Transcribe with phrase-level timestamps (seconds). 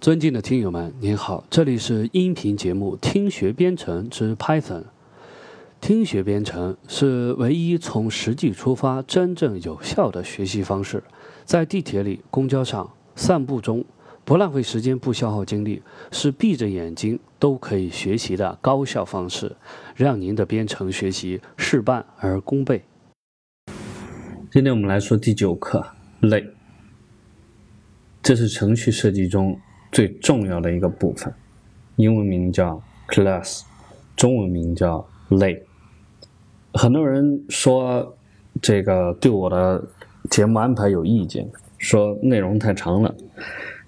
[0.00, 4.80] 尊敬的听友们，您好，这里是音频节目《听学编程之 Python》。
[5.78, 11.04] 听学编程是唯一从实际出发、真正有效的学习方式。
[11.44, 13.84] 在地铁里、公交上、散步中，
[14.24, 19.54] 不浪费时间、不消耗精力，是闭着眼睛都可以学习的高效方式，
[19.94, 22.82] 让您的编程学习事半而功倍。
[24.50, 25.84] 今天我们来说第九课
[26.20, 26.42] 类，
[28.22, 29.60] 这是程序设计中。
[29.92, 31.32] 最重要的一个部分，
[31.96, 33.62] 英文名叫 class，
[34.16, 35.60] 中文名叫类。
[36.74, 38.16] 很多人说
[38.62, 39.84] 这个对我的
[40.30, 43.12] 节目安排有意见，说内容太长了。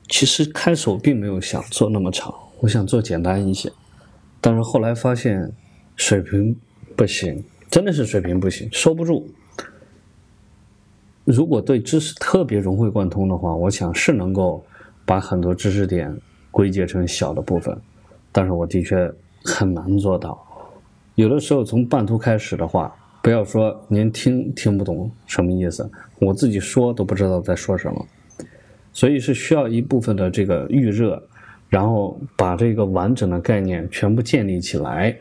[0.08, 3.72] 其实开始我并没有想做那么长，我想做简单一些。
[4.40, 5.52] 但是后来发现
[5.94, 6.56] 水平
[6.96, 9.28] 不行，真的是水平不行，收不住。
[11.24, 14.64] 如果对知识特别融会贯通的话，我想是能够。
[15.04, 16.16] 把很多知识点
[16.50, 17.76] 归结成小的部分，
[18.30, 19.10] 但是我的确
[19.44, 20.38] 很难做到。
[21.14, 28.06] 有的时候从半途开始的话，不要说您听听不懂什么意思，我自己说都不知道在说什么。
[28.92, 31.22] 所以是需要一部分的这个预热，
[31.68, 35.16] 然后把这个完整的概念全部建立起来，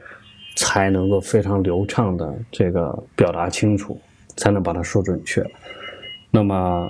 [0.56, 4.00] 才能够非常流畅的这个表达清楚，
[4.36, 5.46] 才能把它说准确。
[6.30, 6.90] 那么，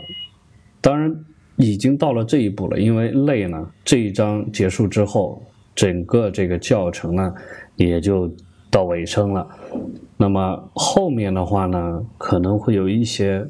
[0.82, 1.16] 当然。
[1.58, 5.42] 已经到了这一步了，因为类呢这一章结束之后，
[5.76, 7.34] 整个这个教程呢
[7.76, 8.32] 也就
[8.70, 9.48] 到尾声了。
[10.18, 13.46] 那么后面的话呢，可能会有一些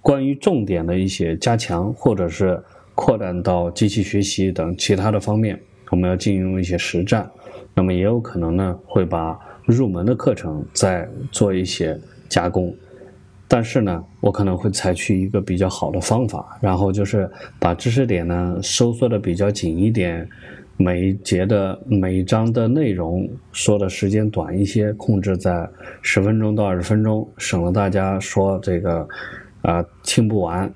[0.00, 2.62] 关于重点的一些加强，或者是
[2.94, 7.30] 扩展到机器学习等其他的方面，我们要进行一些实战。
[7.74, 12.74] 那么也有可能呢，会把入门的课程再做一些加工。
[13.54, 20.26] 但是呢，我可能会采取一个比较好的方法，然后就是把知识点呢收缩的比较紧一点，
[20.78, 25.68] 每一节的每一章的内容说的时间短一些，控制在
[26.00, 29.06] 十分钟到二十分钟，省了大家说这个
[29.60, 30.72] 啊听不完。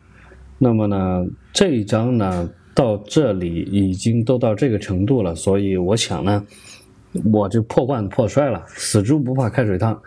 [0.58, 6.44] 那么呢，这一章呢到这里已经都到这个程度了，所以我想呢，
[7.32, 9.98] 我就破罐破摔了，死猪不怕开水烫。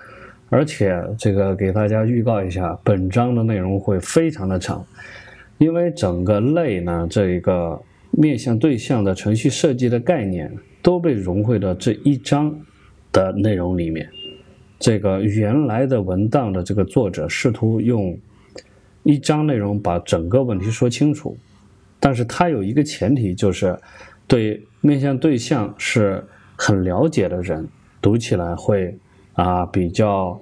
[0.51, 4.83] 而且这个给大家预告一下，本章的内容会非常的长，
[5.59, 7.79] 因为整个类呢，这一个
[8.09, 10.51] 面向对象的程序设计的概念
[10.81, 12.59] 都被融汇到这一章
[13.11, 14.09] 的内容里面。
[14.79, 18.17] 这个原来的文档的这个作者试图用
[19.03, 21.37] 一章内容把整个问题说清楚，
[21.99, 23.77] 但是他有一个前提，就是
[24.25, 27.67] 对面向对象是很了解的人
[28.01, 28.97] 读起来会。
[29.39, 30.37] 啊，比较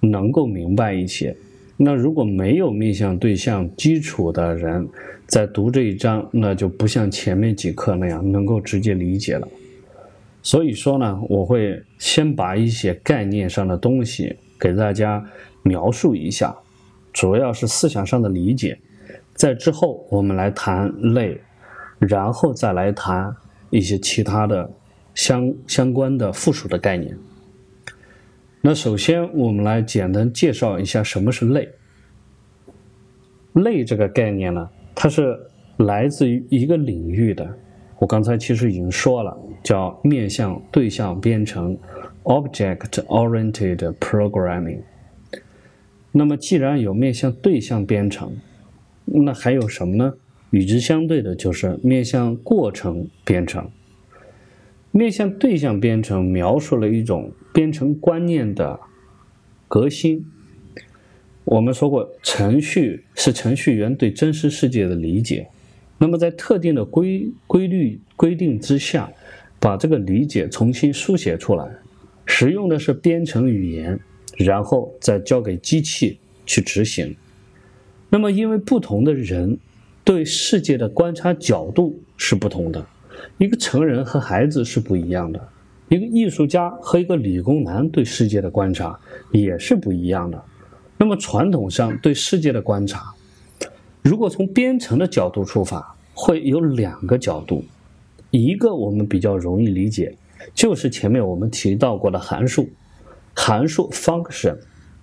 [0.00, 1.36] 能够明白一些。
[1.76, 4.88] 那如果没有面向对象基础的人，
[5.26, 9.46] 在读这一章，那就不像前面几课那样能够直接理解了。
[10.42, 15.22] 所以说呢，我会先把一些概念上的东西给大家
[15.62, 16.56] 描述一下，
[17.12, 18.78] 主要是思想上的理解。
[19.34, 21.38] 在之后我们来谈类，
[21.98, 23.36] 然后再来谈
[23.68, 24.70] 一些其他的
[25.14, 27.14] 相相关的附属的概念。
[28.60, 31.68] 那首先，我们来简单介绍一下什么是类。
[33.52, 35.38] 类这个概念呢，它是
[35.76, 37.48] 来自于一个领域的。
[38.00, 41.78] 我刚才其实已经说了，叫面向对象编程
[42.24, 44.80] （Object-Oriented Programming）。
[46.10, 48.36] 那么，既然有面向对象编程，
[49.04, 50.14] 那还有什么呢？
[50.50, 53.70] 与之相对的就是面向过程编程。
[54.90, 58.78] 面向对象编程描述了一种编程观念的
[59.66, 60.24] 革新。
[61.44, 65.48] 我们说过，程序是程序员对真实世界的理解。
[65.96, 69.10] 那么，在特定的规规律规定之下，
[69.58, 71.66] 把这个理解重新书写出来，
[72.26, 73.98] 使用的是编程语言，
[74.36, 77.16] 然后再交给机器去执行。
[78.10, 79.58] 那么，因为不同的人
[80.04, 82.86] 对世界的观察角度是不同的。
[83.38, 85.48] 一个成人和孩子是不一样的，
[85.88, 88.98] 一个艺术家和一个理工男对世界的观察
[89.32, 90.42] 也是不一样的。
[90.98, 93.14] 那么传统上对世界的观察，
[94.02, 97.64] 如果从编程的角度出发，会有两个角度，
[98.30, 100.16] 一个我们比较容易理解，
[100.52, 102.68] 就是前面我们提到过的函数，
[103.34, 104.58] 函数 function，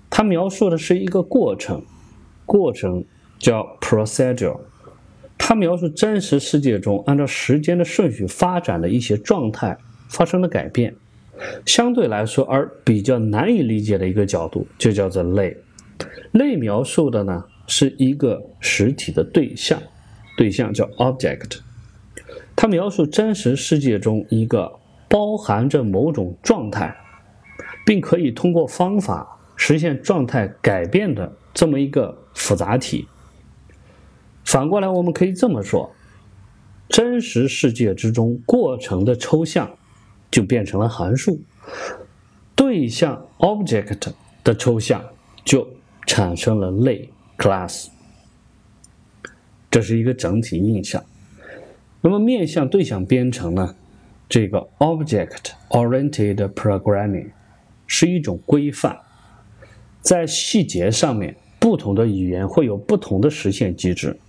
[0.09, 1.81] 它描述的是一个过程，
[2.45, 3.03] 过程
[3.39, 4.59] 叫 procedure。
[5.37, 9.77] 它描述真实世界中按照时间的顺序发展的一些状态
[10.09, 10.95] 发生了改变，
[11.65, 15.57] 相对来说而比较难以理解的一个角度就叫做类。
[16.31, 19.81] 类描述的呢是一个实体的对象，
[20.37, 21.59] 对象叫 object。
[22.55, 24.79] 它描述真实世界中一个
[25.09, 26.95] 包含着某种状态，
[27.85, 33.07] 并可以通过方法实现状态改变的这么一个复杂体。
[34.43, 35.93] 反过来，我们可以这么说：
[36.87, 39.77] 真实世界之中过程的抽象
[40.35, 41.41] 就变成了函数，
[42.57, 44.11] 对象 （object）
[44.43, 45.01] 的抽象
[45.45, 45.65] 就
[46.05, 47.87] 产生了类 （class）。
[49.71, 51.01] 这是一个整体印象。
[52.01, 53.73] 那么，面向对象编程呢？
[54.27, 57.29] 这个 object-oriented programming
[57.87, 58.99] 是一种规范，
[60.01, 64.19] 在细节上面，不同的语言会有不同的实现机制。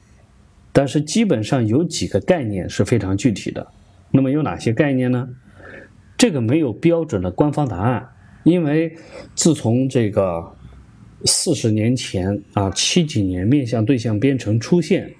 [0.72, 3.66] 但是基本上有几个概念是非常具体的。
[4.12, 5.28] 那么有哪些概念呢？
[6.16, 8.08] 这个没有标准的官方答案，
[8.44, 8.96] 因为
[9.34, 10.52] 自从这个
[11.24, 15.14] 四十年前啊七几年面向对象编程出现，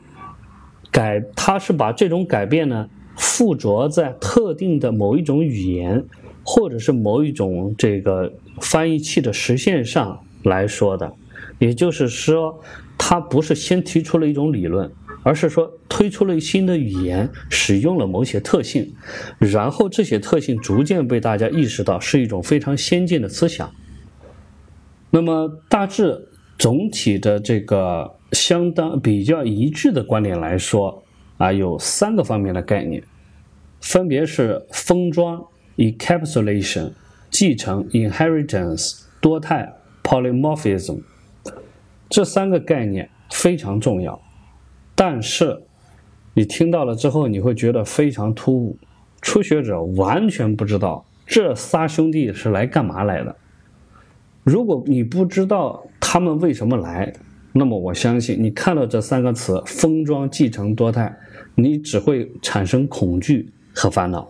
[0.91, 6.05] 改它是把这种改变呢附着在特定的某一种语言
[6.43, 11.13] 或者是某一种这个翻译器的实现上来说的，
[11.59, 12.61] 也就是说，
[12.97, 14.91] 它不是先提出了一种理论。
[15.26, 18.94] 而是说推出了新的语言，使用了某些特性，
[19.40, 23.69] 然后这些特性逐渐被大家意识到是一种非常先进的思想。
[25.11, 31.02] 那么大致总体的这个相当比较一致的观点来说
[31.38, 33.02] 啊，有三个方面的概念，
[33.81, 35.44] 分别是封装
[35.76, 36.93] （encapsulation）、
[37.32, 39.75] 继承 （inheritance）、多态
[40.05, 41.00] （polymorphism）。
[42.08, 44.23] 这三个概念非常重要。
[44.97, 45.63] 但是，
[46.35, 48.77] 你听到了之后，你会觉得非常突兀。
[49.23, 53.37] 初学者完全不知道这仨兄弟是来干嘛来的。
[54.43, 57.13] 如果你不知道他们为什么来，
[57.53, 61.17] 那么我相信你看到这三个词“封装、继承、多态”，
[61.57, 64.29] 你只会产生恐惧和烦恼。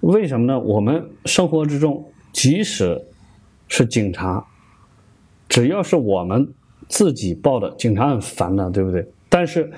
[0.00, 0.60] 为什么呢？
[0.60, 3.04] 我们生活之中，即使
[3.66, 4.46] 是警察，
[5.48, 6.54] 只要是我们
[6.88, 9.10] 自己报的，警察很烦的，对不对？
[9.30, 9.70] 但是，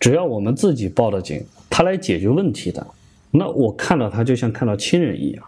[0.00, 2.86] 只要我们自己报的警，他来解决问题的，
[3.30, 5.44] 那我看到他就像看到亲人一样，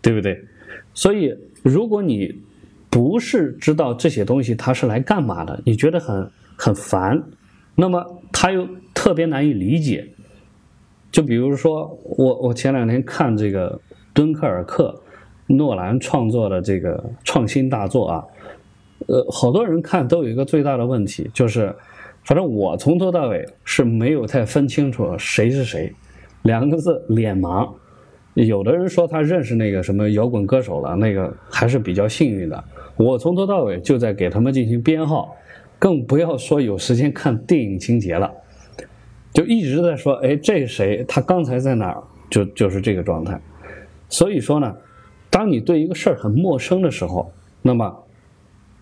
[0.00, 0.42] 对不对？
[0.94, 2.34] 所以，如果你
[2.88, 7.22] 不是知道这些东西他是来干嘛的，你觉得很很烦，
[7.74, 10.08] 那么他又特别难以理解。
[11.12, 13.78] 就比如说，我我前两天看这个
[14.14, 14.98] 《敦刻尔克》，
[15.54, 18.24] 诺兰创作的这个创新大作啊，
[19.08, 21.76] 呃，好多人看都有一个最大的问题，就是。
[22.28, 25.90] 反正我从头到尾是没有太分清楚谁是谁，
[26.42, 27.66] 两个字脸盲。
[28.34, 32.64] 有的人说他认识那个什么摇滚歌手了，那个还是比较幸运的。
[32.98, 35.34] 我从头到尾就在给他们进行编号，
[35.78, 38.30] 更不要说有时间看电影情节了，
[39.32, 41.02] 就一直在说，哎，这谁？
[41.08, 42.02] 他刚才在哪儿？
[42.28, 43.40] 就就是这个状态。
[44.10, 44.76] 所以说呢，
[45.30, 47.32] 当你对一个事儿很陌生的时候，
[47.62, 48.04] 那么。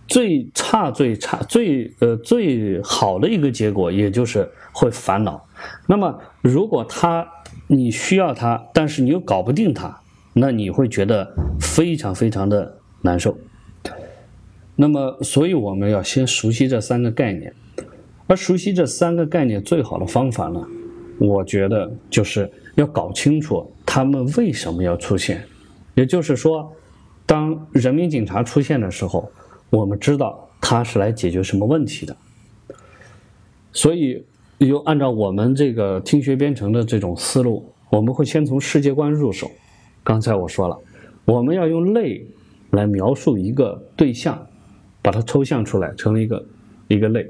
[0.07, 5.45] 最差、最差、最呃最好的一个结果，也就是会烦恼。
[5.87, 7.27] 那么，如果他
[7.67, 10.01] 你需要他，但是你又搞不定他，
[10.33, 13.37] 那你会觉得非常非常的难受。
[14.77, 17.53] 那么，所以我们要先熟悉这三个概念。
[18.29, 20.61] 而熟悉这三个概念最好的方法呢，
[21.19, 25.45] 我觉得就是要搞清楚他们为什么要出现。
[25.95, 26.73] 也就是说，
[27.25, 29.29] 当人民警察出现的时候。
[29.71, 32.17] 我们知道它是来解决什么问题的，
[33.73, 34.25] 所以
[34.59, 39.51] 又按照我们这个听学编程的这种思路，我们会先从世界观入手。
[40.05, 40.79] 刚才我说了，
[41.25, 42.25] 我们要用类
[42.71, 44.47] 来描述一个对象，
[45.03, 46.47] 把它抽象出来，成为一个
[46.89, 47.29] 一个类，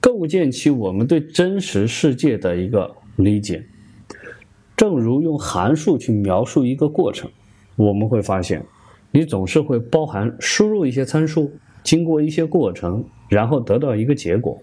[0.00, 3.64] 构建起我们对真实世界的一个理解。
[4.76, 7.30] 正如用函数去描述一个过程，
[7.76, 8.64] 我们会发现。
[9.12, 11.52] 你总是会包含输入一些参数，
[11.82, 14.56] 经过一些过程，然后得到一个结果。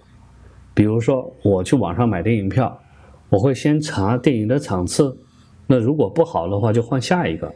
[0.74, 2.80] 比如说，我去网上买电影票，
[3.30, 5.18] 我会先查电影的场次，
[5.66, 7.54] 那如果不好的话就换下一个。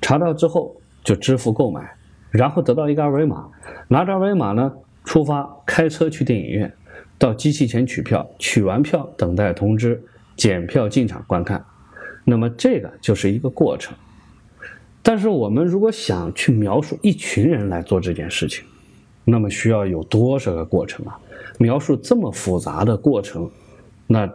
[0.00, 1.90] 查到之后就支付购买，
[2.30, 3.48] 然后得到一个二维码，
[3.88, 4.72] 拿着二维码呢
[5.04, 6.72] 出发，开车去电影院，
[7.18, 10.00] 到机器前取票，取完票等待通知，
[10.36, 11.64] 检票进场观看。
[12.24, 13.96] 那么这个就是一个过程。
[15.08, 18.62] 但是我们如果想去描述一群人来做这件事情，
[19.24, 21.18] 那么需要有多少个过程啊？
[21.56, 23.50] 描述这么复杂的过程，
[24.06, 24.30] 那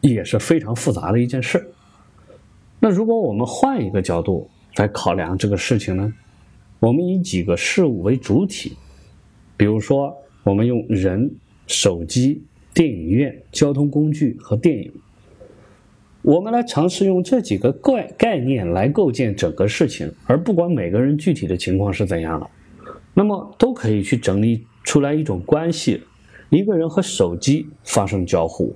[0.00, 1.70] 也是非常复杂的一件事。
[2.80, 6.10] 那如果我们换一个角度来考量这个事情呢？
[6.80, 8.72] 我们以几个事物为主体，
[9.58, 11.30] 比如说我们用人、
[11.66, 12.42] 手机、
[12.72, 14.90] 电影院、交通工具和电影，
[16.26, 22.50] 我们来尝试用这几个概概念来构建整个事情，而不管每个人具体的情况是怎样的，
[23.14, 26.02] 那么都可以去整理出来一种关系：
[26.50, 28.74] 一个人和手机发生交互，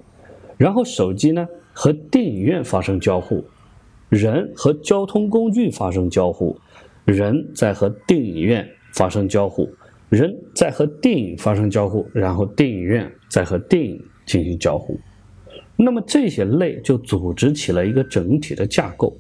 [0.57, 3.45] 然后手机呢和电影院发生交互，
[4.09, 6.57] 人和交通工具发生交互，
[7.05, 8.65] 人在和电影院
[8.95, 9.69] 发生交互，
[10.09, 14.97] 人在和电影发生交互，然后电影院在和电影进行交互。
[15.83, 19.17] 那么这些类就组织起了一个整体的架构，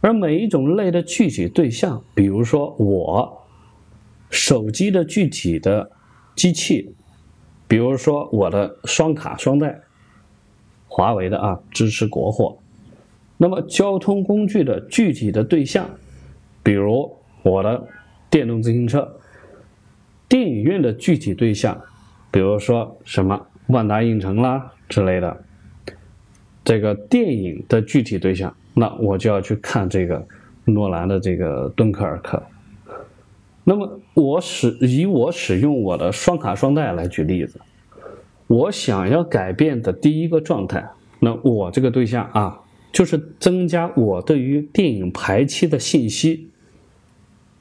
[0.00, 3.40] 而每一种类的具体对象，比如说我
[4.28, 5.88] 手机的具体的
[6.34, 6.92] 机器，
[7.68, 9.80] 比如说我的双卡双待，
[10.88, 12.58] 华为的啊支持国货。
[13.36, 15.88] 那么交通工具的具体的对象，
[16.64, 17.86] 比如我的
[18.28, 19.08] 电动自行车。
[20.28, 21.80] 电影院的具体对象，
[22.30, 25.41] 比如说什么万达影城啦之类的。
[26.64, 30.24] 这个电影的具体对象，那我就要去看这个
[30.64, 32.38] 诺兰的这个《敦刻尔克》。
[33.64, 37.60] 那么我使以我使用我的双卡双待来举例子，
[38.46, 40.88] 我想要改变的第一个状态，
[41.20, 42.60] 那我这个对象啊，
[42.92, 46.48] 就是增加我对于电影排期的信息，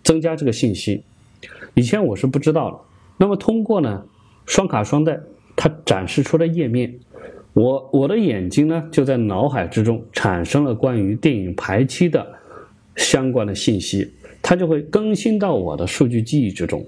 [0.03, 1.03] 增加这个信息。
[1.73, 2.79] 以前我是不知道的，
[3.17, 4.03] 那么通过呢
[4.45, 5.19] 双卡双待，
[5.55, 6.99] 它展示出的页面。
[7.53, 12.25] 我我的眼睛呢，就在脑海之中产生了关于电影排期的
[12.95, 16.85] 相关的信息，它就会更新到我的数据记忆之中。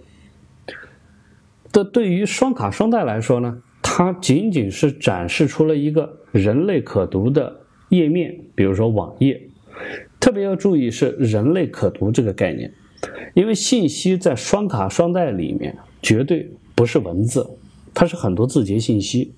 [1.71, 9.41] 这对于双卡双待来说呢，它仅仅是展示出了一个人类可读的页面，比如说网页。
[10.19, 12.71] 特别要注意是人类可读这个概念，
[13.33, 17.45] 因为信息在双卡双待里面绝对不是文字。
[17.93, 19.33] 它是很多字节信息，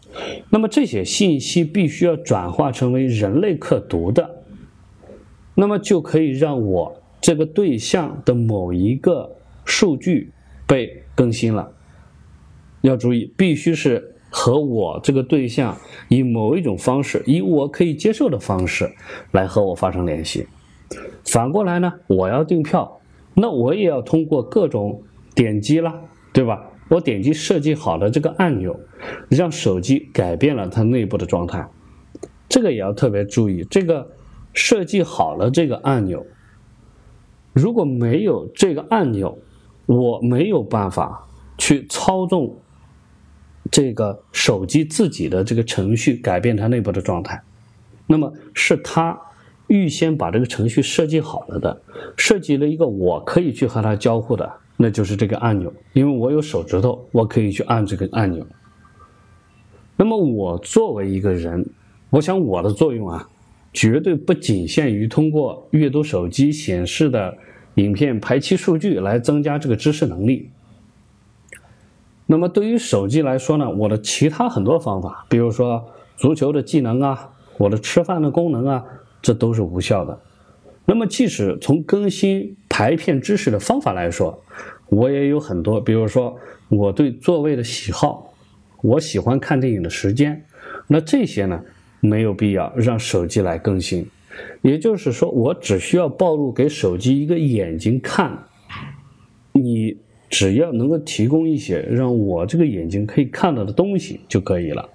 [0.50, 4.44] 那么这些信息必须要转化成为人类可读的，
[5.56, 9.36] 那么就可以让我这个对象的某一个
[9.66, 10.32] 数据
[10.66, 11.72] 被更新了。
[12.82, 18.92] 要注意，必须是和我这个对象以某一种方式，以我可以接受的方式
[19.32, 20.48] 来和我发生联系。
[21.26, 23.02] 反过来呢，我要订票，
[23.34, 25.02] 那我也要通过各种
[25.34, 25.94] 点击了，
[26.32, 26.70] 对吧？
[26.88, 28.80] 我点击设计好的这个按钮，
[29.30, 31.68] 让手机改变了它内部的状态。
[32.48, 34.08] 这个也要特别注意，这个
[34.54, 36.26] 设计好了这个按钮，
[37.54, 39.38] 如果没有这个按钮，
[39.88, 41.28] 我没有办法
[41.58, 42.56] 去操纵
[43.72, 47.42] 这个手机自己的这个程序改变它内部的状态。
[48.08, 49.20] 那么是它
[49.68, 51.82] 预先把这个程序设计好了的，
[52.16, 54.54] 设计了一个我可以去和它交互的。
[54.78, 58.46] 那就是这个按钮，因为我有手指头，我可以去按这个按钮。
[59.96, 61.66] 那么我作为一个人，
[62.10, 63.30] 我想我的作用啊，
[63.72, 67.38] 绝对不仅限于通过阅读手机显示的
[67.76, 70.50] 影片排期数据来增加这个知识能力。
[72.26, 75.86] 那么对于手机来说呢，我的其他很多方法，比如说
[76.18, 78.84] 足球的技能啊，我的吃饭的功能啊，
[79.22, 80.20] 这都是无效的。
[80.88, 84.44] 那么，即使从更新排片知识的方法来说，
[84.88, 86.38] 我也有很多，比如说
[86.70, 88.32] 我对座位的喜好，
[88.84, 90.46] 我喜欢看电影的时间，
[90.88, 91.60] 那这些呢，
[92.02, 94.06] 没有必要让手机来更新。
[94.62, 98.46] 也就是说，我只需要暴露给手机一个眼睛看，
[99.54, 99.98] 你
[100.30, 104.88] 只要能够提供一些让我这个眼睛可以看到的东西就可以了。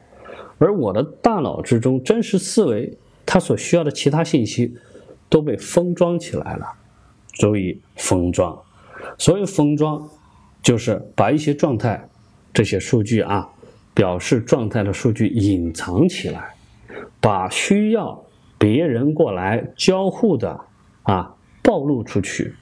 [0.58, 4.76] 而我的大脑之中真实思维，它所需要的其他信息。
[5.30, 6.66] 都被封装起来了，
[7.32, 8.60] 注意封装。
[9.16, 10.06] 所谓封装，
[10.60, 12.06] 就是把一些状态、
[12.52, 13.48] 这些数据啊，
[13.94, 16.54] 表示状态的数据隐藏起来，
[17.20, 18.22] 把需要
[18.58, 20.60] 别人过来交互的
[21.04, 22.52] 啊暴露出去。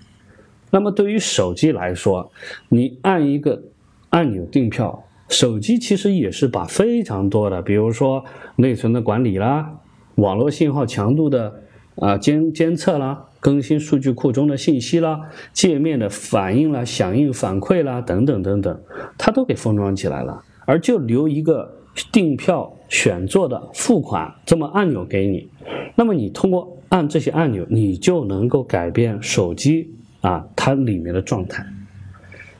[0.70, 2.30] 那么对于手机来说，
[2.68, 3.62] 你按一个
[4.10, 8.22] 按钮订票，手机其实也是把非常多的，比如说
[8.56, 9.78] 内存的管理啦，
[10.16, 11.62] 网络信号强度的。
[12.00, 15.20] 啊，监监测啦，更新数据库中的信息啦，
[15.52, 18.80] 界面的反应啦、响应反馈啦，等等等等，
[19.16, 21.68] 它都给封装起来了，而就留一个
[22.12, 25.48] 订票、选座的付款这么按钮给你。
[25.96, 29.90] 那么你通过按这些按钮，你就能够改变手机
[30.20, 31.66] 啊它里面的状态。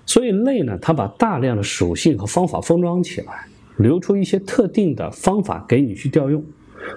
[0.05, 6.45] 所以类呢，它把大量的属性和方法封装起来，留出一些特定的方法给你去调用。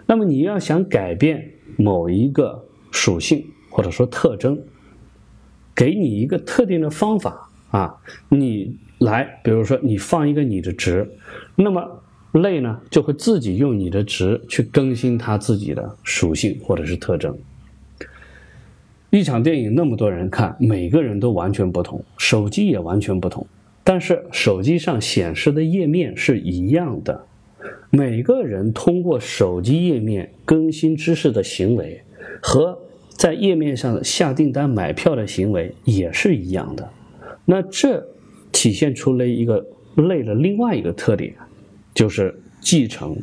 [0.08, 1.52] 那么你要想改变。
[1.78, 4.60] 某一个属性或者说特征，
[5.76, 7.98] 给你一个特定的方法啊，
[8.30, 11.10] 你来，比如说你放一个你的值，
[11.56, 17.38] 那么类呢就会自己用你的值去更新它自己的属性或者是特征。
[19.10, 23.46] 一场电影那么多人看，每个人都完全不同，手机也完全不同，
[23.84, 27.26] 但是手机上显示的页面是一样的。
[27.90, 32.02] 每个人通过手机页面更新知识的行为，
[32.42, 32.78] 和
[33.10, 36.90] 在页面上下订单买票的行为也是一样的。
[37.46, 38.06] 那这
[38.52, 39.66] 体现出了一个
[39.96, 41.34] 类的另外一个特点，
[41.94, 43.16] 就是继承。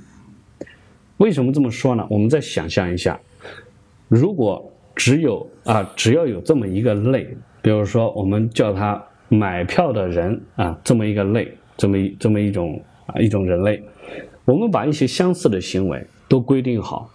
[1.16, 2.06] 为什么这么说呢？
[2.10, 3.18] 我们再想象一下，
[4.06, 7.26] 如果只有啊，只要有这么一个类，
[7.60, 13.82] 比如说我们叫它买票的人啊，这么一个类，这么一这么一种啊一种人类。
[14.48, 17.10] 我们把一些相似的行为都规定好，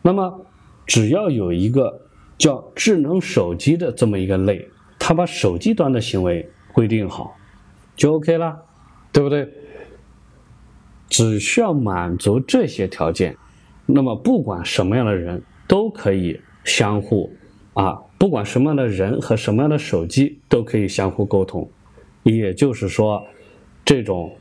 [0.00, 0.46] 那么
[0.86, 2.02] 只要有一个
[2.38, 7.34] 叫智能手机的这么一个类，它把手机端的行为规定好，
[7.96, 8.62] 就 OK 了，
[9.12, 9.52] 对不对？
[11.08, 13.36] 只需要满足这些条件，
[13.84, 17.32] 那么不管什么样的人都可以相互
[17.72, 21.68] 啊，不管什么样的人和什么样的手机都可以相互沟通，
[22.22, 23.26] 也就是说，
[23.84, 24.36] 这种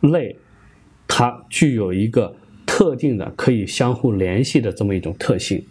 [0.00, 0.36] 类。
[1.06, 2.34] 它具有一个
[2.66, 5.64] 特定的可以相互联系的这么一种特性，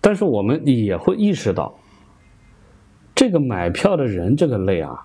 [0.00, 1.78] 但是我们也会意识到，
[3.14, 5.04] 这个买票的人这个类啊，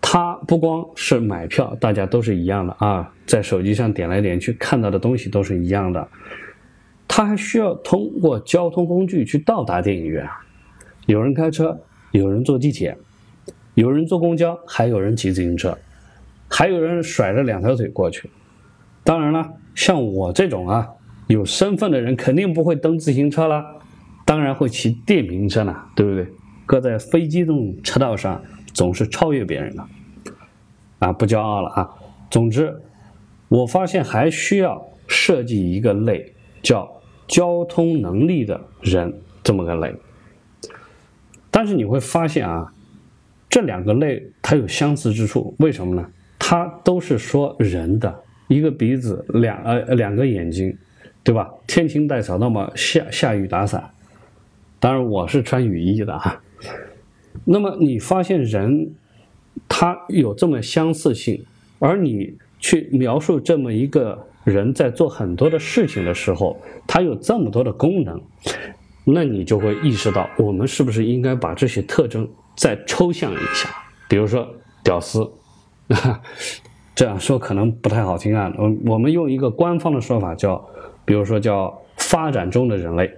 [0.00, 6.06] 他不光是买票，大家都是一样的啊，在手机上点来点去看到的东西都是一样的，
[7.08, 10.44] 他还需要通过交通工具去到达电影院啊，
[11.06, 11.80] 有人开车，
[12.12, 12.96] 有人坐地铁，
[13.74, 15.76] 有人坐公交，还有人骑自行车。
[16.58, 18.30] 还有人甩着两条腿过去，
[19.04, 20.88] 当然了，像我这种啊
[21.26, 23.62] 有身份的人肯定不会蹬自行车了，
[24.24, 26.26] 当然会骑电瓶车呢，对不对？
[26.64, 29.84] 搁在非机动车道上总是超越别人的，
[31.00, 31.90] 啊，不骄傲了啊。
[32.30, 32.74] 总之，
[33.48, 36.32] 我发现还需要设计一个类，
[36.62, 36.90] 叫
[37.28, 39.94] 交通能力的人这么个类。
[41.50, 42.72] 但是你会发现啊，
[43.50, 46.08] 这两个类它有相似之处，为什么呢？
[46.48, 50.78] 它都是说人的一个鼻子两呃两个眼睛，
[51.24, 51.50] 对吧？
[51.66, 53.90] 天晴带草，那么下下雨打伞。
[54.78, 56.40] 当然我是穿雨衣的哈。
[57.44, 58.92] 那么你发现人，
[59.68, 61.44] 他有这么相似性，
[61.80, 66.56] 而你去描述这么一个人在做很多的事情的时候，
[66.86, 68.22] 他有这么多的功能，
[69.04, 73.68] 那你就会意识到，我们是不是应该把这些特征再抽象一下？
[74.08, 74.48] 比如说
[74.84, 75.28] 屌丝。
[76.94, 78.50] 这样说可能不太好听啊。
[78.56, 80.66] 我我们用一个官方的说法叫，
[81.04, 83.12] 比如说叫发展中的人类。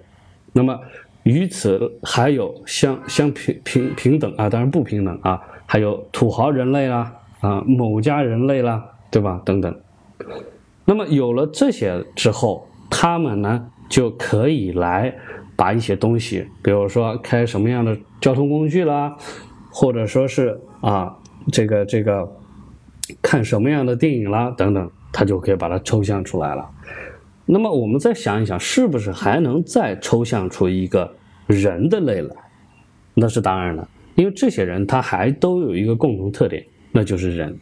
[0.53, 0.81] 那么
[1.23, 9.41] 与此还有相相平平平等啊，当然不平等啊，还有土豪人类啦啊，某家人类啦，对吧？
[9.45, 9.81] 等等。
[10.85, 15.15] 那么有了这些之后，他们呢就可以来
[15.55, 19.17] 把一些东西，比如说开什么样的交通工具啦，
[19.71, 21.17] 或者说是啊
[21.53, 22.29] 这个这个。
[23.23, 26.69] 看什么样的电影啦，等等，他就可以把它抽象出来了。
[27.47, 31.15] 那么我们再想一想，是不是还能再抽象出一个
[31.47, 32.37] 人的类来？
[33.15, 37.59] 那是当然了，因为这些人他还都有一个共同特点，那就是人。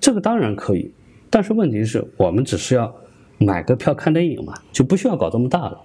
[0.00, 0.90] 这个当然可以，
[1.28, 2.94] 但是问题是我们只是要
[3.38, 5.80] 买个票看电影嘛，就不需要搞这么大了。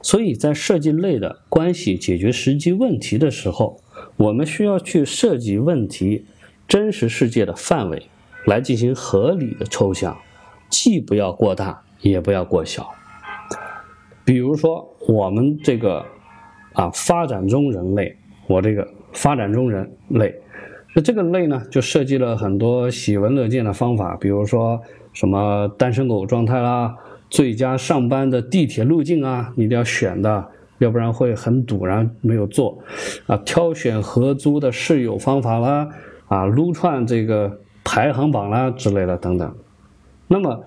[0.00, 3.80] 所以在设计类的关系解决实际问题的时候，
[4.16, 6.24] 我们需要去设计问题
[6.66, 8.06] 真实世界的范围。
[8.46, 10.16] 来进行合理的抽象，
[10.68, 12.88] 既不要过大，也不要过小。
[14.24, 16.04] 比如说，我们这个
[16.72, 20.34] 啊，发展中人类，我这个发展中人类，
[20.94, 24.80] 那这个类呢，就设计了很多喜闻乐见的方法，比如说
[25.12, 26.96] 什么单身狗状态啦，
[27.30, 32.78] 最佳上班的地铁路径啊，你一定要选的，要不然会很堵，然后没有坐
[33.26, 35.88] 啊，挑选合租的室友方法啦，
[36.26, 37.58] 啊，撸串这个。
[37.84, 39.54] 排行榜啦之类的等等，
[40.28, 40.64] 那么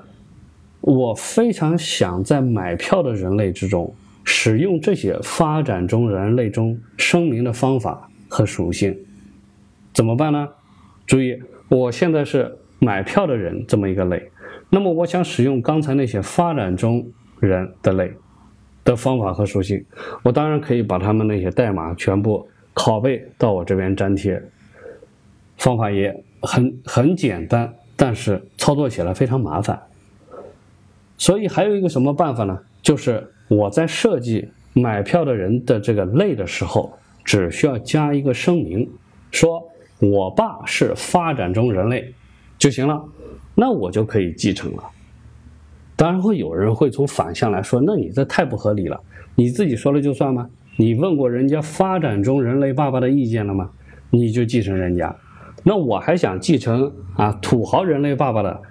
[0.82, 8.95] 我非常想在买票的人类之中使用这些发展中人类中声明的方法和属性，
[9.93, 10.47] 怎么办呢？
[11.08, 14.30] 注意，我现在是买票的人这么一个类，
[14.69, 17.08] 那么我想使用刚才那些发展中
[17.39, 18.12] 人的类
[18.84, 19.84] 的方法和属性，
[20.21, 24.43] 我当然可以把他们那些代码全部拷贝到我这边粘贴，
[25.58, 26.12] 方法一。
[26.45, 29.81] 很很简单，但是操作起来非常麻烦。
[31.17, 32.60] 所以还有一个什么办法呢？
[32.81, 38.89] 就是我在设计买票的人的这个类的时候，只需要加一个声明，
[39.31, 39.63] 说
[39.99, 42.13] 我爸是发展中人类
[42.58, 43.03] 就行了。
[43.55, 44.84] 那我就可以继承了。
[45.95, 48.99] 当然会有人会从反向来说，那你这太不合理了，
[49.36, 50.49] 你自己说了就算吗？
[50.75, 53.71] 你问过人家发展中人类爸爸的意见了吗？
[54.10, 55.15] 你就继承人家？
[55.67, 58.62] 那我还想继承啊土豪人类爸爸的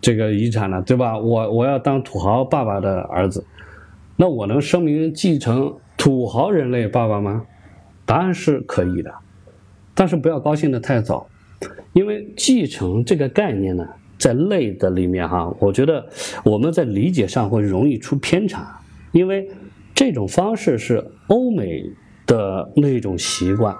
[0.00, 1.18] 这个遗产呢，对吧？
[1.18, 3.46] 我我要当土豪爸爸的儿子，
[4.16, 7.46] 那我能声明继承土豪人类爸爸吗？
[8.04, 9.12] 答案是可以的，
[9.94, 11.26] 但是不要高兴的太早，
[11.94, 13.86] 因为继承这个概念呢。
[14.18, 16.04] 在类的里面哈，我觉得
[16.42, 18.80] 我们在理解上会容易出偏差，
[19.12, 19.48] 因为
[19.94, 21.84] 这种方式是欧美
[22.26, 23.76] 的那种习惯，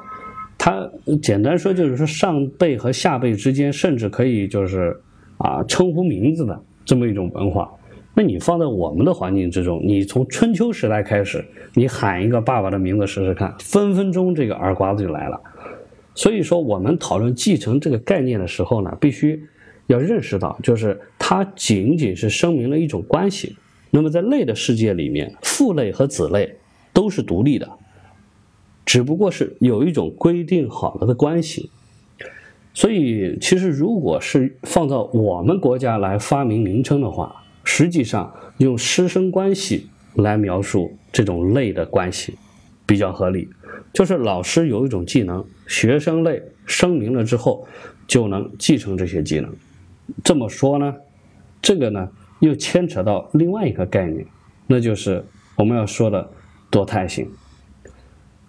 [0.59, 0.91] 它
[1.23, 4.95] 简单说就是说上辈和下辈之间甚至可以就是
[5.39, 7.71] 啊称呼名字的这么一种文化。
[8.13, 11.43] 那你放在我们的环境之中，你从春秋时代开始，
[11.75, 15.41] 你喊一个爸爸的名字试试看，分分钟这个耳刮子就来了。
[16.15, 19.43] 所以说，我们讨论继承这个概念的时候呢，必须。
[19.87, 23.57] 要认识到，就是它仅仅是声明了一种关系。
[23.91, 26.55] 那么在类的世界里面，父类和子类
[26.93, 27.67] 都是独立的，
[28.89, 31.71] 只不过是有一种规定好了的关系。
[32.73, 42.39] 所以，其实如果是放到我们国家来发明名称的话，实际上用师生关系来描述这种类的关系
[42.87, 43.51] 比较合理。
[43.93, 47.69] 就是老师有一种技能，学生类声明了之后，
[48.07, 49.55] 就能继承这些技能。
[50.25, 50.95] 这么说呢，
[51.61, 52.09] 这个呢
[52.41, 54.25] 又牵扯到另外一个概念，
[54.67, 55.23] 那就是
[55.57, 56.31] 我们要说的
[56.71, 57.31] 多态性。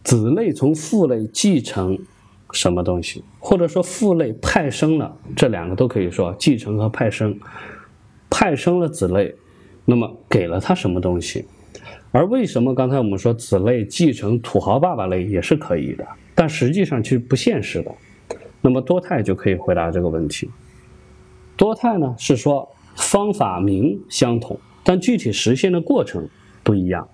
[0.03, 1.97] 子类从父类继承
[2.51, 7.37] 什么东西，或者说父类派生了，这两个都可以说继承和派生。
[8.29, 9.35] 派生了子类，
[9.85, 11.45] 那么给了他什么东西？
[12.11, 17.91] 而为什么刚才我们说子类继承土豪爸爸类也是可以的，但实际上其实不现实的。
[18.61, 20.49] 那么多态就可以回答这个问题。
[21.55, 26.27] 多态呢是说方法名相同，但具体实现的过程
[26.63, 27.07] 不一样。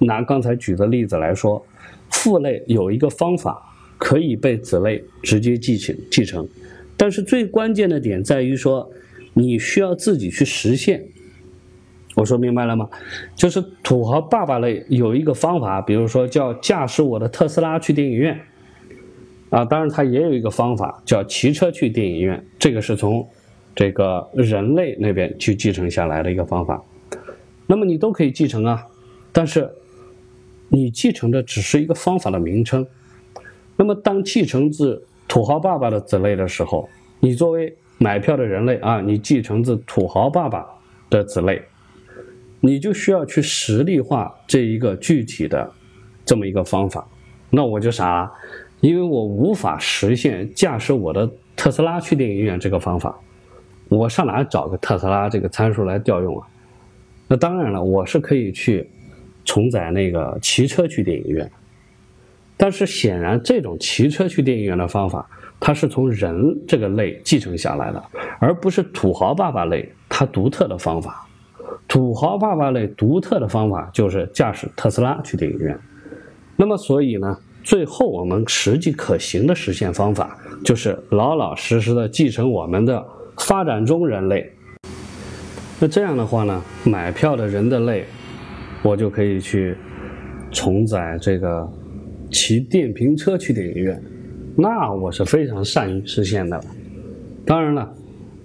[0.00, 1.64] 拿刚才举的例子来说，
[2.10, 3.62] 父类有一个方法
[3.96, 6.48] 可以被子类直接继承继承，
[6.96, 8.90] 但是最关键的点在于说，
[9.34, 11.04] 你需要自己去实现。
[12.16, 12.88] 我说明白了吗？
[13.36, 18.40] 就是土豪爸爸类有一个方法，比如说叫驾驶我的特斯拉去电影院。
[19.50, 23.28] 啊，当然，它也有一个方法叫骑车去电影院，这个是从
[23.74, 26.80] 这个人类那边去继承下来的一个方法。
[27.66, 28.86] 那么你都可以继承啊，
[29.32, 29.68] 但是
[30.70, 32.86] 你继承的只是一个方法的名称。
[33.76, 36.88] 那么当继承自土豪爸爸的子类的时候，
[37.20, 40.66] 你作为买票的人类啊，你继承自土豪爸爸
[41.10, 41.60] 的子类，
[42.60, 45.70] 你就需要去实例化这一个具体的
[46.24, 47.06] 这么一个方法。
[47.50, 48.32] 那我就傻了。
[48.80, 53.14] 因为我无法实现驾驶我的特斯拉去电影院这个方法，
[53.90, 56.46] 我上哪找个特斯拉这个参数来调用啊？
[57.28, 58.88] 那当然了，我是可以去
[59.50, 61.50] 重载那个骑车去电影院，
[62.56, 68.00] 但是显然这种骑车去电影院的方法，它是从人这个类继承下来的，
[68.38, 71.26] 而不是土豪爸爸类他独特的方法。
[71.88, 75.76] 土豪爸爸类独特的方法就是驾驶特斯拉去电影院。
[76.54, 77.36] 那么所以呢？
[77.64, 83.04] 最后，我们实际可行的实现方法就是老老实实的继承我们的
[83.38, 84.50] 发展中人类。
[85.80, 88.06] 那这样的话呢，买票的人的类，
[88.82, 89.76] 我就可以去
[90.50, 91.70] 重载这个
[92.30, 94.02] 骑电瓶车去电影院，
[94.56, 96.60] 那我是非常善于实现的。
[97.44, 97.94] 当然了，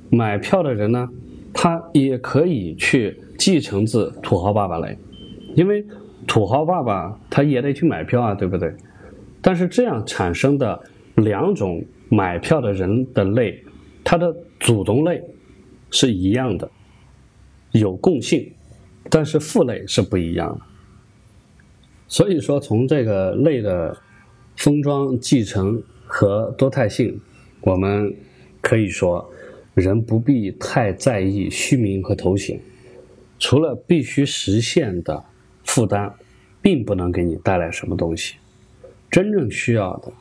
[0.09, 1.09] 买票的人呢，
[1.53, 4.97] 他也可以去继承自土豪爸爸类，
[5.55, 5.85] 因为
[6.27, 8.73] 土豪爸爸他也得去买票啊，对不对？
[9.41, 10.81] 但是这样产生的
[11.15, 13.63] 两种买票的人的类，
[14.03, 15.23] 它的祖宗类
[15.91, 16.69] 是一样的，
[17.71, 18.51] 有共性，
[19.09, 20.61] 但是父类是不一样的。
[22.07, 23.97] 所以说，从这个类的
[24.55, 27.19] 封装继承和多态性，
[27.61, 28.15] 我们
[28.61, 29.27] 可以说，
[29.73, 32.59] 人不必太在意虚名和头衔，
[33.39, 35.23] 除了必须实现的
[35.63, 36.13] 负担，
[36.61, 38.35] 并不能给你带来什么东西。
[39.09, 40.11] 真正需要的，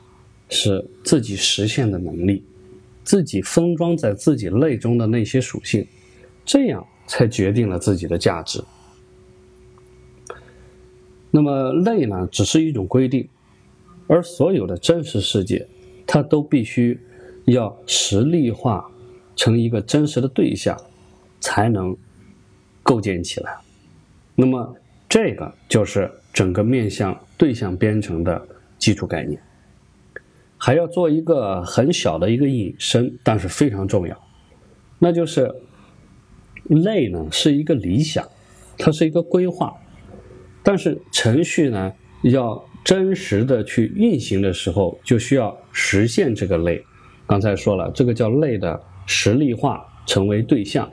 [0.48, 2.42] 是自己实现的能力，
[3.02, 5.86] 自己封装在自己类中的那些属性，
[6.44, 8.62] 这样才决定了自己的价值。
[11.34, 13.28] 那么类呢，只是一种规定，
[14.06, 15.66] 而所有的真实世界，
[16.06, 16.96] 它都必须
[17.46, 18.88] 要实例化
[19.34, 20.78] 成一个真实的对象，
[21.40, 21.96] 才能
[22.84, 23.56] 构建起来。
[24.36, 24.76] 那么
[25.08, 28.46] 这个就是整个面向对象编程的。
[28.76, 29.40] 基础概念，
[30.58, 34.20] 还要做一个很小的一个引申，但是非常重要。
[34.98, 35.50] 那就是
[36.66, 38.28] 类呢是一个理想，
[38.76, 39.74] 它是一个规划，
[40.64, 46.82] 但是程序呢要真实的去运行的时候，就需要实现这个类。
[47.26, 50.90] 刚才说了，这个叫类的实例化成为对象，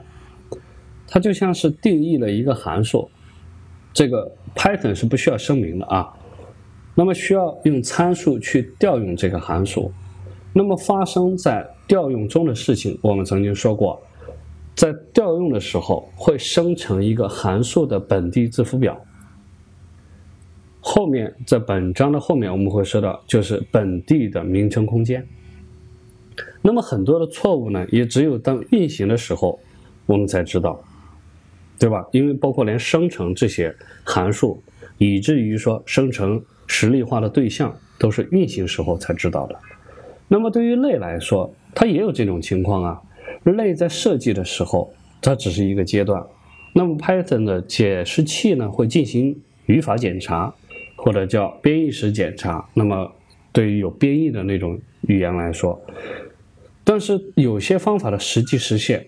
[1.06, 3.10] 它就像是定义了一个函数，
[3.92, 6.12] 这个 Python 是不需要声明的啊。
[6.94, 9.90] 那么需要用参数去调用这个函数，
[10.52, 14.02] 那么发生在调用中的事情，我们曾经说过，
[14.74, 18.98] 在调用的时候会生成一个函数的本地字符表。
[20.82, 25.26] 后面在本章的后面我们会说到，就是本地的名称空间。
[26.60, 29.58] 那么很多的错误呢，也只有当运行的时候
[30.04, 30.78] 我们才知道，
[31.78, 32.06] 对吧？
[32.12, 34.62] 因为包括连生成这些函数，
[34.98, 36.42] 以至于说生成。
[36.68, 39.58] 实例化的对象都是运行时候才知道的。
[40.26, 43.02] 那么对于类来说，它也有这种情况啊。
[43.44, 44.90] 类在设计的时候，
[45.20, 46.24] 它只是一个阶段。
[46.72, 50.54] 那么 Python 的解释器呢，会进行语法检查，
[51.02, 52.64] 或者叫编译时检查。
[52.74, 53.12] 那么
[53.52, 55.78] 对于有编译的那种语言来说，
[56.84, 59.04] 但是有些方法的实际实现，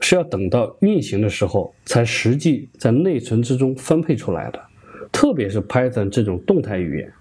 [0.00, 4.60] 是要等到运行的时候才实际在内存之中分配出来的。
[5.10, 7.12] 特别是 Python 这种动态语言，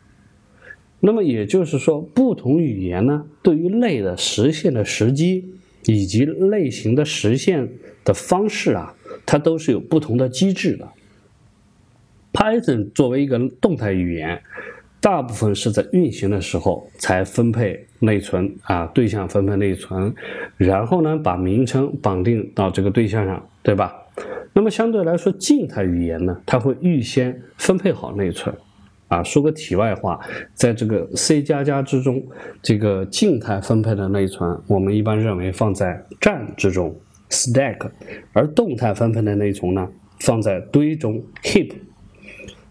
[1.00, 5.54] 那么也就是说，不同语言呢，对于类的实现的时机
[5.86, 7.68] 以及类型的实现
[8.04, 8.94] 的方式啊，
[9.26, 10.88] 它都是有不同的机制的。
[12.36, 14.39] Python 作为一个动态语言，
[15.00, 20.13] 大部分是在运行的时候才分配内存啊，对象分配内存，
[20.58, 23.95] 然后呢，把名称绑定到这个对象上，对吧？
[24.52, 28.54] 那么相对来说，静态语言呢，它会预先分配好内存，
[29.08, 30.19] 啊，说个题外话，
[30.54, 32.21] 在这个 C 加加之中，
[32.62, 36.93] 这个静态分配的内存，我们一般认为放在站之中
[37.30, 37.89] （stack），
[38.34, 39.88] 而动态分配的内存呢，
[40.19, 41.71] 放在堆中 （heap）。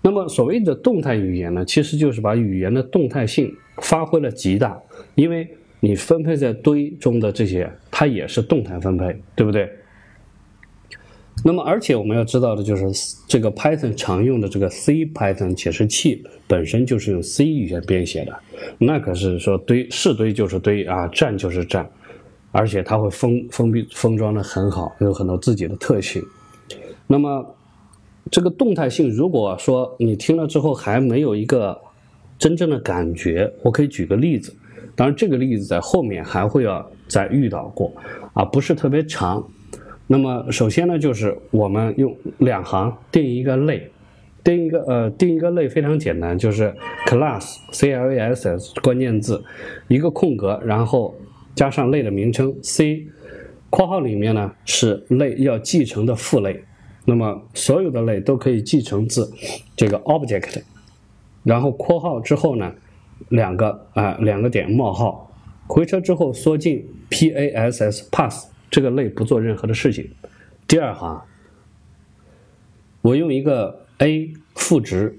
[0.06, 4.78] 那么所谓的动态语言呢，其实就是把语言的动态性发挥了极大，
[5.14, 5.48] 因为
[5.80, 9.66] 你分配在堆中的这些，它也是动态分配，对不对？
[11.42, 18.38] 那么，而且我们要知道的就是，这个 Python 常用的这个 C Python 解释器本身就是用 C 语言编写的，
[18.76, 21.90] 那可是说堆是堆就是堆啊，站就是站，
[22.52, 26.22] 而且它会封封闭封装的很好，有很多自己的特性。
[27.06, 27.56] 那么，
[28.30, 31.78] 这个动态性，如果说你听了之后还没有一个
[32.38, 34.54] 真正的感觉，我可以举个例子，
[34.96, 37.92] 当然这个例子在后面还会要再遇到过
[38.32, 39.46] 啊，不是特别长。
[40.06, 43.90] 那么首先呢，就是我们用两行定一个类，
[44.42, 46.74] 定一个呃定一个类非常简单，就是
[47.06, 49.42] class c l a s s 关键字，
[49.88, 51.14] 一个空格，然后
[51.54, 53.06] 加上类的名称 c，
[53.70, 56.62] 括号里面呢是类要继承的父类，
[57.04, 59.32] 那么所有的类都可以继承自
[59.76, 60.62] 这个 object，
[61.42, 62.72] 然后括号之后呢
[63.28, 65.30] 两个啊两个点冒号，
[65.66, 68.48] 回车之后缩进 p a s s pass。
[68.70, 70.10] 这个类不做任何的事情。
[70.66, 71.22] 第二行，
[73.02, 75.16] 我用一个 a 赋值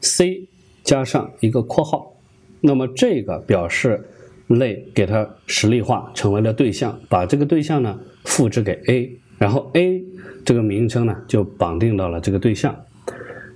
[0.00, 0.46] c
[0.84, 2.14] 加上一个括号，
[2.60, 4.08] 那么这个表示
[4.46, 10.00] 类给它实例化成为了对象，把这个对象呢复制给 a，然后 a
[10.44, 12.84] 这个名称呢就绑定到了这个对象，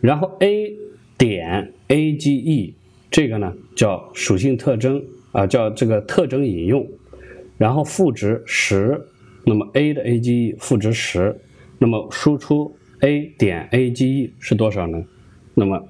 [0.01, 0.77] 然后 a
[1.17, 2.75] 点 age
[3.09, 6.85] 这个呢叫属性特征啊，叫这个特征引用，
[7.57, 9.01] 然后赋值十。
[9.45, 11.39] 那么 a 的 age 赋值十，
[11.79, 15.01] 那么输出 a 点 age 是多少呢？
[15.55, 15.81] 那么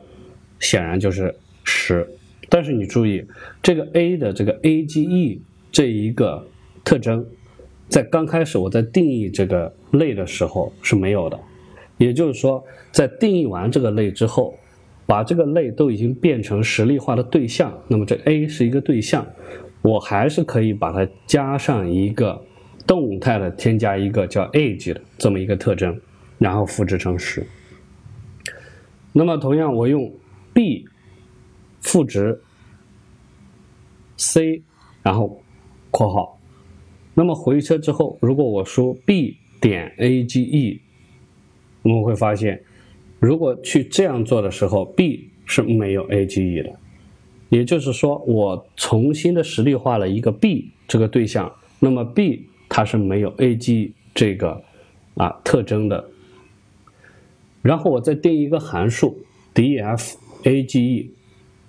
[0.61, 2.07] 显然就是十。
[2.51, 3.25] 但是你注意，
[3.63, 5.39] 这个 a 的这个 age
[5.73, 6.47] 这一个
[6.85, 7.25] 特征，
[7.89, 11.39] 在刚开始我在定义这个类的时候是没有的。
[11.99, 14.55] 也就是说，在定义完这个类之后，
[15.07, 19.27] 把这个类都已经变成实例化的对象，那么这 a 是一个对象，
[19.83, 22.43] 我还是可以把它加上一个。
[22.87, 26.01] 动态的添加一个叫 age 的这么一个特征，
[26.39, 27.45] 然后复制成十。
[29.13, 30.09] 那么同样，我用
[30.55, 30.87] b
[31.81, 32.41] 复值
[34.17, 34.63] c，
[35.03, 35.43] 然后
[35.91, 36.36] 括号。
[37.17, 40.79] 那么回车之后，如果我输 b 点 age，
[41.83, 42.63] 我们会发现，
[43.19, 46.79] 如果去这样做的时候，b 是没有 age 的。
[47.49, 52.47] 也就是说，我重新的实例化了一个 b 这个对象，那么 b。
[52.69, 54.61] 它是没有 age 这个
[55.15, 56.11] 啊特征的，
[57.63, 59.25] 然后我再定一个函数
[59.55, 61.07] def age，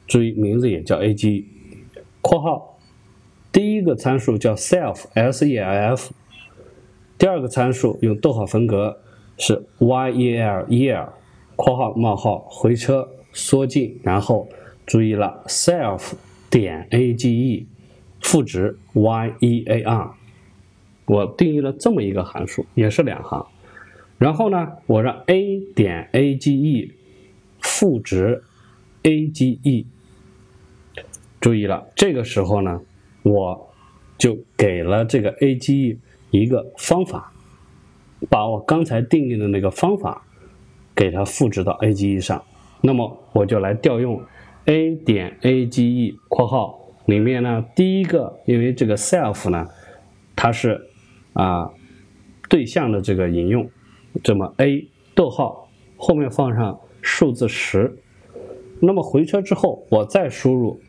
[0.08, 1.44] 注意名字也叫 age，
[2.20, 2.77] 括号
[3.88, 6.12] 个参数叫 self s e l f，
[7.18, 9.00] 第二个参数用逗号分隔
[9.38, 11.10] 是 yel yel
[11.56, 14.48] 括号冒号回车缩进，然后
[14.86, 16.12] 注意了 self
[16.52, 17.66] 点 age
[18.22, 20.12] 赋值 year，
[21.06, 23.48] 我定义了这么一个函数，也是两行。
[24.18, 26.92] 然后呢，我让 a 点 age
[27.60, 28.44] 赋值
[29.04, 29.86] age，
[31.40, 32.82] 注意了，这个时候呢，
[33.24, 33.67] 我
[34.18, 35.98] 就给了这个 age
[36.32, 37.32] 一个方法，
[38.30, 40.26] 把我刚才定义的那个方法
[40.96, 42.44] 给它复制到 age 上。
[42.82, 44.22] 那么我就来调用
[44.66, 49.68] a 点 age 括号里面呢，第一个，因为这个 self 呢，
[50.36, 50.88] 它是
[51.34, 51.72] 啊
[52.50, 53.70] 对象的这个引用。
[54.24, 57.98] 这么 a 逗号后面放上数字十，
[58.80, 60.80] 那么回车之后，我再输入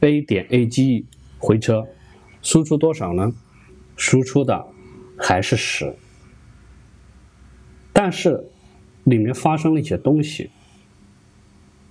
[0.00, 1.04] a 点 age
[1.38, 1.86] 回车，
[2.44, 3.32] 输出多少呢？
[3.96, 4.64] 输出的
[5.18, 5.92] 还是十，
[7.92, 8.44] 但是
[9.02, 10.50] 里面发生了一些东西。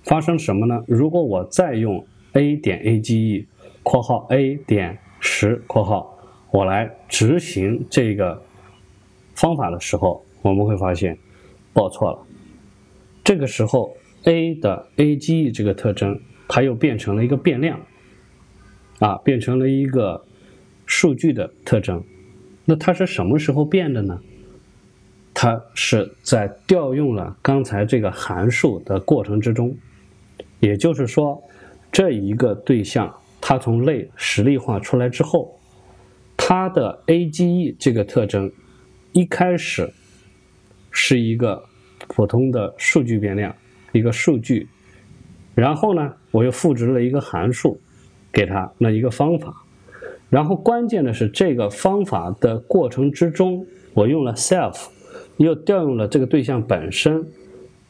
[0.04, 0.82] 发生什么呢？
[0.88, 3.46] 如果我再用 a 点 age
[3.84, 6.18] 括号 a 点十括号，
[6.52, 8.42] 我来执行这个
[9.36, 10.24] 方法的时候。
[10.44, 11.18] 我们会发现
[11.72, 12.20] 报错了，
[13.24, 17.80] 这个时候 a 的 age 这个特征，它又变成了一个变量，
[19.00, 20.22] 啊，变成了一个
[20.96, 22.04] 数据的特征。
[22.66, 24.20] 那它是什么时候变的呢？
[25.34, 29.76] 它是在调用了刚才这个函数的过程之中，
[30.60, 31.42] 也就是说，
[31.92, 35.60] 这一个对象它从类实例化出来之后，
[36.38, 38.52] 它的 age 这个特征
[39.14, 39.92] 一开始。
[40.96, 41.64] 是一个
[42.08, 43.56] 普通的数据变量，
[43.94, 44.68] 一个数据，
[45.56, 47.82] 然后呢，我又赋值了一个函数
[48.32, 49.63] 给它，那一个方法，
[50.34, 54.88] 然后关键的是这个方法的过程之中，我用了 self，
[55.38, 57.24] 又调用了这个对象本身，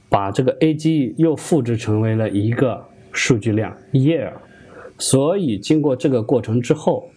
[0.10, 4.34] 把这个 age 又复制成为了一个数据量 year，
[4.98, 7.10] 所以经过这个过程之后，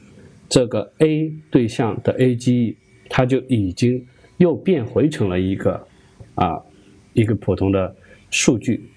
[0.48, 2.76] 这个 a 对象的 age
[3.08, 4.06] 它就已经。
[4.38, 5.86] 又变回成了一个
[6.34, 6.60] 啊，
[7.14, 7.96] 一个普通的
[8.28, 8.90] 数据。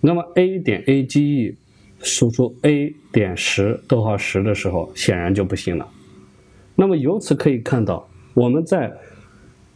[0.00, 1.56] 那么 a 点 age
[2.02, 5.88] 输出 a 点十逗号十的时候，显然就不行了。
[6.74, 8.92] 那么由此可以看到，我们在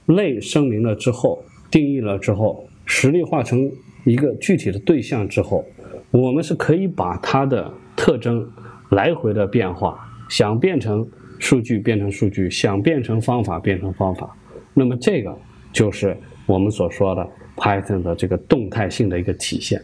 [0.07, 3.71] 类声明了之后，定义了之后，实例化成
[4.05, 5.65] 一个具体的对象之后，
[6.11, 8.49] 我们是可以把它的特征
[8.91, 11.07] 来回的变化，想变成
[11.39, 14.35] 数据变成数据，想变成方法变成方法。
[14.73, 15.37] 那么这个
[15.73, 19.81] 就是我们所说的 Python 的这个动态性的一个体现，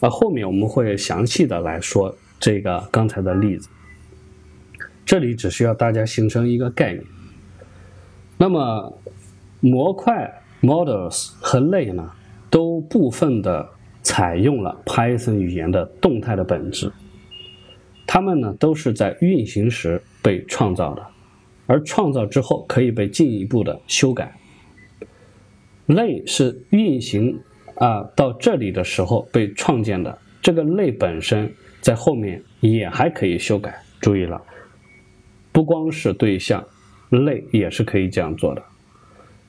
[0.00, 3.68] 而后面我们会详细的来说这个刚才的例子，
[5.04, 7.04] 这里只需要大家形成一个概念。
[8.38, 8.98] 那么
[9.60, 12.10] 模块 Models 和类呢，
[12.48, 13.68] 都部分的
[14.02, 16.90] 采用了 Python 语言的动态的本质，
[18.06, 21.06] 它们呢都是在运行时被创造的。
[21.66, 24.36] 而创造之后可以被进一步的修改。
[25.86, 27.40] 类是运行
[27.80, 33.74] 啊到这里的时候被创建的，这个类本身在后面也还可以修改。
[34.00, 34.40] 注意了，
[35.50, 36.64] 不光是对象，
[37.10, 38.62] 类也是可以这样做的。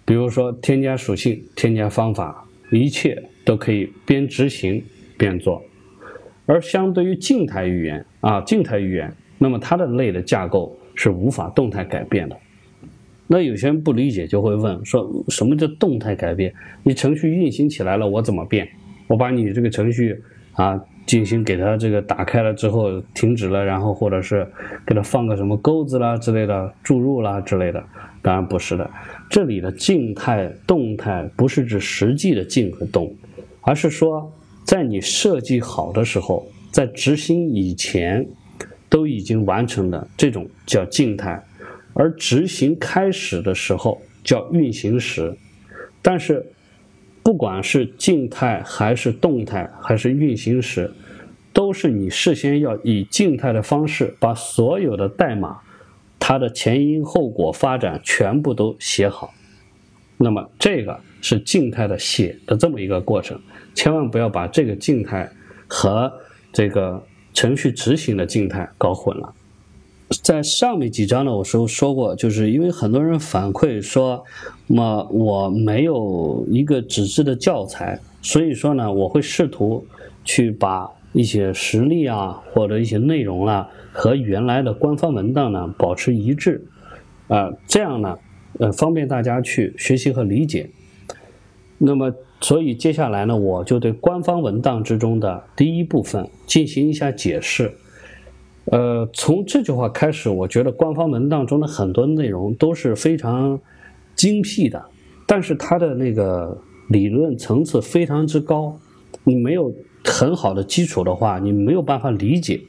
[0.04, 3.16] 比如说添加属性、添加方法，一切
[3.46, 4.84] 都可以边执行
[5.18, 5.64] 边做。
[6.48, 10.76] 而相对于静态语言啊，静态语言，那么它的类的架构。
[10.94, 12.38] 是无法动态改变的。
[13.34, 16.54] 那有些人不理解，就会问说：什么叫动态改变？
[16.84, 18.68] 你程序运行起来了，我怎么变？
[19.08, 24.46] 我把你这个程序啊进行给它这个打开了之后停止了，然后或者是
[24.86, 27.82] 给它放个什么钩子啦之类的注入啦之类的？
[28.22, 28.92] 当然不是的。
[29.30, 33.16] 这里的静态、动态不是指实际的静和动，
[33.62, 34.30] 而是说
[34.66, 38.28] 在你设计好的时候，在执行以前。
[38.92, 41.42] 都已经完成的这种叫静态，
[41.94, 45.36] 而执行开始的时候叫运行时。
[46.02, 46.46] 但是，
[47.24, 50.92] 不管是静态还是动态还是运行时，
[51.54, 55.60] 都是你事先要以静态的方式把所有的代码，
[56.20, 59.34] 它的前因后果发展全部都写好。
[60.18, 63.40] 那么这个是静态的写的这么一个过程，
[63.74, 65.30] 千万不要把这个静态
[65.68, 66.12] 和
[66.52, 67.04] 这个。
[67.34, 69.34] 程序执行的静态搞混了，
[70.22, 74.24] 在上面几章呢，我说说过，就是因为很多人反馈说，
[74.68, 79.86] 那么我没有一个纸质的教材，所以说呢，我会试图
[80.26, 86.66] 去把一些实例啊，或者一些内容啊，和原来的官方文档呢保持一致，
[87.30, 88.18] 啊，这样呢，
[88.60, 90.70] 呃，方便大家去学习和理解。
[91.78, 97.74] 那么，所以接下来呢，我就对官方文档之中的第一部分进行一下解释。
[98.66, 103.60] 呃，从这句话开始，我觉得官方文档中的很多内容都是非常
[104.16, 104.82] 精辟的，
[105.26, 106.56] 但是它的那个
[106.90, 108.78] 理论层次非常之高，
[109.24, 109.74] 你没有
[110.06, 112.62] 很好的基础的话，你没有办法理解，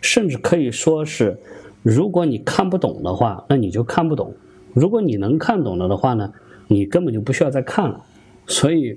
[0.00, 1.36] 甚至可以说是，
[1.82, 4.28] 如果你看不懂的话，那你就看不懂；
[4.72, 6.32] 如果你能看懂了的话呢，
[6.68, 8.00] 你根本就不需要再看了。
[8.46, 8.94] 所以，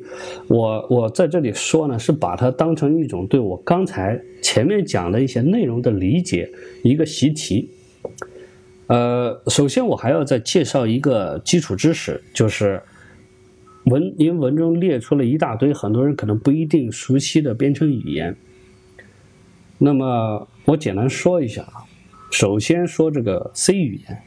[0.47, 6.51] 我我在这里说呢，是把它当成一种对我刚才前面讲的一些内容的理解
[6.83, 7.69] 一个习题。
[8.87, 12.81] 呃，首先我还要再介绍一个基础知识，就是
[13.85, 18.35] 文，因为文中列出了一大堆很多人可能不一定熟悉的编程语言。
[19.77, 21.87] 那么我简单说一下啊，
[22.31, 24.17] 首先说这个 C 语言，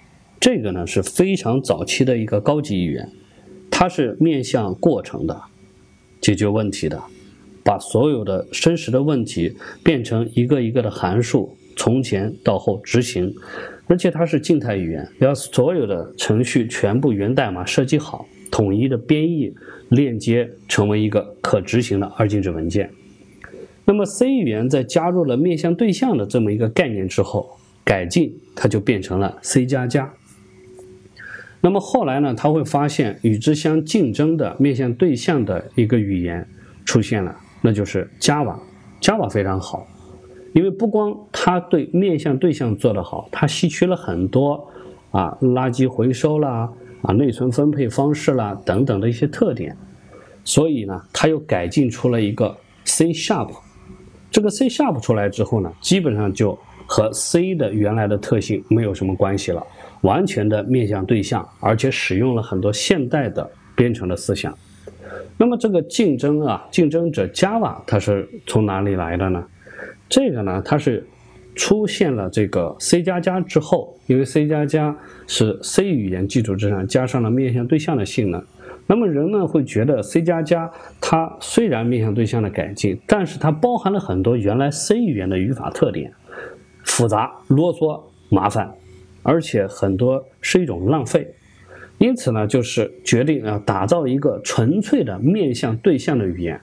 [0.40, 3.10] 这个呢是非常早期的一个高级语言。
[3.80, 5.40] 它是面向过程的，
[6.20, 7.02] 解决问题的，
[7.64, 13.34] 把所有的真实的问题变成一个一个的函数，从前到后执行，
[13.86, 19.50] 而且它是静态语言，要所有的程序全部源代码设计好，统一的编译
[19.88, 22.90] 链接成为一个可执行的二进制文件。
[23.86, 30.12] 那么 C 语言在加入了面向对象的这么一个概念之后，改进它就变成了 C 加加。
[31.60, 36.46] 那么后来呢，他会发现与之相竞争的面向对象的一个语言
[36.84, 38.56] 出现了，那就是 Java。
[39.00, 39.86] Java 非常好，
[40.52, 44.68] 因为不光它对面向对象做得好，它吸取了很多
[45.10, 46.70] 啊垃圾回收啦、
[47.02, 49.76] 啊内存分配方式啦等等的一些特点，
[50.44, 53.50] 所以呢，它又改进出了一个 C Sharp。
[54.30, 59.62] 这个 C Sharp 出来之后呢，基本上就和 C 的原来的特性没有什么关系了。
[60.02, 64.56] 完全的面向对象，而且使用了很多现代的编程的思想。
[65.36, 69.44] 那么这个竞争啊，竞争者 Java 它是从哪里来的呢？
[70.08, 71.06] 这个呢，它是
[71.54, 74.96] 出现了这个 C 加加之后，因为 C 加加
[75.26, 78.42] 是 C 语言基础之上加上了面向对象的性能。
[78.86, 80.70] 那么人们会觉得 C 加加
[81.00, 86.12] 它虽然面向对象的改进，但是它包含了很多原来 C 语言的语法特点，
[86.84, 88.72] 复杂、啰嗦、麻烦。
[89.22, 91.34] 而且很多是一种浪费，
[91.98, 96.58] 因此呢，就是决定要打造一个纯粹的面向对象的语言，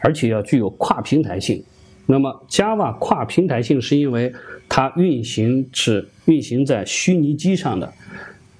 [0.00, 1.62] 而且要具有跨平台性。
[2.06, 4.32] 那么 Java 跨平台性是因为
[4.66, 7.92] 它运行是运行在虚拟机上的。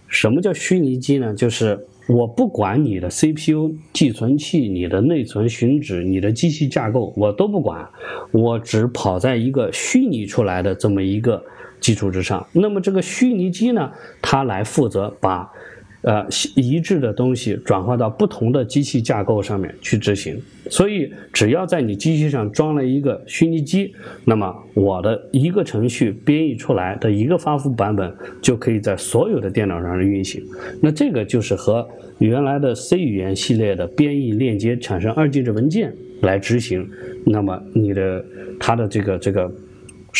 [0.07, 1.32] 什么叫虚拟机呢？
[1.32, 7.88] 就是我不管你的 CPU、寄存器、你的内存寻址、你的机器架构，我都不管，
[8.30, 11.42] 我只跑在一个虚拟出来的这么一个。
[11.81, 15.51] 基础之上，那么这个虚拟机呢，它来负责把，
[16.03, 20.41] 呃，一致的东西转化到不同的机器架构上面去执行。
[20.70, 30.43] 所以，只要在你机器上装了一个虚拟机，那么我的一个程序编译出来的一个发布版本，就可以在所有的电脑上运行。
[30.83, 36.89] 那这个就是和原来的 C 语言系列的编译链接产生二进制文件来执行，
[37.24, 38.24] 那么你的
[38.61, 39.51] 它的这个这个。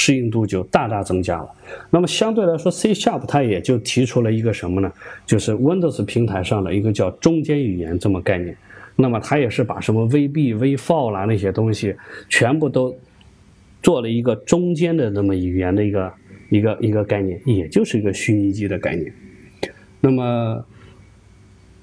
[0.01, 1.49] 适应度就大大增加了。
[1.91, 4.93] 那么相对来说，C Sharp 它也就提出了一个什么呢？
[5.27, 8.57] 就是 Windows 平台上的一个叫中间语言这么概念。
[8.95, 11.97] 那么它也是把什么 VB、V4 啦那些东西
[12.29, 12.97] 全部都
[13.83, 16.13] 做了一个中间的那么语言的一个
[16.49, 19.13] 一个一个概念，也就是一个虚拟机的概念。
[20.01, 20.65] 那么，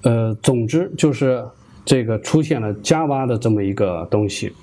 [0.03, 1.43] 呃，总之就是
[1.83, 4.53] 这个出现了 Java 的这么一个东西，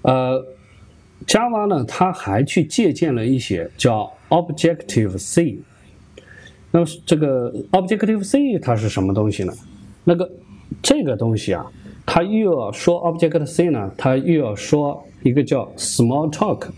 [0.00, 0.42] 呃。
[1.26, 5.58] Java 呢，它还去借鉴了一些叫 Objective C。
[6.70, 9.52] 那么这个 Objective C 它是什么东西呢？
[10.04, 10.30] 那个
[10.82, 11.66] 这个东西啊，
[12.04, 16.68] 它又要说 Objective C 呢，它又要说一个叫 Smalltalk。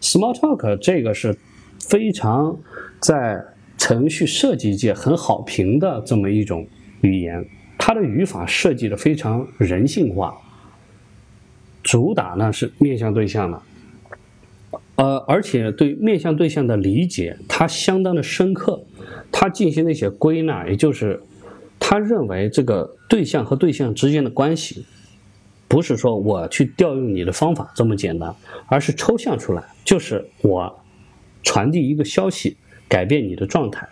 [0.00, 1.36] Smalltalk 这个是
[1.80, 2.56] 非常
[3.00, 3.42] 在
[3.78, 6.66] 程序设计界很好评的这么一种
[7.00, 7.44] 语言，
[7.78, 10.36] 它的语法设计的非常人性化。
[11.82, 13.62] 主打呢是面向对象的，
[14.94, 18.82] 呃，而且对面向对象的理解，它相当的深刻。
[19.32, 21.20] 他进行了一些归纳，也就是
[21.80, 24.84] 他认为这个对象和对象之间的关系，
[25.66, 28.32] 不是说我去调用你的方法这么简单，
[28.66, 30.80] 而是抽象出来，就是我
[31.42, 32.56] 传递一个消息，
[32.86, 33.88] 改变你的状态。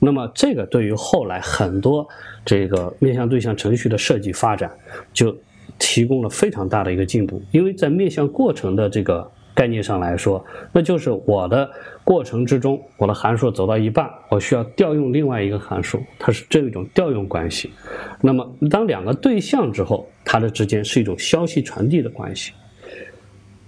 [0.00, 2.08] 那么这个对于后来很多
[2.44, 4.72] 这个面向对象程序的设计发展
[5.12, 5.36] 就。
[5.84, 11.68] 提供了非常大的一个进步，因为在面向过程的这个概念上来说，那就是我的
[12.04, 17.72] 过程之中，我的函数走到一半，我需要调用另外一个函数，它是这种调用关系。
[18.20, 22.52] 那么当两个对象之后，它的之间是一种消息传递的关系。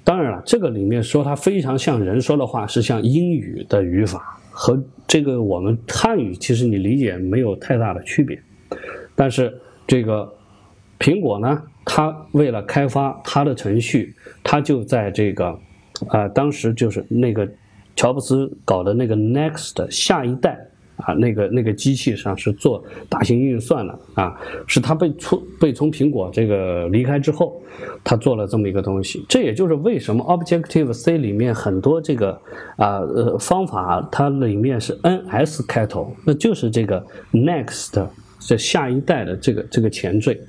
[0.04, 8.40] 当然了，这个里面说它非常像人说的话，是像英语的语法和这个我们汉语其实你理解没有太大的区别，
[9.16, 9.52] 但是
[9.84, 10.32] 这个
[11.00, 11.60] 苹果呢？
[11.84, 15.58] 他为了开发他的程序，他就在这个，
[16.08, 17.48] 啊，当时就是那个
[17.94, 20.58] 乔布斯搞的那个 Next 下一代
[20.96, 27.60] 啊，那个那个机器上是做大型运算的啊，是他被出被从苹果这个离开之后，
[28.02, 29.24] 他做了这么一个东西。
[29.28, 32.40] 这也就是为什么 Objective C 里面很多这个
[32.76, 38.06] 啊呃方法，它里面是 NS 开头，那就是这个 Next
[38.38, 40.40] 这下一代的这个这个前缀。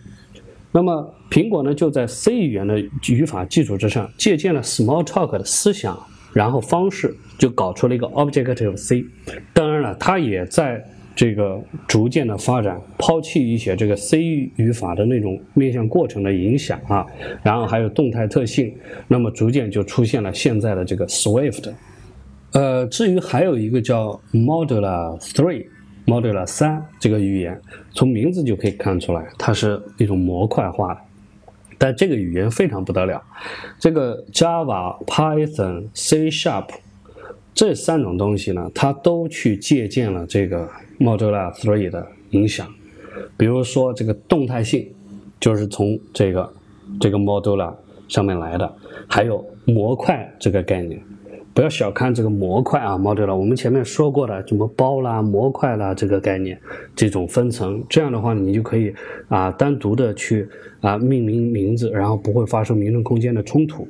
[0.75, 5.97] 那么苹果呢，就在 C 语言的语法基础之上，借鉴了 Smalltalk 的思想，
[6.33, 9.05] 然后方式，就搞出了一个 Objective C。
[9.53, 10.83] 当然了，它也在
[11.15, 14.21] 这个逐渐的发展，抛弃一些这个 C
[14.57, 17.05] 语法的那种面向过程的影响啊，
[17.41, 18.75] 然后还有动态特性，
[19.07, 21.71] 那么逐渐就出现了现在的这个 Swift。
[22.51, 25.67] 呃，至于还有一个叫 Modular Three。
[26.05, 27.59] Modular 三这个语言，
[27.93, 31.01] 从名字就可以看出来，它是一种模块化的。
[31.77, 33.21] 但这个语言非常不得了，
[33.79, 36.69] 这个 Java、Python、C Sharp
[37.53, 42.67] 这三种东西呢，它都去借鉴了这个 Modular Three 的影响。
[43.37, 44.93] 比如说这个动态性，
[45.39, 46.53] 就是从这个
[46.99, 47.73] 这个 Modula
[48.07, 48.73] 上面来的，
[49.07, 51.01] 还有模块这个概念。
[51.55, 53.33] 不要小看这个模块啊，modular。
[53.33, 56.59] 我们前面说过的，什么包啦、模块啦，这个概念，
[56.93, 58.93] 这种分层，这样的话，你就可以
[59.29, 60.45] 啊，单独的去
[60.81, 63.87] 啊命名名字，然后不会发生名称空间的冲突。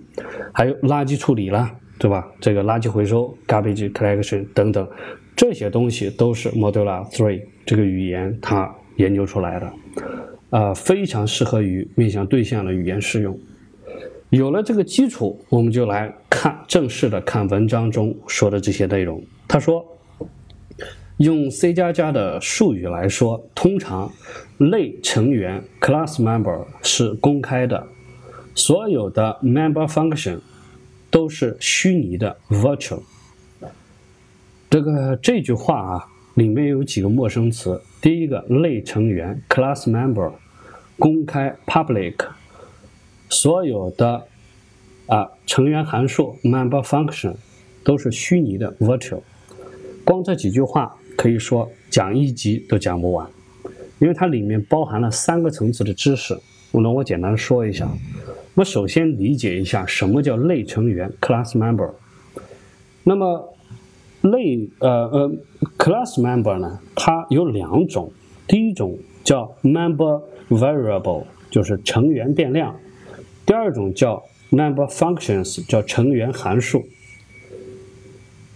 [0.53, 2.31] 还有垃圾处理啦，对吧？
[2.39, 4.87] 这个垃圾回收 （garbage collection） 等等，
[5.35, 9.73] 这些东西都是 modular three 这个语言它研究出来的，
[10.51, 13.35] 啊，非常适合于面向对象的语言适用。
[14.29, 19.23] 有了这个基础，我们就来看正式的看文章中说的这些内容。
[19.47, 19.85] 他说，
[21.17, 24.11] 用 C 加加的术语来说，通常
[24.57, 27.87] 类成员 class member 是公开的，
[28.55, 30.39] 所有的 member function
[31.09, 33.03] 都是虚拟的 virtual。
[34.69, 36.03] 这个这句话啊，
[36.33, 37.79] 里面有几个陌生词。
[38.01, 40.33] 第一个类成员 class member
[40.97, 42.15] 公开 public。
[43.29, 44.23] 所有的
[45.07, 47.35] 啊成员函数 member function
[47.83, 49.21] 都是虚拟的 virtual，
[50.03, 53.27] 光这几句话可以说讲一集都讲不完，
[53.99, 56.37] 因为它里面包含了三个层次的知识。
[56.71, 57.87] 我呢，我简单说一下。
[58.55, 61.91] 我首先理解一下什么叫类成员 class member。
[63.03, 63.53] 那么
[64.21, 65.31] 类呃呃
[65.77, 68.11] class member 呢，它有两种，
[68.47, 72.75] 第一种叫 member variable，就是成员变量。
[73.45, 76.83] 第二种叫 member functions，叫成员函数。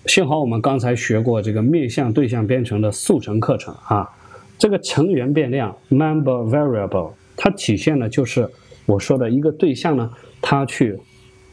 [0.05, 4.09] 幸好我们刚才学过这个面向对象编程的速成课程啊。
[4.57, 8.49] 这个成员变量 member variable，它体现的就是
[8.87, 10.11] 我说的一个对象呢，
[10.41, 10.97] 它去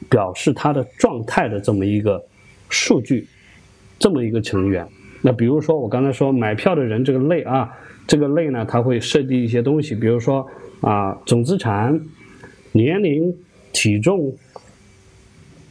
[0.09, 2.25] 表示它的状态的这么一个
[2.71, 3.29] 数据，
[3.99, 4.87] 这么一个成员。
[5.21, 7.71] 那比如说我刚才说买票的人这个类啊，
[8.07, 10.47] 这个类呢，它会设定一些东西，比如说
[10.81, 12.01] 啊总资产。
[12.77, 13.35] 年龄、
[13.73, 14.37] 体重，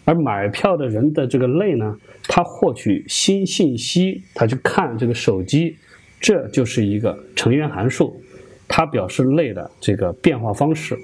[0.05, 5.75] 而买票的人的这个类呢，他获取新信息，他去看这个手机，
[6.19, 8.19] 这就是一个成员函数，
[8.67, 10.97] 它表示类的这个变化方式。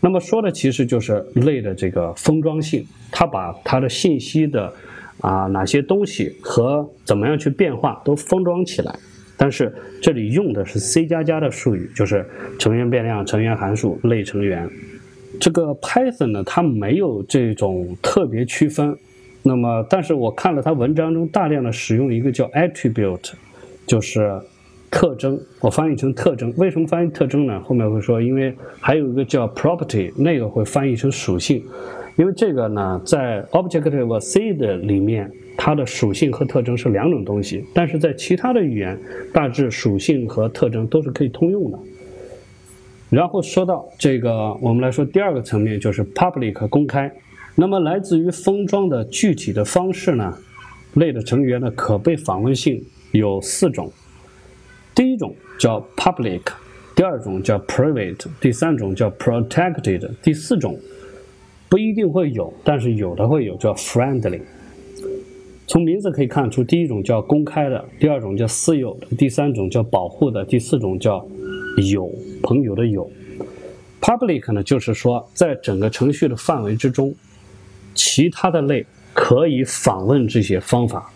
[0.00, 4.72] 那么说的其实就是类的这个封装性，它把它的信息的
[5.20, 8.92] 啊哪些东西和怎么样去变化都封装起来。
[9.36, 12.24] 但是这里用的是 C 加加的术语，就是
[12.58, 14.68] 成员变量、成员函数、类成员。
[15.42, 18.96] 这个 Python 呢，它没有这种特别区分。
[19.42, 23.32] 那么，但是我看了它文章中大量的使用一个叫 attribute，
[23.84, 24.40] 就是
[24.88, 25.36] 特征。
[25.58, 26.54] 我翻译成特征。
[26.56, 27.60] 为什么翻译特征呢？
[27.62, 31.60] 后面会说，因为还有一个叫 property，那个会翻译成属性。
[32.14, 37.64] 因为这个呢，在 Objective C 的里面，它的属性和特征是两种东西。
[37.74, 38.96] 但是在其他的语言，
[39.32, 41.78] 大致属性和特征都是可以通用的。
[43.12, 47.12] 然后说到这个，我们来说第二个层面，就是 public 公开。
[47.54, 50.34] 那么来自于封装的具体的方式呢？
[50.94, 53.92] 类的成员的可被访问性有四种。
[54.94, 56.40] 第一种叫 public，
[56.96, 60.78] 第二种叫 private，第三种叫 protected，第四种
[61.68, 64.40] 不一定会有，但是有的会有，叫 friendly。
[65.66, 71.26] 从名字可以看出，第一种叫公开的，第二种叫私有的，第三种叫保护的，第四种叫
[71.76, 72.10] 友
[72.42, 73.10] 朋友的友。
[74.00, 77.14] public 呢，就是说在整个程序的范围之中，
[77.94, 81.08] 其他的类可以访问这些方法。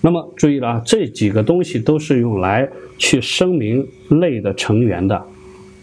[0.00, 3.86] 那么注意了啊，这几个东西都是用来去声明
[4.20, 5.22] 类的成员的。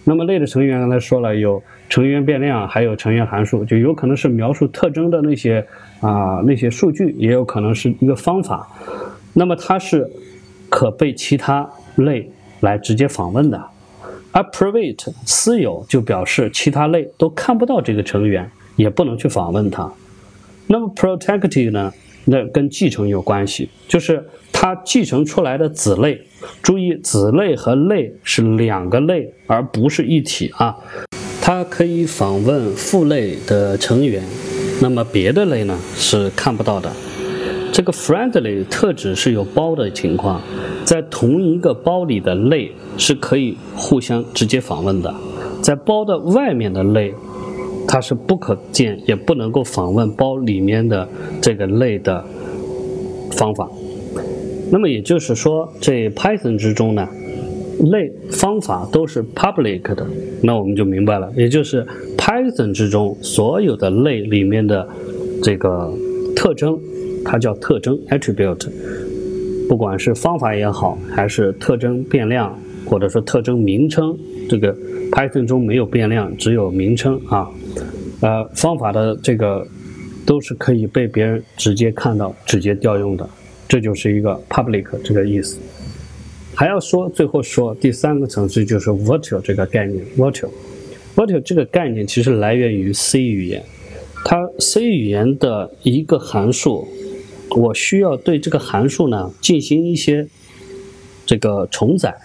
[0.04, 5.66] 那么类的成员刚才说了，有成员变量，还有成员函数，就有可能是描述特征的那些
[6.02, 8.68] 啊那些数据，也有可能是一个方法。
[9.34, 10.06] 那么它是
[10.68, 13.69] 可被其他类来直接访问的。
[14.32, 19.92] 而 private 私有就表示其他类都看不到这个成员，也不能去访问它。
[20.68, 21.92] 那么 protected 呢？
[22.26, 26.22] 那跟继承有关系，就是它继承出来的子类。
[26.62, 30.78] 注意，子类和类是两个类，而不是一体啊。
[31.42, 34.24] 它可以访问父类的成员，
[34.80, 36.92] 那么别的类呢是看不到的。
[37.72, 40.42] 这个 friendly 特指是有包的情况，
[40.84, 45.14] 在同一个包里的类是可以互相直接访问的，
[45.62, 47.14] 在包的外面的类。
[47.92, 51.10] 它是不可见，也不能够访问包里面的
[51.42, 52.24] 这个类的
[53.32, 53.68] 方法。
[54.72, 57.08] 那么也就是说，这 Python 之中呢，
[57.80, 60.06] 类方法都是 public 的。
[60.44, 61.84] 那我们就明白了，也就是
[62.16, 64.88] Python 之中所有的类里面的
[65.42, 65.92] 这个
[66.36, 66.80] 特征，
[67.24, 68.70] 它叫特征 attribute。
[69.68, 74.18] 不管是方法也好，还是特征变量，或者说特征名称，
[74.50, 74.76] 这个
[75.12, 77.48] Python 中没有变量，只有名称啊。
[78.22, 79.66] 呃，方法的这个
[80.26, 83.30] 都是可以被别人直接看到、直接调用的，
[83.68, 85.60] 这就是一个 public 这个意思。
[86.56, 90.04] 还要说，最后说第三个层次就是 virtual 这个概念。
[90.18, 93.64] virtual，virtual 这个概念其实来源于 C 语言，
[94.26, 96.88] 它 C 语言的一个函数，
[97.56, 100.28] 我需要对这个函数呢进行一些
[101.26, 102.16] 这个重载，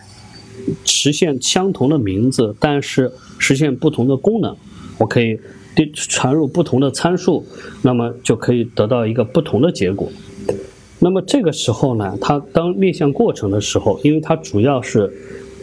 [0.84, 4.56] 实现相同的名字，但是实现不同的功能，
[4.98, 5.38] 我可以
[5.74, 5.90] 对。
[5.92, 7.44] 传入不同的参数，
[7.82, 10.08] 那么就可以得到一个不同的结果。
[11.00, 15.12] 那么这个时候呢，它当面向过程的时候，因为它主要是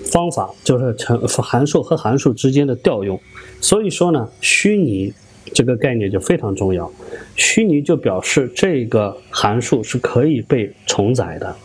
[0.04, 3.18] 方法，就是成函数和函数之间的调用，
[3.62, 5.14] 所以说呢，虚拟
[5.54, 6.92] 这个概念就非常重要。
[7.36, 11.56] 虚拟就表示这个函数是可以被重载的。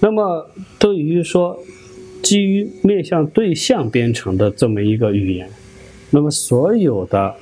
[0.00, 1.58] 那么对于说
[2.22, 5.48] 基于面向对象编程的这么一个语言，
[6.10, 7.34] 那么所有的。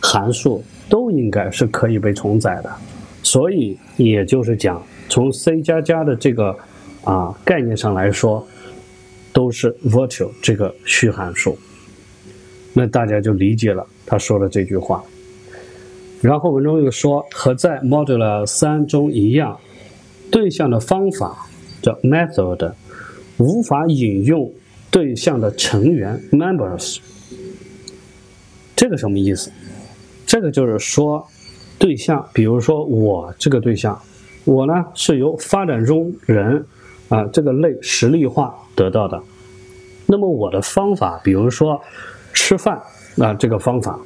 [0.00, 2.72] 函数都应该是可以被重载的，
[3.20, 6.56] 所以也就是讲，从 C 加加的这个
[7.02, 8.46] 啊概念上来说，
[9.32, 11.58] 都是 virtual 这个虚函数。
[12.78, 15.02] 那大家就理解了他说的这句话。
[16.20, 19.58] 然后文中又说，和在 Modular 三中一样，
[20.30, 21.44] 对象的方法
[21.82, 22.72] 叫 method，
[23.38, 24.48] 无法引用
[24.92, 26.98] 对象的成员 members。
[28.76, 29.50] 这个什么意思？
[30.24, 31.26] 这个就是说，
[31.80, 34.00] 对象，比如说我这个对象，
[34.44, 36.64] 我呢是由发展中人
[37.08, 39.20] 啊这个类实例化得到的。
[40.06, 41.80] 那么我的方法，比如说
[42.38, 42.80] 吃饭
[43.18, 43.98] 啊这个方法，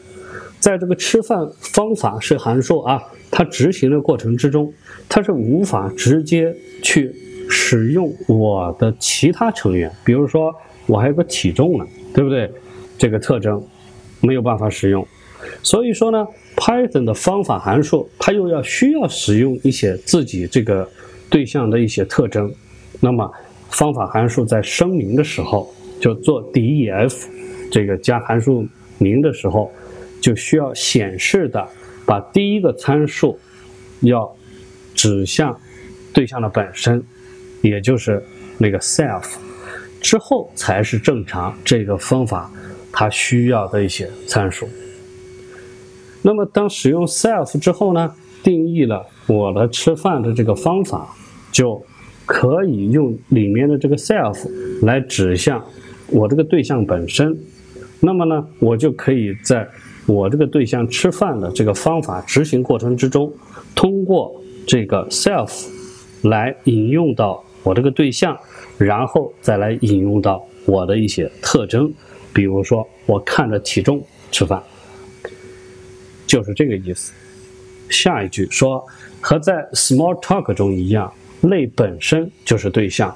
[0.59, 4.73] 在这个吃饭方法是函数啊，它执行的过程之中，
[5.07, 6.53] 它是无法直接
[6.83, 7.15] 去
[7.51, 10.53] 使用我的其他成员，比如说
[10.87, 12.51] 我还有个体重呢，对不对？
[12.97, 13.63] 这个特征
[14.21, 15.07] 没有办法使用。
[15.63, 16.27] 所以说呢
[16.57, 20.89] ，Python 的方法函数，它又要需要使用一些自己这个
[21.29, 22.51] 对象的一些特征。
[22.99, 23.31] 那么，
[23.69, 25.69] 方法函数在声明的时候，
[26.01, 27.27] 就做 def
[27.73, 28.69] 这个加函数
[28.99, 29.73] 名的时候，
[30.21, 31.67] 就需要显示的
[32.05, 33.39] 把第一个参数
[34.03, 34.37] 要
[34.95, 35.59] 指向
[36.13, 37.03] 对象的本身，
[37.63, 38.23] 也就是
[38.59, 39.25] 那个 self，
[40.03, 42.53] 之后才是正常这个方法
[42.93, 44.69] 它需要的一些参数。
[46.21, 51.17] 那么，当使用 self 之后呢，定义了我的吃饭的这个方法，
[51.51, 51.83] 就
[52.27, 54.47] 可以用里面的这个 self
[54.85, 55.65] 来指向
[56.09, 57.37] 我这个对象本身。
[58.05, 59.67] 那么呢，我就可以在
[60.07, 63.33] 我这个对象吃饭的这个方法执行过程之中，
[63.77, 64.35] 通过
[64.67, 65.69] 这个 self
[66.23, 68.37] 来引用到我这个对象，
[68.77, 71.93] 然后再来引用到我的一些特征，
[72.33, 74.61] 比如说我看着体重吃饭。
[76.27, 77.13] 就是这个意思。
[77.89, 78.85] 下一句说，
[79.21, 83.15] 和在 Small Talk 中一样，类本身就是对象，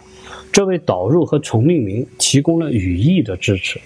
[0.52, 3.80] 这为导入和重命名提供了语义的支持。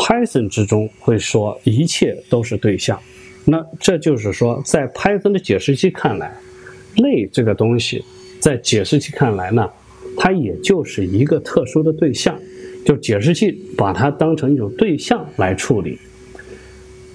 [0.00, 2.98] Python 之中会说一切都是对象，
[3.44, 6.34] 那这就是说，在 Python 的解释器看来，
[6.96, 8.02] 类这个东西，
[8.40, 9.68] 在解释器看来呢，
[10.16, 12.34] 它也就是一个特殊的对象，
[12.82, 15.98] 就解释器把它当成一种对象来处理。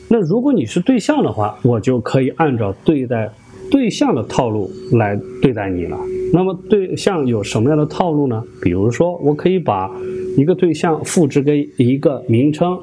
[0.07, 3.27] 那如果你是对象的话，我就可以按照对待
[3.71, 5.97] 对象的套路来对待你了。
[6.31, 8.43] 那么对象有什么样的套路呢？
[8.61, 9.89] 比如说，我可以把
[10.35, 12.77] 一个对象复制给一个名称，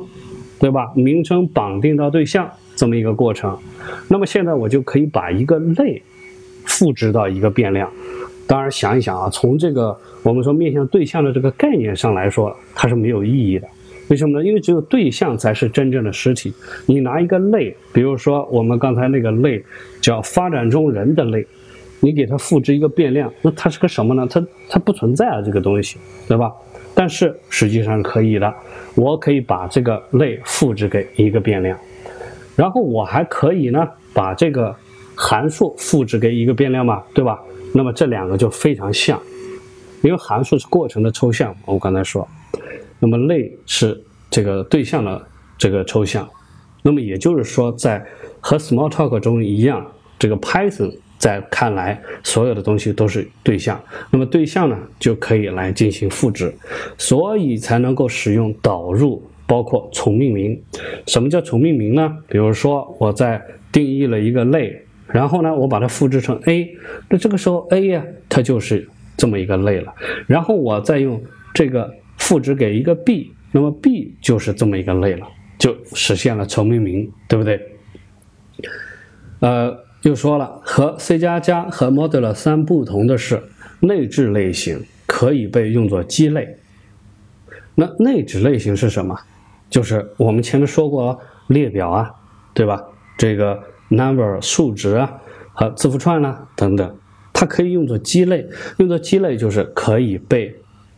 [0.59, 0.93] 对吧？
[0.95, 3.57] 名称绑定到对象这么一个过程。
[4.09, 6.03] 那么现在我就可以把一个类
[6.65, 7.91] 复制到一个变量。
[8.47, 13.67] 当然，想一想啊，从这个我们说面向对象的这个概念上来说，它是没有意义的。
[14.09, 14.45] 为什么呢？
[14.45, 16.53] 因为只有对象才是真正的实体。
[16.87, 19.63] 你拿一个类，比如说我们刚才那个类
[20.01, 21.47] 叫发展中人的类，
[22.01, 24.27] 你给它复制一个变量，那它是个什么呢？
[24.29, 25.97] 它它不存在啊，这个东西，
[26.29, 26.53] 对吧？
[26.95, 28.55] 但是实际上是可以的，
[28.95, 31.79] 我可以把这个类复制给一个变量，
[32.55, 34.75] 然后我还可以呢把这个
[35.15, 37.41] 函数复制给一个变量嘛，对吧？
[37.75, 39.19] 那么这两个就非常像，
[40.03, 42.29] 因为函数是过程的抽象，我刚才说。
[42.99, 45.27] 那么类是这个对象的
[45.57, 46.29] 这个抽象，
[46.83, 48.05] 那么也就是说，在
[48.41, 49.85] 和 Smalltalk 中一样，
[50.19, 53.81] 这个 Python 在看来，所有的东西都是对象。
[54.11, 56.53] 那么对象呢，就可以来进行复制，
[56.99, 60.61] 所以才能够使用导入，包括重命名。
[61.07, 62.19] 什么叫重命名呢？
[62.27, 66.77] 比如说，我在定义了一个类，然后呢，我把它复制成 A，
[67.09, 69.95] 那这个时候 A 呀，它就是这么一个类了。
[70.27, 71.23] 然后我再用
[71.55, 71.95] 这个。
[72.19, 75.27] 复制给一个 b，那么 b 就是这么一个类了，
[75.59, 77.61] 就实现了重命名，对不对？
[79.41, 83.43] 呃，又说了，和 C 加加和 Modulo 三不同的是，
[83.81, 86.57] 内置类型可以被用作基类。
[87.75, 89.19] 那内置类型是什么？
[89.71, 92.11] 就是我们前面说过列表啊，
[92.53, 92.83] 对吧？
[93.17, 95.21] 这个 number 数值啊
[95.53, 96.97] 和字符串啦等等，
[97.33, 98.47] 它可以用作基类。
[98.79, 100.55] 用作基类就是可以被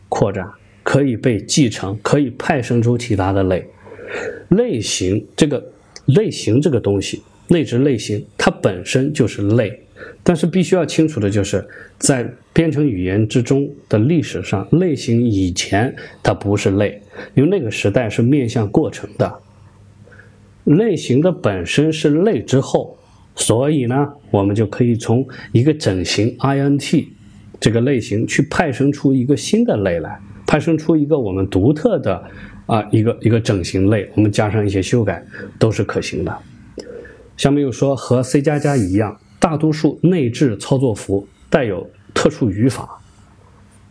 [0.09, 0.49] 扩展。
[0.83, 3.67] 可以被继承，可以派生出其他的类
[4.49, 5.25] 类型。
[5.35, 5.71] 这个
[6.05, 9.81] 类型这个东西，内置类型，它本身就是类。
[10.23, 11.65] 但是必须要清楚的就是，
[11.97, 17.01] 在编程语言之中的历史上，类型以前它不是类，
[17.33, 19.33] 因为那个时代是面向过程的。
[20.65, 22.97] 类型的本身是类之后，
[23.35, 27.05] 所以呢，我们就可以从一个整形 int
[27.59, 30.19] 这个类型去派生出一个新的类来。
[30.47, 32.23] 派生出一个我们独特的
[32.65, 35.23] 啊一个一个整形类，我们加上一些修改
[35.57, 36.37] 都是可行的。
[37.37, 43.01] 下面又说和 C 加加一样，大多数内置操作符带有特殊语法，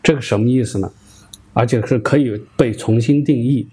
[0.02, 0.90] 这个什么意思呢？
[1.52, 3.68] 而且是可以被重新定义。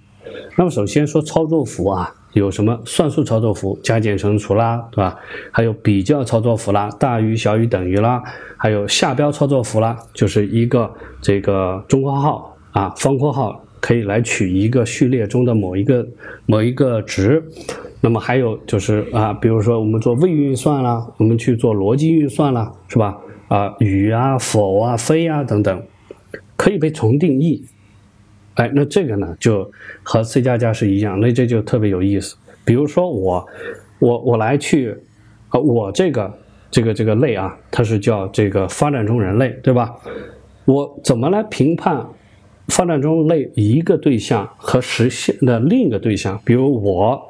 [0.56, 5.18] 那么首先说操作符啊，有什么算术操作符，加减乘除啦，对吧？
[5.52, 8.22] 还有比较操作符啦，大于小于等于啦，
[8.58, 12.48] 还有下标操作符啦，就是一个这个中括号。
[12.72, 16.08] 啊，方括号可以来取一个序列中的某一个
[16.46, 17.44] 某一个值，
[18.02, 23.18] 那么还有就是啊，比如说我们做位运算啦，我们去做逻辑运算啦，是吧？
[23.48, 25.84] 啊，与啊、否啊、非啊等等，
[26.58, 27.64] 可以被重定义。
[28.56, 29.72] 哎，那这个呢，就
[30.04, 32.36] 和 C 加加是一样，那这就特别有意思。
[32.66, 33.48] 比如说我
[34.00, 34.98] 我我来去
[35.50, 36.34] 啊，我这个
[36.70, 39.96] 这个这个类啊，它是叫这个发展中人类，对吧？
[40.66, 42.06] 我怎么来评判？
[42.68, 47.22] 发展中类一个对象和实现的另一个对象，比如我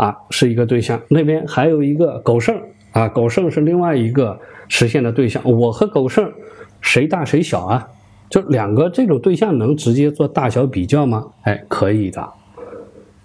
[0.00, 2.58] 啊是一个对象，那边还有一个狗剩
[2.92, 5.42] 啊，狗剩是另外一个实现的对象。
[5.44, 6.32] 我和狗剩
[6.80, 7.86] 谁大谁小啊？
[8.30, 11.26] 就两个这种对象能直接做大小比较吗？
[11.42, 12.26] 哎，可以的。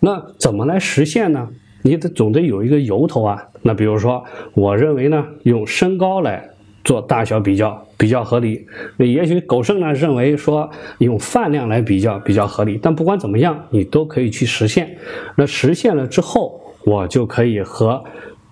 [0.01, 1.47] 那怎么来实现呢？
[1.81, 3.47] 你得总得有一个由头啊。
[3.61, 6.49] 那比如说，我认为呢，用身高来。
[6.83, 8.63] 做大小比较比较合理，
[8.97, 10.69] 那也许狗剩呢认为说
[10.99, 14.95] 用饭量来比较比较合理，但不管怎么样，你都可以去实现。
[15.35, 18.03] 那实现了之后，我就可以和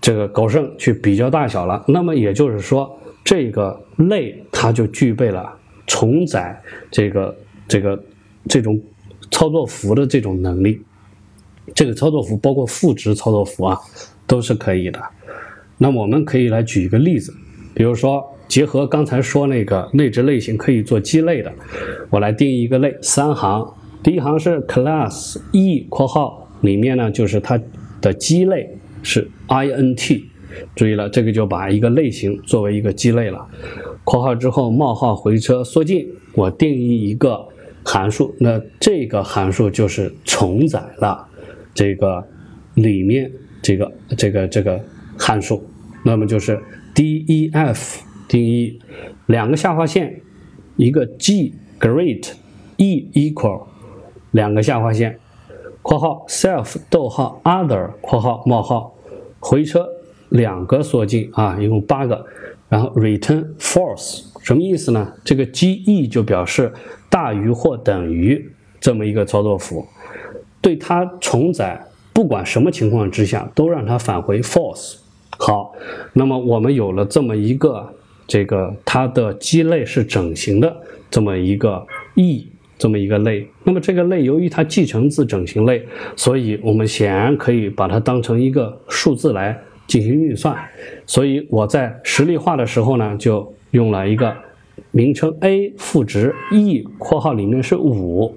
[0.02, 1.84] 这个狗剩去比较大小了。
[1.88, 5.54] 那么也就是说，这个类它就具备了
[5.88, 6.62] 重载
[6.92, 7.36] 这个
[7.68, 8.04] 这个
[8.50, 8.82] 这种
[9.32, 10.82] 操作符的这种能力。
[11.74, 13.80] 这个操作符包括赋值操作符啊，
[14.28, 15.02] 都是可以的。
[15.78, 17.34] 那我们可以来举一个例子。
[17.74, 21.52] 比如说，结合刚才说那个内置类型可以做基类的，
[22.10, 23.74] 我来定义一个类，三行，
[24.04, 27.60] 第一行是 class e 括号里面呢，就是它
[28.04, 28.70] 的基类
[29.01, 30.24] 是 int，
[30.76, 33.47] 注意了，这个就把一个类型作为一个基类了。
[34.04, 37.47] 括号之后冒号回车缩进，我定义一个
[37.86, 41.26] 函数，那这个函数就是承载了
[41.74, 42.28] 这个
[42.74, 43.32] 里面
[43.62, 44.84] 这个这个这个
[45.18, 45.64] 函数，
[46.04, 46.60] 那么就是
[46.93, 48.78] def 定义
[49.28, 50.22] 两个下划线，
[50.76, 52.34] 一个 g great
[52.76, 53.68] e equal
[54.32, 55.18] 两个下划线，
[55.84, 58.92] 括号 self 逗号 other 括号冒号
[59.40, 59.88] 回车
[60.30, 62.26] 两个缩进啊，一共八个，
[62.68, 65.14] 然后 return false 什么意思呢？
[65.24, 66.74] 这个 g e 就表示
[67.10, 69.86] 大于或等于这么一个操作符，
[70.60, 71.86] 对它重载。
[72.14, 74.98] 不管什么情况之下，都让它返回 false。
[75.40, 75.74] 好，
[76.14, 77.92] 那么我们有了这么一个
[78.28, 80.78] 这个它的基类是整形的
[81.10, 82.48] 这么一个 e
[82.78, 89.58] 这么一个类，那么这个类由于它继承自整形类，所以我们显然可以把它当成一个数字来
[89.88, 90.58] 进行运算。
[91.06, 94.36] 所以我在实例化的时候呢，就用了一个
[94.92, 98.36] 名称 a 赋值 e 括号里面是五，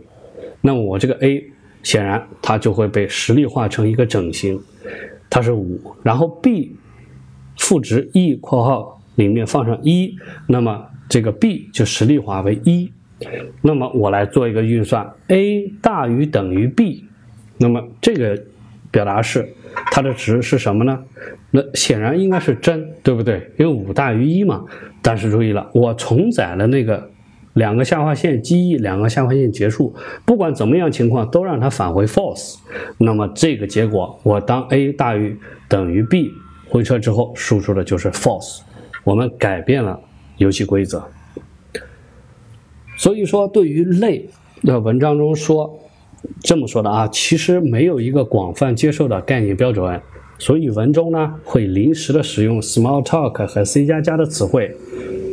[0.60, 1.42] 那么我这个 a。
[1.82, 4.60] 显然，它就会被实例化成一个整形，
[5.30, 6.74] 它是五，然后 b
[7.58, 10.12] 赋值 e 括号里面放上一，
[10.48, 12.90] 那么这个 b 就实例化为一。
[13.62, 17.04] 那么我来做一个运算，a 大于等于 b，
[17.58, 18.40] 那么这个
[18.90, 19.48] 表达式
[19.90, 21.02] 它的值是什么呢？
[21.50, 23.50] 那显然应该是真，对不对？
[23.58, 24.64] 因为五大于一嘛。
[25.02, 27.10] 但是注意了，我重载了那个。
[27.54, 29.96] 两个下划线记忆，两个下划线结束，
[30.26, 32.58] 不管怎么样情况，都让它返回 false。
[32.98, 35.34] 那么这个结果，我当 a 大于
[35.66, 36.30] 等于 b
[36.68, 38.60] 回车之后，输出的就是 false。
[39.04, 39.98] 我们改变了
[40.36, 41.02] 游戏规则。
[42.96, 44.28] 所以说，对于类
[44.62, 45.78] 的文章中说
[46.40, 50.00] 这么说的啊，其实没有一个广泛接受的概念标准，
[50.38, 54.74] 所以文中呢会临时的使用 Smalltalk 和 C 加加的词汇。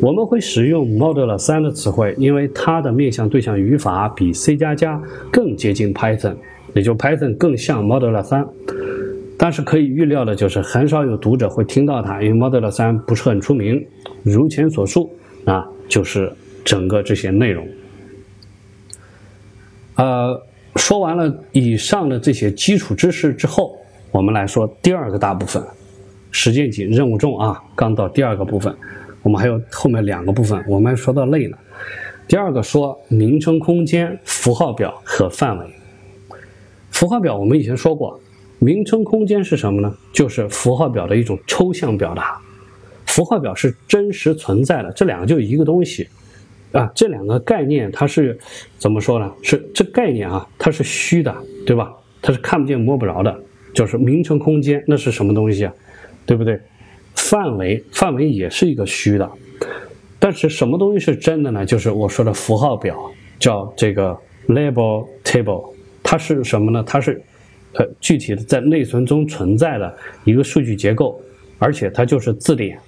[0.02, 5.02] 我们会使用 Model 3的词汇，因为它的面向对象语法比 C 加加
[5.32, 6.36] 更接近 Python，
[6.74, 8.46] 也就 Python 更像 Model 3。
[9.38, 13.82] 但是可以预料的就是，很少有读者会听到它，因为 Model 3不是很出名。
[14.24, 15.10] 如前所述，
[15.46, 16.30] 啊，就是
[16.64, 17.68] 整个这些内容。
[19.96, 20.42] 呃，
[20.76, 23.78] 说完了以上的这些基础知识之后，
[24.12, 25.64] 我们来说第二个大部分，
[26.32, 28.76] 实践紧，任务重啊，刚到第二个部分。
[29.22, 31.58] 我们还有后面两个部分，我们说到类呢。
[32.28, 35.66] 第二个说名称空间、符号表和范围。
[36.90, 38.20] 符号表我们以前说过，
[38.60, 39.96] 名称空间是什么呢？
[40.12, 42.40] 就是符号表的一种抽象表达。
[43.06, 46.08] 符号表是真实存在的，这两个就一个东西
[46.74, 46.92] 啊。
[46.94, 48.38] 这两个概念它是
[48.78, 49.34] 怎么说呢？
[49.42, 51.34] 是这概念啊，它是虚的，
[51.66, 51.94] 对吧？
[52.22, 53.40] 它是看不见摸不着的。
[53.74, 55.74] 就是名称空间那是什么东西啊？
[56.28, 56.60] 对不对？
[57.16, 59.32] 范围范围也是一个虚的，
[60.20, 61.66] 但是什么东西是真的呢？
[61.66, 64.16] 就是我说的符号表，叫这个
[64.48, 66.84] label table，它是什么呢？
[66.86, 67.20] 它是
[67.74, 71.20] 呃具体的在内存中存在的一个数据结构，
[71.58, 72.80] 而且它就是字典，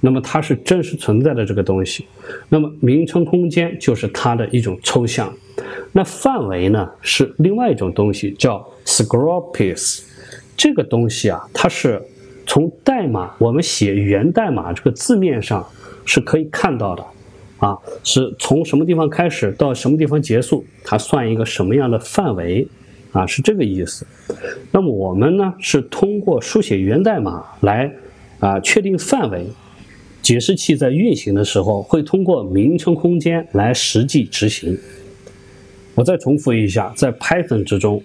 [0.00, 2.06] 那么它是真实存在的这个东西。
[2.48, 5.32] 那么名称空间就是它的一种抽象，
[5.92, 10.02] 那范围呢是另外一种东西，叫 scopes，
[10.56, 12.02] 这个东西啊，它是。
[12.50, 15.62] 从代码，我们写源代码这个字面上
[16.06, 17.04] 是可以看到的，
[17.58, 22.66] 啊，是从什么地方开始到什么地方结束，它算一个什么样的范围，
[23.12, 24.06] 啊，是这个意思。
[24.72, 27.92] 那么我们呢是通过书写源代码来
[28.40, 29.46] 啊确定范围，
[30.28, 34.78] 解释器在运行的时候会通过名称空间来实际执行。
[35.94, 38.02] 我再重复一下，在 Python 之中。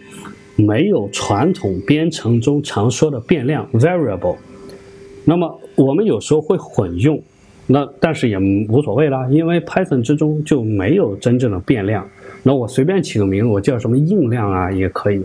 [0.56, 4.38] 没有传统编程中常说的变量 variable，
[5.26, 7.22] 那么我们有时候会混用，
[7.68, 8.38] 那但是也
[8.70, 12.08] 无所谓啦，因为 Python 之中就没有真正的变量。
[12.42, 15.22] 那我随便起个名，我叫什么硬量啊也可以。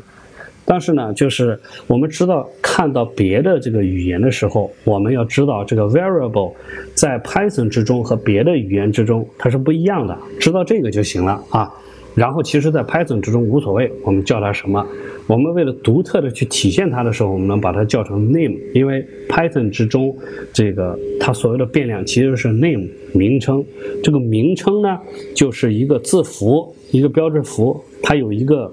[0.70, 6.52] 但是呢，就是我们知道看到别的这个语言的时候，我们要知道这个 variable
[6.92, 11.72] 在 Python 之中和别的语言之中它是不一样的，知道这个就行了啊。
[12.14, 14.84] 然后，其实，在 Python 之中无所谓，我们叫它什么？
[15.28, 20.16] 我们为了独特的去体现它的时候，我们能把它叫成 name，因为 Python 之中
[20.52, 23.64] 这个它所有的变量其实是 name 名称。
[24.02, 24.98] 这个名称呢，
[25.32, 28.72] 就是一个字符，一个标志符，它有一个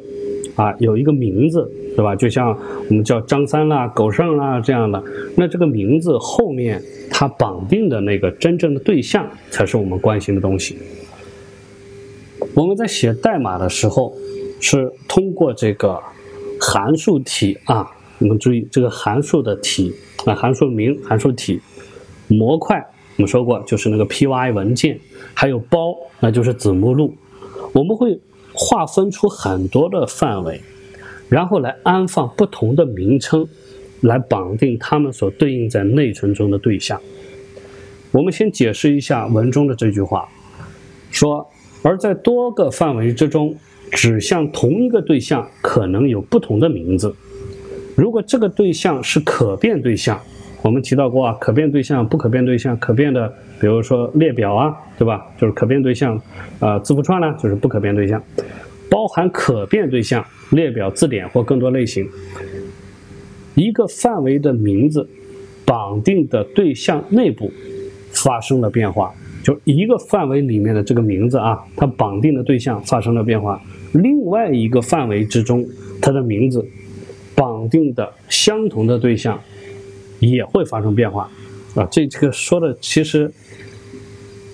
[0.56, 2.16] 啊，有一个名字，对吧？
[2.16, 2.50] 就像
[2.90, 5.02] 我们叫张三啦、狗剩啦这样的。
[5.38, 10.78] 那这个名字后面它绑定的那个真正的对象，才是我们关心的东西。
[12.54, 14.14] 我们在写代码的时候，
[14.60, 16.00] 是通过这个
[16.60, 17.90] 函数体啊，
[18.20, 19.94] 我们注意这个函数的体
[20.26, 21.60] 啊，函数名、函数体、
[22.28, 22.78] 模块，
[23.18, 25.00] 我们说过就是那个 py 文件，
[25.34, 27.14] 还有包，那就是子目录。
[27.74, 28.20] 我们会
[28.54, 30.62] 划分出很多的范围，
[31.30, 33.48] 然后来安放不同的名称，
[34.02, 37.00] 来绑定它们所对应在内存中的对象。
[38.12, 40.28] 我们先解释一下文中的这句话，
[41.12, 41.46] 说
[41.84, 43.56] 而在多个范围之中，
[43.92, 47.14] 指向同一个对象可能有不同的名字。
[47.96, 50.20] 如果这个对象是可变对象，
[50.62, 55.26] 我们提到过啊，可变对象、不可变对象，可变的，比如说列表啊，对吧？
[55.38, 56.20] 就是可变对象，
[56.60, 58.22] 啊，字符串呢，就是不可变对象，
[58.96, 62.10] 包含可变对象、列表、字典或更多类型。
[63.54, 65.06] 一个范围的名字
[65.66, 67.52] 绑定的对象内部
[68.14, 75.68] 发生了变化，就一个范围里面的这个名字啊，它绑定的对象发生了变化，另外一个范围之中，
[76.02, 76.66] 它的名字
[77.36, 79.38] 绑定的相同的对象。
[80.20, 81.30] 也会发生变化，
[81.76, 83.30] 啊，这这个说的其实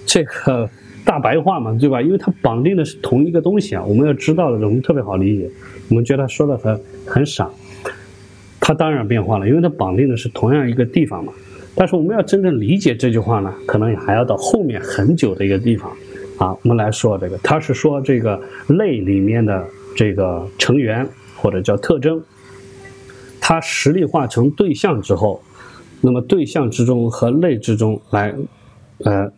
[0.07, 0.67] 这个
[1.03, 2.01] 大白话嘛，对吧？
[2.01, 5.49] 因为它绑定的是同一个东西啊，我们要知道的，我们特别好理解。
[5.89, 7.49] 我们觉得他说的很很傻，
[8.59, 11.33] 它当然变化了，因为它绑定的是同样一个地方嘛。
[11.75, 15.91] 但是我们要真正理解这句话呢，可能还要到后面很久的一个地方
[16.37, 16.55] 啊。
[16.63, 22.21] 我们来说这个，他是说这个类里面的这个成员或者叫特征，
[23.39, 25.41] 它实例化成对象之后。
[26.03, 28.33] 那么对象之中和类之中来，
[29.03, 29.31] 呃，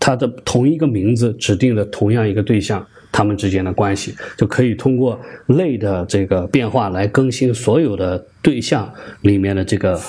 [0.00, 8.92] 它的同一个名字指定的同样一个对象，它们之间的关系就可以通过类的这个变化来更新所有的对象
[9.22, 10.00] 里面的这个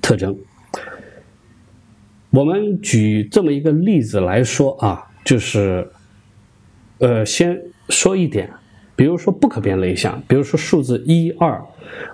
[0.00, 0.36] 特征。
[2.30, 5.86] 我们举这么一个例子来说啊，就是，
[6.98, 8.50] 呃，先说一点。
[8.94, 11.60] 比如说不可变类项，比如说数字一二，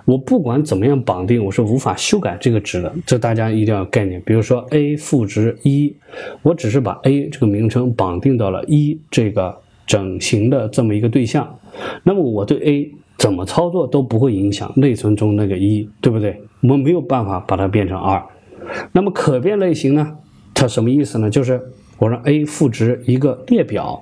[0.05, 4.21] 我不管怎么样绑定，我是无法修改这个值的，这大家一定要概念。
[4.25, 5.93] 比如说 a 赋值一，
[6.41, 9.55] 我只是把 a 这个名称绑定到了一这个
[9.85, 11.59] 整形的这么一个对象，
[12.03, 16.41] 那么我对 a 怎么操作都不会影响内存中那个一，对不对？
[16.61, 18.23] 我们没有办法把它变成二。
[18.93, 20.17] 那么可变类型呢？
[20.53, 21.29] 它什么意思呢？
[21.29, 21.61] 就是
[21.97, 24.01] 我让 a 赋值一个列表。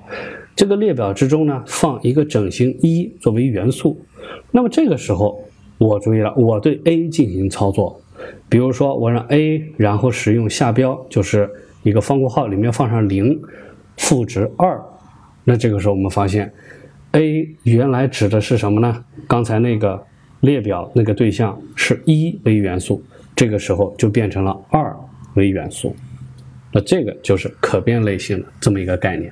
[0.58, 4.02] 这个列表之中呢，放一个整形一作为元素。
[4.50, 5.40] 那么这个时候，
[5.78, 8.02] 我注意了，我对 a 进行操作。
[8.50, 11.48] 比如说，我让 a，然后使用下标，就是
[11.84, 13.40] 一个方括号里面放上零，
[13.98, 14.84] 赋值二。
[15.44, 16.52] 那这个时候我们发现
[17.12, 19.06] ，a 原来指的是什么呢？
[19.28, 20.04] 刚才那个
[20.40, 23.04] 列表那个对象是一为元素，
[23.36, 24.98] 这个时候就变成了二
[25.36, 25.96] 为元素。
[26.82, 29.32] 这个就是可变类型的这么一个概念。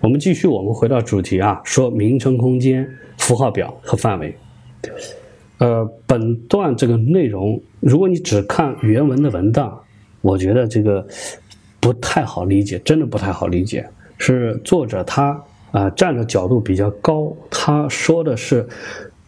[0.00, 2.88] 我们继续，我们回到主题啊，说名称空间、
[3.18, 4.34] 符号表和范围。
[5.58, 9.78] 呃，本段这个内容，如果你只看原文的文档，
[10.20, 11.06] 我觉得这个
[11.80, 13.86] 不太好理解，真的不太好理解。
[14.18, 18.66] 是作者他啊站的角度比较高，他说的是。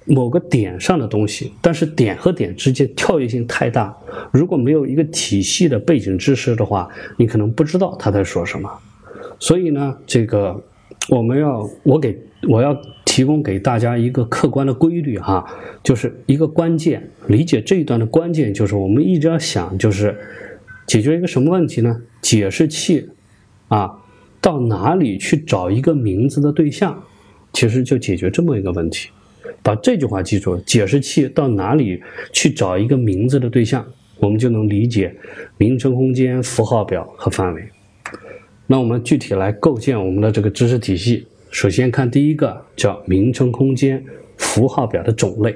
[0.04, 3.96] 某个点上的东西，但是点和点之间跳跃性太大，
[4.32, 8.70] 如果没有一个体系的背景知识的话，你可能不知道他在说什么。
[9.38, 10.60] 所以呢，这个
[11.08, 15.44] 我们要我给我要提供给大家一个客观的规律哈，
[15.82, 20.16] 就是一个关键理解这一段的关键就是我们一直要想就是
[20.86, 22.02] 解决一个什么问题呢？
[22.20, 23.08] 解释器
[23.68, 23.98] 啊
[24.40, 27.02] 到哪里去找一个名字的对象，
[27.52, 29.10] 其实就解决这么一个问题。
[29.62, 33.84] 把这句话记住，解释器到哪里去找一个名字的对象，
[34.18, 35.14] 我们就能理解
[35.58, 37.62] 名称空间、符号表和范围。
[38.66, 41.26] 那我们具体来构建我们的这个知识体系。
[41.50, 44.02] 首先看第一个，叫名称空间、
[44.38, 45.54] 符号表的种类。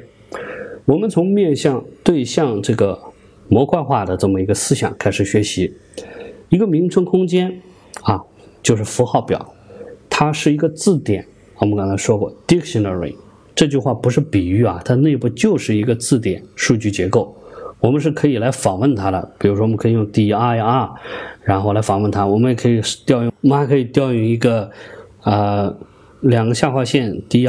[0.84, 3.00] 我们从面向对象这个
[3.48, 5.72] 模块化的这么一个思想开始学习。
[6.48, 7.60] 一个名称空间
[8.02, 8.22] 啊，
[8.62, 9.54] 就是符号表，
[10.10, 11.26] 它是一个字典。
[11.58, 13.14] 我们刚才说过，dictionary。
[13.56, 17.34] 这句话不是比喻啊，它内部就是一个字典数据结构，
[17.80, 19.32] 我们是可以来访问它的。
[19.38, 20.90] 比如说，我们可以用 dir，
[21.42, 22.26] 然后来访问它。
[22.26, 24.70] 我们也可以调用，我们还可以调用一个，
[25.24, 25.74] 呃，
[26.20, 27.48] 两个下划线 di，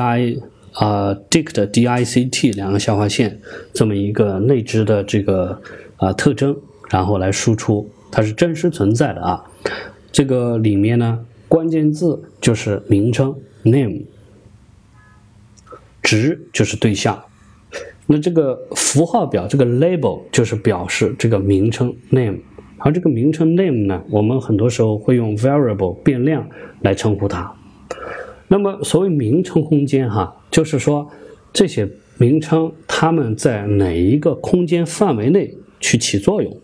[0.71, 3.37] 啊，dict dict 两个下划线
[3.73, 5.61] 这么一个内置的这个
[5.97, 6.55] 啊特征，
[6.89, 9.43] 然后来输出，它是真实存在的啊。
[10.09, 14.03] 这个里面呢，关键字就是名称 name。
[16.07, 17.21] 值就是对象，
[18.05, 22.37] 那这个符号表这个 label 就是表示这个名称 name，
[22.77, 26.47] 而这个名称 name 呢，我们很多时候会用 variable 变量
[26.79, 27.53] 来称呼它。
[28.47, 31.11] 那么所谓名称空间哈，就是说
[31.51, 31.85] 这些
[32.17, 36.57] 名称它们在哪一个空间范围内去起作用。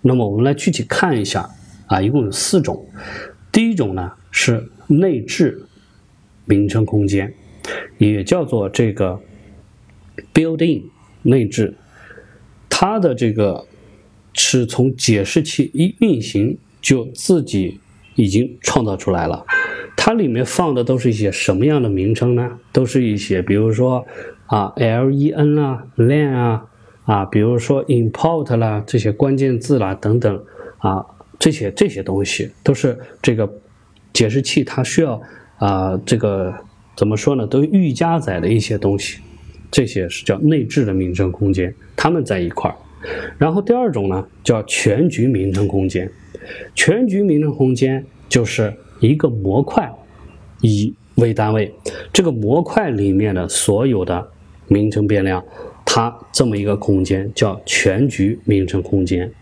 [0.00, 1.46] 那么我们来具体看一下
[1.86, 2.88] 啊，一共有四种。
[3.52, 5.66] 第一种呢是内置
[6.46, 7.34] 名称空间。
[7.98, 9.20] 也叫做这个
[10.32, 10.82] building
[11.22, 11.74] 内置，
[12.68, 13.66] 它的这个
[14.32, 17.80] 是从解释器一运行就自己
[18.14, 19.44] 已经创造出来了。
[19.96, 22.58] 它里面放的都是一些什么样的名称呢？
[22.72, 24.06] 都是一些，比如说
[24.46, 26.64] 啊，len 啊，len 啊，
[27.04, 30.42] 啊，比如说 import 啦，这些关键字啦等等
[30.78, 31.04] 啊，
[31.38, 33.52] 这些这些东西都是这个
[34.14, 35.20] 解释器它需要
[35.58, 36.54] 啊，这个
[36.96, 37.46] 怎么说呢？
[37.46, 39.20] 都预加载的一些东西，
[39.70, 42.76] 这些是叫内置的名称空间，它们在一块儿。
[43.38, 46.10] 然后第二种呢，叫全局名称空间，
[46.74, 48.72] 全局名称空间就是。
[49.00, 49.90] 一个模块
[50.60, 51.72] 以为单位，
[52.12, 54.28] 这个模块里面的所有的
[54.68, 55.42] 名称变量，
[55.86, 59.32] 它这么一个空间叫全局名称空间。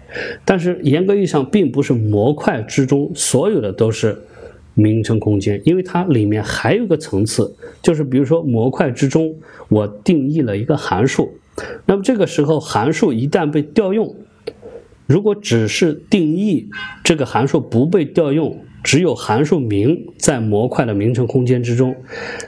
[0.44, 4.16] 但是严格意义上，并不是模块之中所有的都是
[4.78, 7.52] 名称空间，因为它里面还有个层次，
[7.82, 9.34] 就是比如说模块之中
[9.68, 11.28] 我定义了一个函数，
[11.84, 14.14] 那么这个时候函数一旦被调用，
[15.06, 16.68] 如果只是定义
[17.02, 18.56] 这个函数不被调用。
[18.84, 21.94] 只有函数名在模块的名称空间之中，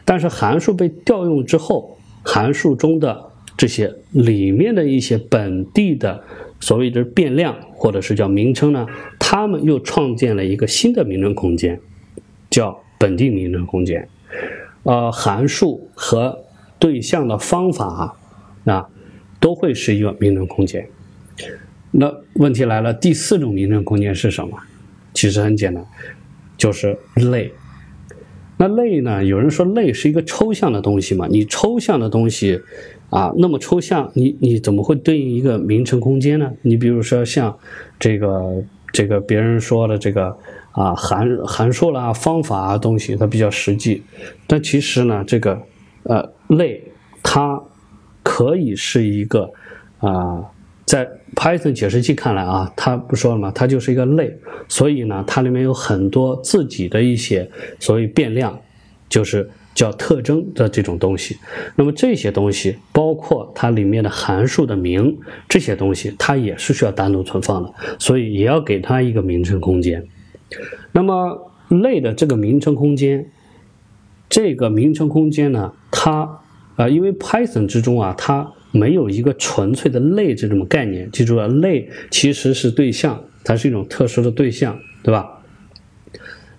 [0.04, 3.20] 但是函数被调用之后，函数中的
[3.58, 6.22] 这些里面的一些本地的
[6.60, 8.86] 所谓的变量或者是叫名称呢，
[9.18, 11.78] 它们又创建了一个新的名称空间，
[12.50, 14.06] 叫本地名称空间。
[14.82, 16.44] 呃，函数和
[16.78, 18.16] 对象的方法
[18.64, 18.88] 啊，
[19.38, 20.86] 都会是一个名称空间。
[21.92, 24.58] 那问题来了，第四种名称空间是什么？
[25.14, 25.84] 其实很简单。
[26.56, 27.50] 就是类，
[28.58, 29.24] 那类呢？
[29.24, 31.26] 有人说类是一个抽象的东西嘛？
[31.26, 32.60] 你抽象的东西
[33.08, 36.52] 啊，那么抽象，你你怎么会对应一个名称空间呢？
[36.60, 37.58] 你比如说像
[37.98, 40.36] 这个这个别人说的这个
[40.72, 44.02] 啊函函数啦、方法啊东西，它比较实际。
[44.46, 45.62] 但其实呢，这个
[46.04, 46.82] 呃类
[47.22, 47.60] 它
[48.22, 49.50] 可以是一个
[49.98, 50.44] 啊。
[50.86, 53.52] 在 Python 解释器看来啊，它不说了吗？
[53.54, 57.48] 它就是一个类，所以呢，它里面有很多自己的一些
[57.78, 58.58] 所谓变量，
[59.08, 61.38] 就是叫特征的这种东西。
[61.76, 65.16] 那么这些东西，包括它里面的函数的名，
[65.48, 70.04] 这些东西它也是需要单独存放的，所以也要给它一个名称空间。
[70.92, 73.30] 那么类的这个名称空间，
[74.28, 76.40] 这个名称空间呢，它
[76.76, 85.42] 啊，因为 Python 之中啊，它没有一个纯粹的类这种概念，记住了，类其实是对象，它是一种特殊的对象，对吧？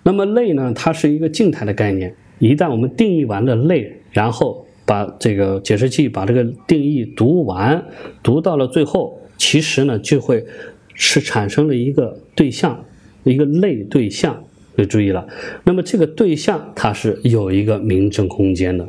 [0.02, 7.84] 那么类呢，它是一个静态的概念，一旦我们定义完了类，然后把这个解释器把这个定义读完，
[8.22, 10.44] 读到了最后，其实呢就会
[10.94, 12.84] 是产生了一个对象，
[13.24, 14.44] 一个类对象，
[14.76, 15.26] 就注意了。
[15.64, 18.88] 那么这个对象它是有一个名称空间的。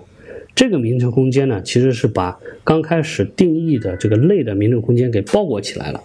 [0.55, 6.01] 这个名称空间呢，其实是把刚开始定义的这个类的名称空间给包裹起来了。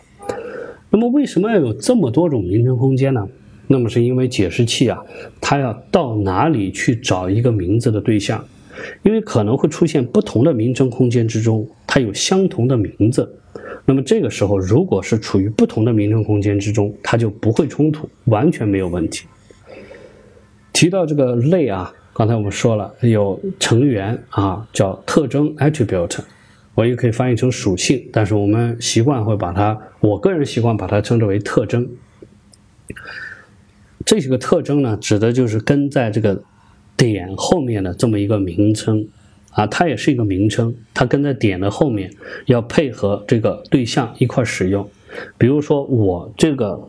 [0.91, 3.29] 那么为什么要有这么多种名称空间呢？
[3.67, 4.99] 那么是因为解释器啊，
[5.41, 8.43] 它要到哪里去找一个名字的对象？
[9.03, 13.31] 因为可能会出现不同的名称空间之中，它有相同的名字。
[13.89, 19.27] 那么这个时候，如果是处于不同的名称空间之中，它就不会冲突，完全没有问题。
[20.75, 21.91] 提到这个类啊。
[22.13, 26.19] 刚才我们说了，有成员啊，叫特征 attribute，
[26.75, 31.89] 我也可以翻译成属性，但是我们习惯会把它，我个人习惯把它称之为特征。
[34.05, 36.43] 这些个特征呢，指的就是跟在这个
[36.97, 39.07] 点后面的这么一个名称
[39.59, 42.09] 啊，它也是一个名称，它跟在点的后面，
[42.47, 44.89] 要配合这个对象一块使用。
[45.37, 46.81] 比如说我这个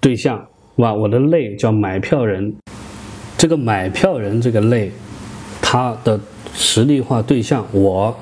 [0.00, 0.46] 对象，
[0.76, 2.54] 哇，我的类叫买票人。
[3.36, 4.92] 这个买票人这个类，
[5.60, 6.20] 它的
[6.54, 8.16] 实例化对象我，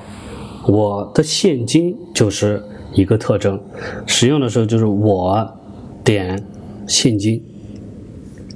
[0.67, 2.63] 我的现金就是
[2.95, 3.61] 一个特征，
[4.07, 5.47] 使用的时候就是我
[6.03, 6.43] 点
[6.87, 7.43] 现金，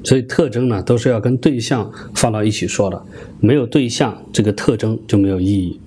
[0.06, 3.06] 所以特征呢都是要跟对象放到一起说的，
[3.42, 5.82] 没有对象这个特征就没有意义。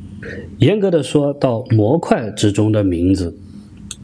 [0.59, 3.39] 严格的说到模块之中的名字、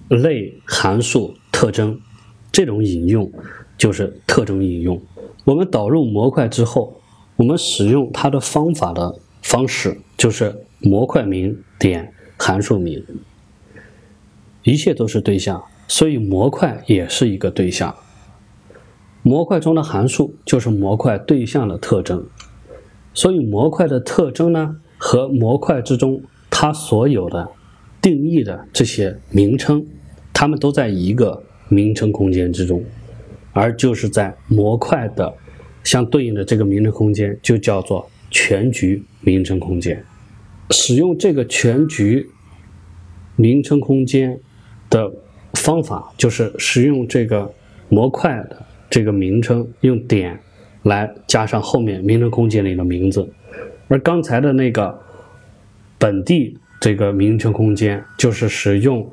[0.09, 1.99] 类、函数、特征
[2.53, 3.31] 这种引用
[3.77, 5.03] 就是特征引用。
[5.45, 7.01] 我们导入模块之后，
[7.37, 13.05] 我们使用它的方法的方式就是模块名点函数名，
[14.63, 17.95] 一切都是对象，所以模块也是一个对象。
[19.27, 22.27] 模块中的函数就是模块对象的特征，
[23.15, 27.49] 所以模块的特征呢和模块之中它所有的
[28.03, 29.87] 定义的这些名称，
[30.35, 32.85] 它们都在一个名称空间之中。
[33.55, 35.33] 而就是在模块的
[35.85, 40.05] 相对应的这个名称空间，就叫做全局名称空间。
[40.71, 42.29] 使用这个全局
[43.37, 44.39] 名称空间
[44.91, 45.11] 的
[45.55, 47.55] 方法就是使用这个
[47.89, 48.64] 模块的
[48.95, 50.39] 这个名称，用点
[50.85, 53.29] 来加上后面名称空间里的名字，
[53.89, 54.97] 而刚才的那个
[55.99, 59.05] 本地这个名称空间就是使用，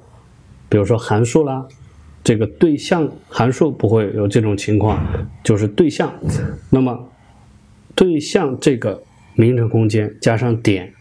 [0.70, 1.66] 比如说函数啦，
[2.24, 5.04] 这个对象函数不会有这种情况，
[5.44, 6.14] 就是对象，
[6.70, 7.10] 那么
[7.96, 9.02] 对象这个
[9.34, 10.94] 名称空间加上点。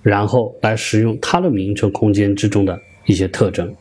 [0.00, 3.74] 然后来使用它的名称空间之中的一些特征，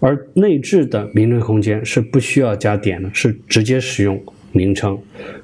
[0.00, 4.22] 而内置的名称空间是不需要加点的，是直接使用
[4.52, 4.98] 名称，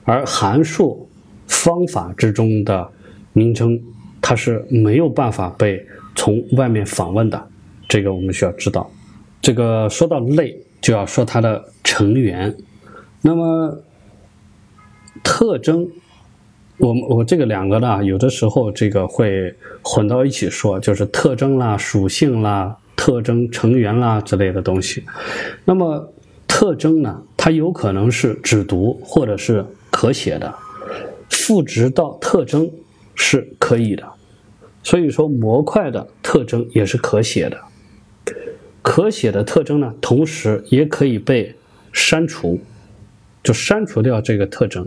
[0.05, 1.09] 而函数
[1.47, 2.89] 方法之中的
[3.33, 3.81] 名称
[4.21, 7.49] 它是没有办法被从外面访问的，
[7.89, 8.91] 这个我们需要知道。
[9.43, 12.55] 这个说到类，就要说它的成员，
[13.21, 13.83] 那么
[15.23, 15.89] 特征。
[16.79, 25.05] 我我这个两个呢，有的时候这个会混到一起说，就是特征啦、属性啦、特征成员啦之类的东西。
[25.65, 26.13] 那么
[26.47, 30.55] 特征呢，它有可能是只读或者是可写的，
[31.31, 32.71] 赋值到特征
[33.15, 34.05] 是可以的。
[34.83, 37.59] 所以说模块的特征也是可写的，
[38.83, 41.55] 可写的特征呢，同时也可以被
[41.93, 42.61] 删除，
[43.43, 44.87] 就删除掉这个特征。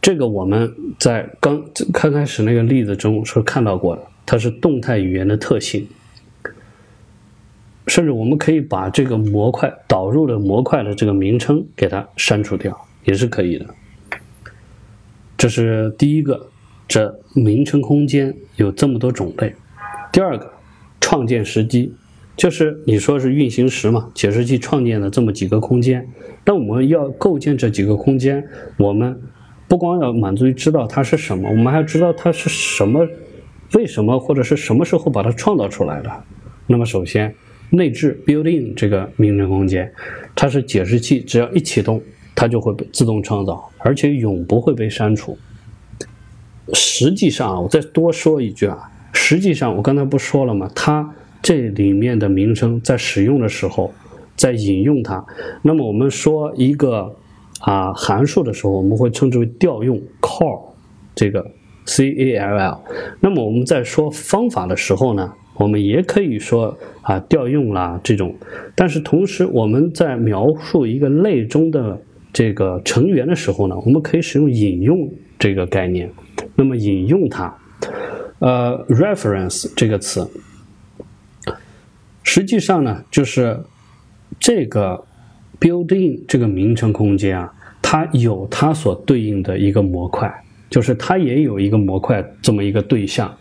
[0.00, 5.86] 这个我们在刚刚开始那个例子中是看到过的，它是动态语言的特性，
[7.86, 13.66] 甚至我们可以把这个模块导入的模块的这个名称给它删除掉，也是可以的。
[15.36, 16.48] 这是第一个，
[16.86, 19.54] 这名称空间有这么多种类。
[20.12, 20.52] 第二个，
[21.00, 21.92] 创建时机，
[22.36, 26.08] 就是你说是运行时嘛，解释器创建了这么几个空间，
[26.44, 28.46] 那我们要构建这几个空间，
[28.78, 29.20] 我们。
[29.68, 33.08] 不光要满足于知道它是什么，我们还要知道它是什么，
[33.72, 36.10] 为什么或者是什么时候把它创造出来的。
[36.66, 37.34] 那么首先，
[37.72, 39.92] 内置 building 这个名称空间，
[40.36, 42.00] 它是解释器只要一启动，
[42.34, 45.36] 它就会被自动创造，而且永不会被删除。
[46.72, 50.70] 实际上啊，我再多说一句啊，实际上我刚才不说了吗？
[50.74, 51.12] 它
[51.42, 53.92] 这里面的名称在使用的时候，
[54.36, 55.24] 在引用它。
[55.62, 57.16] 那么我们说一个。
[57.60, 60.62] 啊，函数的时候我们会称之为调用 call，
[61.14, 61.48] 这个
[61.84, 62.80] c a l l。
[63.20, 68.34] 那么我们在说方法的时候呢，我们也可以说啊调用啦这种。
[68.74, 72.00] 但是同时我们在描述一个类中的
[72.32, 76.10] 这个成员的时候呢，我们可以使用引用这个概念。
[76.54, 77.56] 那么引用它，
[78.38, 80.28] 呃，reference 这个词，
[82.22, 83.60] 实际上呢就是
[84.38, 85.04] 这个。
[85.60, 90.28] building 这个名称空间啊，它有它所对应的一个模块，
[90.68, 93.32] 就是它也有一个模块这么一个对象。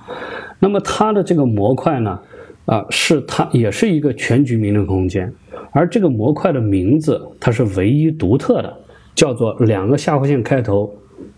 [0.64, 2.20] 那么它的这个模块呢，
[2.66, 5.34] 啊，是它也是一个全局名称空间，
[5.72, 8.72] 而这个模块的名字它是唯一独特的，
[9.16, 10.94] 叫做两个下划线开头，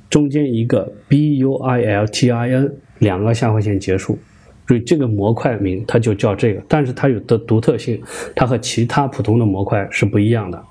[0.10, 4.20] 中间一个 built-in，两个下划线结束。
[4.68, 8.02] 所以这个模块名它就叫这个，但是它有的独特性，
[8.36, 10.62] 它和其他普通的模块是不一样的。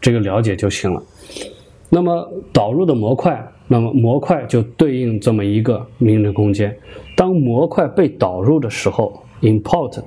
[0.00, 1.00] 这个了解就行了。
[1.88, 6.76] 那么导入的模块，那么模块就对应这么一个名称空间。
[7.32, 10.02] 模块被导入的时候，import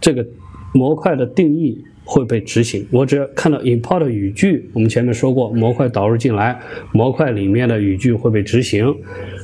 [0.00, 0.26] 这个
[0.72, 2.86] 模块的定义会被执行。
[2.90, 6.60] 我只要看到 import 语句，我们前面说过，模块导入进来，
[6.92, 8.94] 模块里面的语句会被执行。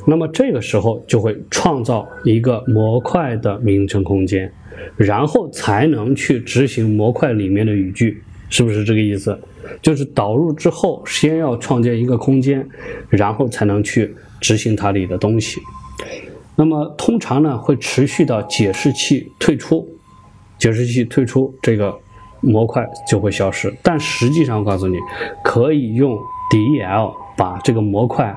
[0.05, 4.51] 那么这个时候就会创造一个模块的名称空间，
[4.95, 9.37] 然后才能去执行模块里面的语句，是不是这个意思？
[9.81, 12.65] 就是导入之后，先要创建一个空间，
[13.09, 15.59] 然后才能去执行它里的东西。
[16.59, 19.87] 那么通常呢，会持续到解释器退出，
[20.57, 21.95] 解释器退出，这个
[22.41, 23.71] 模块就会消失。
[23.83, 24.97] 但实际上，我告诉你，
[25.43, 26.17] 可以用
[26.49, 28.35] del 把这个模块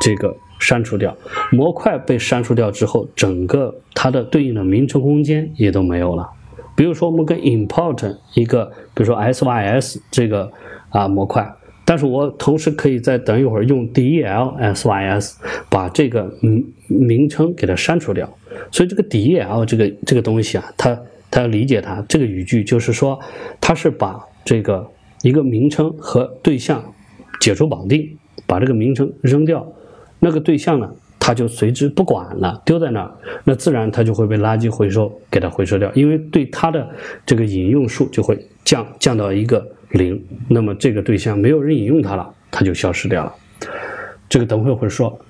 [0.00, 1.14] 这个删除掉。
[1.52, 6.30] 模块被删除掉之后，整个它的对应的名称空间也都没有了。
[6.74, 8.64] 比如说，我们跟 import 一个，
[8.94, 10.50] 比如说 sys 这个
[10.88, 11.54] 啊模块，
[11.90, 15.34] 但是我同时可以再等一会儿用 del sys
[15.68, 18.32] 把这个名名称给它删除掉。
[18.70, 20.96] 所以这个 del 这个这个东西啊，它
[21.32, 23.18] 它要理解它这个语句，就是说
[23.60, 24.86] 它是把这个
[25.22, 26.80] 一个名称和对象
[27.40, 29.66] 解除绑定，把这个名称扔掉，
[30.20, 30.88] 那个对象呢？
[31.18, 33.10] 它就随之不管了，丢在那儿，
[33.42, 36.88] 那自然它就会被垃圾回收，给它回收掉，因为对它的
[37.26, 43.34] 这个引用数就会降降到一个零，那么这个对象没有人引用它了，它就消失掉了。
[44.28, 45.20] 这个等会会说，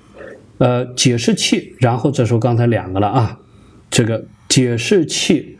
[0.59, 3.39] 呃，解释器，然后这时候刚才两个了啊，
[3.89, 5.57] 这个解释器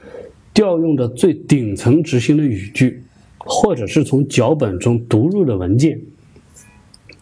[0.53, 3.03] 调用的最顶层执行的语句，
[3.37, 5.99] 或者是从脚本中读入的文件。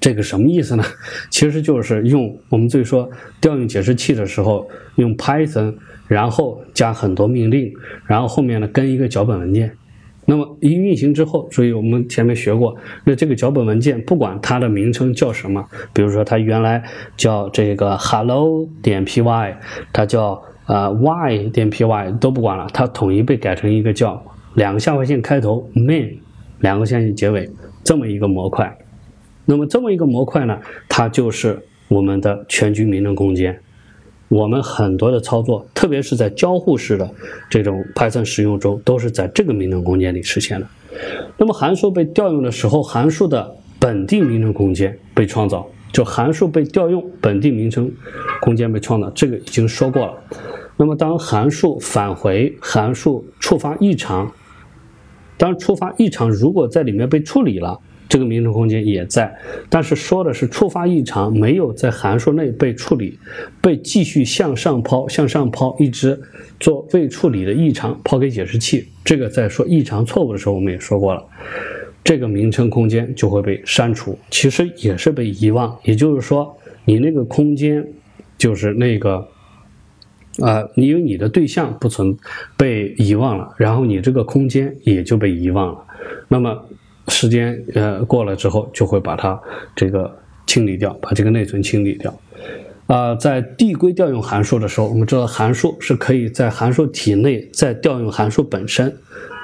[0.01, 0.83] 这个什么意思呢？
[1.29, 3.09] 其实就是用我们最说
[3.41, 5.75] 调用解释器的时候，用 Python，
[6.07, 7.73] 然后加很多命令，
[8.05, 9.75] 然后后面呢跟一个脚本文件。
[10.29, 16.83] 那么一运行之后，所以我们前面学过，那这个脚本文件不管它的名称叫什么，比如说它原来
[17.17, 19.55] 叫这个 hello 点 py，
[19.91, 24.23] 它叫呃 y 点 py 都不管了，它统一被改成一个叫
[24.53, 26.13] 两个下划线开头 main，
[26.59, 27.49] 两个下划线结尾
[27.83, 28.77] 这么一个模块。
[29.45, 33.59] 那么这么一个模块呢，它就是我们的全局名称空间。
[34.29, 37.09] 我们很多的操作，特别是在交互式的
[37.49, 40.67] 这种 Python 使用中，都是在这个名称空间里实现的。
[41.37, 47.91] 那么函数被调用的时候，函数的本地名称空间被创造，就函数被调用，本地名称
[48.41, 50.13] 空间被创造，这个已经说过了。
[50.77, 54.31] 那么当函数返回，函数触发异常，
[55.37, 57.79] 当触发异常，如果在里面被处理了。
[58.09, 59.31] 这个名称空间也在，
[59.69, 63.19] 但是说的是触发异常没有在函数内被处理，
[63.61, 66.19] 被继续向上抛，向上抛，一直
[66.59, 68.87] 做未处理的异常抛给解释器。
[69.05, 71.23] 这个在说异常错误的时候，我们也说过了，
[72.03, 75.77] 这个名称空间就会被删除，其实也是被遗忘。
[75.83, 77.87] 也就是说，你那个空间
[78.39, 79.27] 就是那个
[80.39, 82.17] 啊，因为你的对象不存
[82.57, 85.85] 被遗忘了，然后你这个空间也就被遗忘了。
[86.27, 86.65] 那么。
[87.09, 89.39] 时间呃过了之后，就会把它
[89.75, 90.15] 这个
[90.45, 92.17] 清理掉，把这个内存清理掉。
[92.87, 98.95] 啊，在递归调用函数的时候，我们知道函数是可以在函数体内再调用函数本身。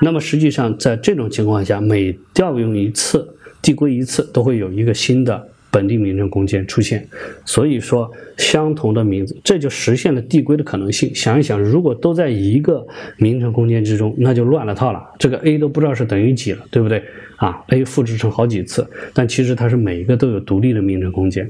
[0.01, 5.47] 那么实际上，在这种情况下，每调用一次、递归一次，都会有一个新的。
[5.75, 7.05] 本地名称空间出现，
[7.43, 11.13] 所以说相同的名字，这就实现了递归的可能性。
[11.13, 12.87] 想一想，如果都在一个
[13.17, 15.03] 名称空间之中，那就乱了套了。
[15.19, 17.03] 这个 a 都不知道是等于几了，对不对
[17.35, 21.45] 啊？a 复制成好几次，但其实它是每一个都有独立的名称空间。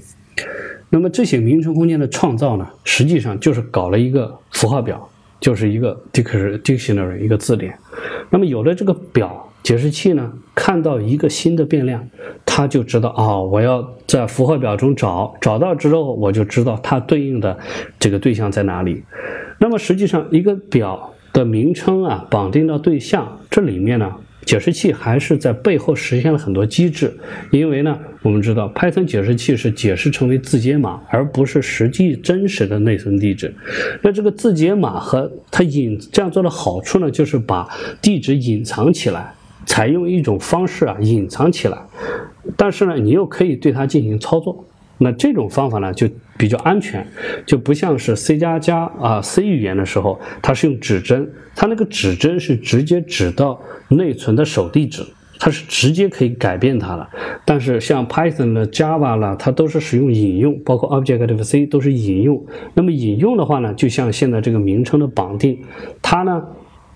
[0.89, 5.07] 那么这些名称空间的创造呢，实际上就是搞了一个符号表，
[5.39, 7.77] 就是一个 dictionary 一个字典。
[8.31, 9.52] 那么有了这个表。
[9.66, 12.08] 解释器呢，看到一个新的变量，
[12.46, 17.58] 它就知道啊，我要在符号表中找，找到之后，我就知道它对应的
[18.00, 19.04] 这个对象在哪里。
[19.58, 24.14] 那么实际上，一个表的名称啊，绑定到对象，这里面呢，
[24.46, 27.12] 解释器还是在背后实现了很多机制。
[27.50, 33.52] 因为呢，我们知道 Python 解释器是解释成为字节码，而不是实际真实的内存地址。
[34.04, 37.68] 那这个字节码和它隐这样做的好处呢，就是把
[38.00, 39.34] 地址隐藏起来。
[39.66, 41.78] 采用一种方式啊，隐藏起来，
[42.56, 44.66] 但是呢，你又可以对它进行操作。
[44.98, 47.06] 那这种方法呢，就比较安全，
[47.46, 53.60] 就不像是 C 加加啊 C 语言的时候，它是用指针，它那个指针是直接指到
[53.90, 55.04] 内存的首地址，
[55.38, 57.06] 它是直接可以改变它的。
[57.44, 62.46] 但是像 Python 的 Java 啦，它都是使用引用，包括 Objective C 都是引用。
[62.74, 65.60] 那么引用的话呢，就像现在这个名称的绑定，
[66.02, 66.42] 它呢，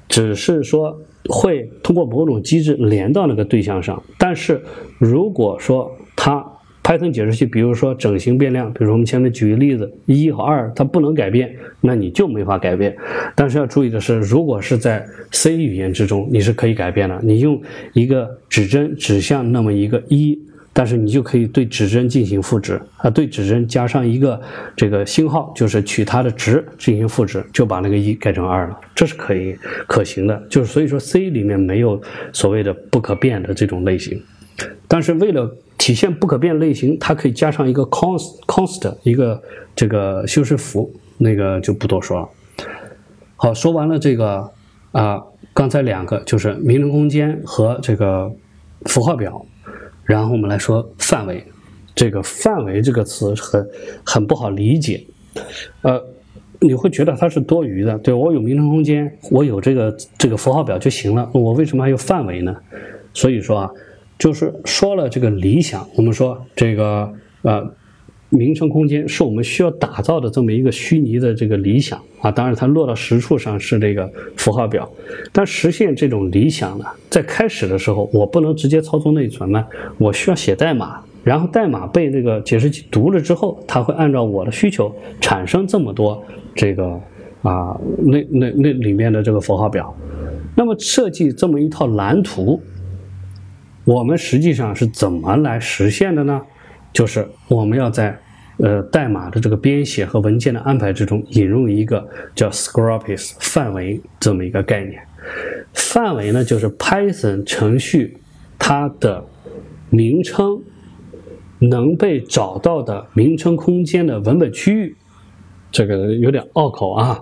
[0.08, 1.02] 只是说。
[1.28, 4.62] 会通过某种机制连到那个对象上，但是
[4.98, 6.46] 如果说它
[6.84, 12.96] Python 解释器，比如说整形变量，比如我们前面举个例子，一和二它不能改变，那你就没法改变。
[13.36, 17.20] 但是要注意的是，如果是在 C 语言之中，你是可以改变的。
[17.22, 17.62] 你用
[17.94, 20.40] 一个指针指向那么一个一。
[20.80, 24.40] 但是你就可以对指针进行复制啊，对指针加上一个
[24.78, 29.54] 这个星号，就是取它的值进行复制，就把那个一改成二了，这是可以
[29.90, 30.42] 可行的。
[30.50, 32.02] 就是所以说 C 里面没有
[32.32, 34.24] 所谓的不可变的这种类型，
[34.88, 39.44] 但是为了体现不可变类型，它可以加上一个 const const 一个
[39.76, 42.30] 这个修饰符，那个就不多说了。
[43.36, 44.50] 好，说完了这个
[44.94, 45.22] 啊，
[45.54, 48.32] 刚才两个就是名称空间和这个
[48.86, 49.46] 符号表。
[50.10, 51.44] 然后我们来说范围，
[51.94, 53.70] 这个范围这个词很
[54.04, 55.06] 很不好理解，
[55.84, 56.04] 呃，
[56.60, 57.96] 你会觉得它是多余的。
[58.00, 62.58] 对我有名称空间，我有这个这个符号表就行了，我为什么还有范围呢？
[63.14, 63.72] 所以说啊，
[64.18, 67.14] 就是说了这个理想，我们说这个
[67.44, 67.76] 呃。
[68.32, 74.90] 名称空间是我们需要打造的这么一个虚拟的这个理想啊，当然它落到实处上是这个符号表，
[75.32, 79.66] 但实现这种理想呢，在开始的时候我不能直接操作内存呢，
[79.98, 86.22] 我需要写代码，然后代码被这个解释器读了之后，它会按照我的需求产生这么多
[86.54, 87.00] 这个
[87.42, 89.96] 啊那那那里面的这个符号表，
[90.56, 92.62] 那么设计这么一套蓝图，
[93.86, 96.42] 我们实际上是怎么来实现的呢？
[96.92, 98.20] 就是我们要在
[98.60, 105.02] 呃代码的这个编写和文件的安排之中引入一个叫 scopes 范围这么一个概念。
[105.74, 108.18] 范围呢，就是 Python 程序
[108.58, 109.24] 它的
[109.90, 110.62] 名称
[111.60, 114.96] 能被找到的名称空间的文本区域。
[115.72, 117.20] 这个有点拗口啊，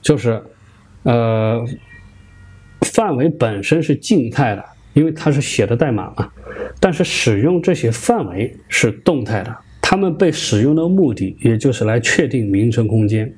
[0.00, 0.40] 就是
[1.02, 1.64] 呃，
[2.82, 6.30] 范围本身是静态的，因为它是写的代码嘛。
[6.78, 9.56] 但是使用这些范围是动态的，
[9.90, 13.34] 它们被使用的目的也就是来确定名称空间。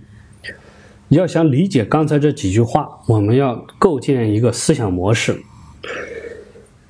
[1.11, 5.41] 要想理解刚才这几句话，我们要构建一个思想模式。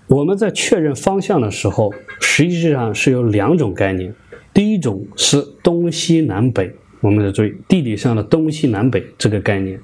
[0.07, 1.93] 我们在确认方向的时候，
[2.23, 4.15] 实际上是有两种概念。
[4.55, 6.73] 第一种是东西南北，
[7.03, 9.77] 我们要注意地理上的东西南北这个概念；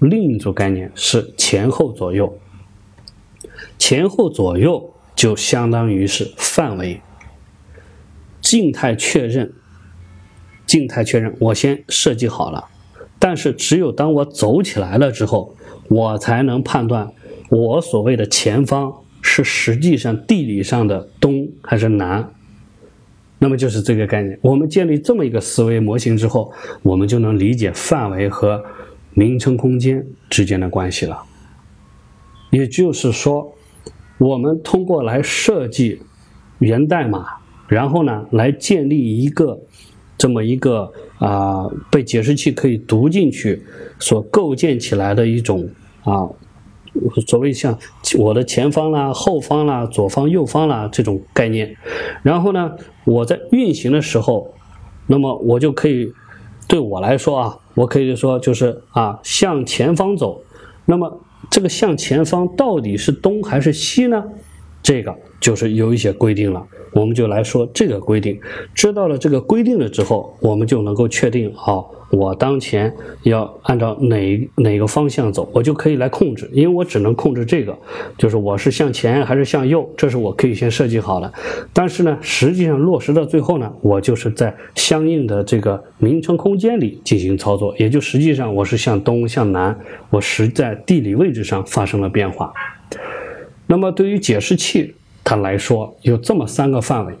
[0.00, 2.38] 另一种概念是前后左右。
[3.78, 7.00] 前后左右就相当于是范围。
[8.44, 9.50] 静态确认，
[10.66, 12.62] 静态确认，我先设计好了。
[13.18, 15.56] 但是，只有当我走起来了之后，
[15.88, 17.10] 我才能判断
[17.50, 18.92] 我所谓的前方
[19.22, 22.30] 是实际上地理上的东还是南。
[23.38, 24.38] 那么就是这个概念。
[24.42, 26.52] 我们建立这么一个思维模型之后，
[26.82, 28.62] 我们就能理解范围和
[29.14, 31.22] 名称空间之间的关系了。
[32.50, 33.54] 也就是说，
[34.18, 36.02] 我们通过来设计
[36.58, 37.24] 源代码，
[37.68, 39.60] 然后呢，来建立一个。
[40.16, 43.60] 这么一个啊，被解释器可以读进去
[43.98, 45.68] 所构建起来的一种
[46.04, 46.30] 啊，
[47.26, 47.76] 所谓像
[48.16, 51.76] 我的前方啦、后方啦、左方、右方啦这种概念。
[52.22, 52.70] 然后呢，
[53.04, 54.54] 我在运行的时候，
[55.08, 56.12] 那么我就可以
[56.68, 60.42] 对我来说啊，我可以说就是啊，向前方走。
[60.86, 61.20] 那么
[61.50, 64.24] 这个向前方到底是东还是西呢？
[64.80, 68.40] 这个就是有一些规定了，我们就来说这个规定。
[68.74, 72.94] 知道了这个规定了之后，我们就能够确定，好，我当前
[73.24, 76.48] 要按照哪哪个方向走，我就可以来控制。
[76.52, 77.76] 因为我只能控制这个，
[78.16, 81.32] 就是我是向前还是向右，这是我可以先设计好的。
[81.72, 89.76] 但是呢，实际上落实到最后呢，我就是在相应的这个名称空间里进行操作，也就实际上我是向东向南，
[90.10, 92.52] 我实在地理位置上发生了变化。
[93.66, 94.94] 那么对于解释器
[95.24, 97.14] 它来说，有这么三个范围。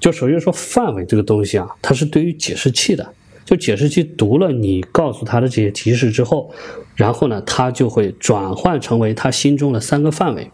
[0.00, 3.14] 就首先说范围这个东西啊，它是对于解释器的。
[3.44, 6.52] 就解释器读了你告诉它的这些提示之后，
[6.94, 10.50] 然后呢，它就会转换成为它心中的三个范围。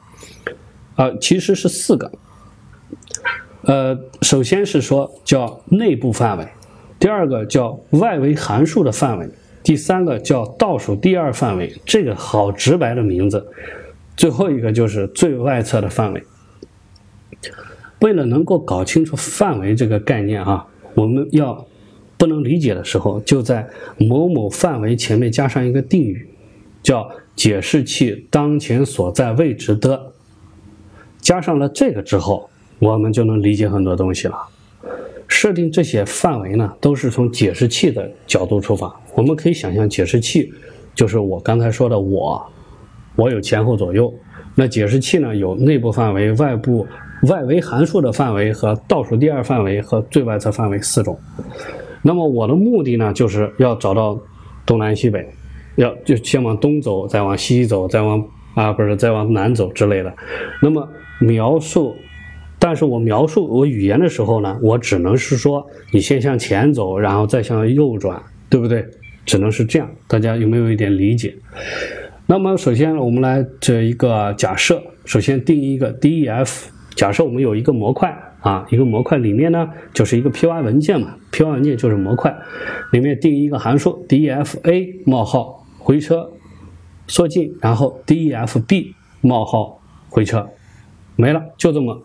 [0.96, 2.10] 啊，其实是四个。
[3.62, 6.48] 呃，首先是说叫内部范围，
[6.98, 9.28] 第二个叫外围函数的范围，
[9.62, 11.72] 第三个叫倒数第二范围。
[11.84, 13.46] 这个好直白的名字。
[14.16, 16.22] 最后一个就是最外侧的范围。
[18.00, 21.66] 为了能够搞清楚范围这个概念啊，我们要
[22.16, 26.28] 不能理解的时候，就在某某范围前面加上一个定语，
[26.82, 30.12] 叫解释器当前所在位置的。
[31.20, 32.48] 加上了这个之后，
[32.78, 34.36] 我们就能理解很多东西了。
[35.26, 38.98] 设定这些范围呢，都是从解释器的角度出发。
[39.14, 40.52] 我们可以想象，解释器
[40.94, 42.44] 就是我刚才说的我。
[43.16, 44.14] 我有前后左右，
[44.54, 46.86] 那解释器呢有内部范围、外部
[47.22, 51.18] 外围函数的范围和倒数第二范围和最外侧范围四种。
[52.02, 54.18] 那么我的目的呢，就是要找到
[54.64, 55.28] 东南西北，
[55.74, 58.24] 要就先往东走，再往西走，再往
[58.54, 60.14] 啊不是再往南走之类的。
[60.62, 60.88] 那么
[61.20, 61.96] 描述，
[62.58, 68.86] 但是我描述我语言的时候呢，我只能是说你先向前走，然后再向右转，对不对？
[69.26, 69.90] 只能是这样。
[70.06, 71.34] 大家有没有一点理解？
[72.26, 76.68] 那么首先，我们来这一个假设，首先定义一个 def。
[76.98, 82.36] 假设我们有一个模块啊，一个模块里面呢就是一个 py 文件嘛，py 文件就是模块，
[82.90, 86.28] 里面定义一个函数 def_a 冒号回车
[87.06, 90.48] 缩进，然后 def_b 冒号回车，
[91.14, 92.02] 没了，就这么，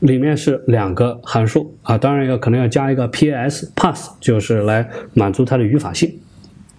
[0.00, 6.12] 里面是两个函数啊，当然要可能要加一个 pas_pass，就是来满足它的语法性。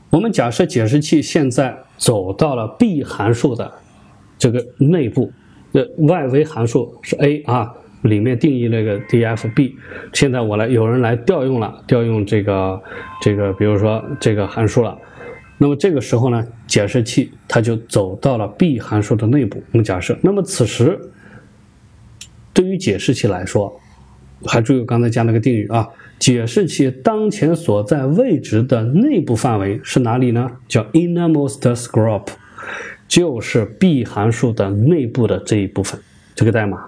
[0.09, 3.71] 我们假设解释器现在走到了 b 函数的
[4.37, 5.31] 这个内部，
[5.73, 7.73] 的外围函数是 a 啊，
[8.03, 9.73] 里面定义那个 df_b。
[10.13, 12.81] 现在我来，有人来调用了，调用这个
[13.21, 14.97] 这个，比如说这个函数了。
[15.57, 19.61] 那么这个时候呢，解释器它就走到了 b 函数的内部。
[19.71, 20.97] 我们假设，那么此时
[22.53, 23.79] 对于解释器来说，
[24.45, 25.87] 还注意刚才加那个定语啊。
[26.17, 30.51] 解释器当前所在位置的内部范围是哪里呢？
[30.67, 32.27] 叫 innermost scope，
[33.09, 35.99] 就是 b 函数的内部的这一部分，
[36.35, 36.87] 这个代码，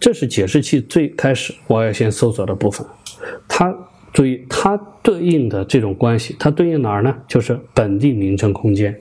[0.00, 2.84] 这是解释器最开始我要先搜索的部分。
[3.46, 3.72] 它
[4.12, 7.14] 注意它对应的这种关系，它对应哪儿呢？
[7.28, 8.98] 就是本地名称空间，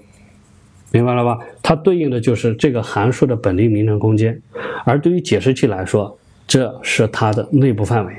[0.91, 1.39] 明白了吧？
[1.63, 4.41] 它对应的就是这个函数的本地名称空间，
[4.85, 8.13] 而对于解释器来说，这是它的内部范围。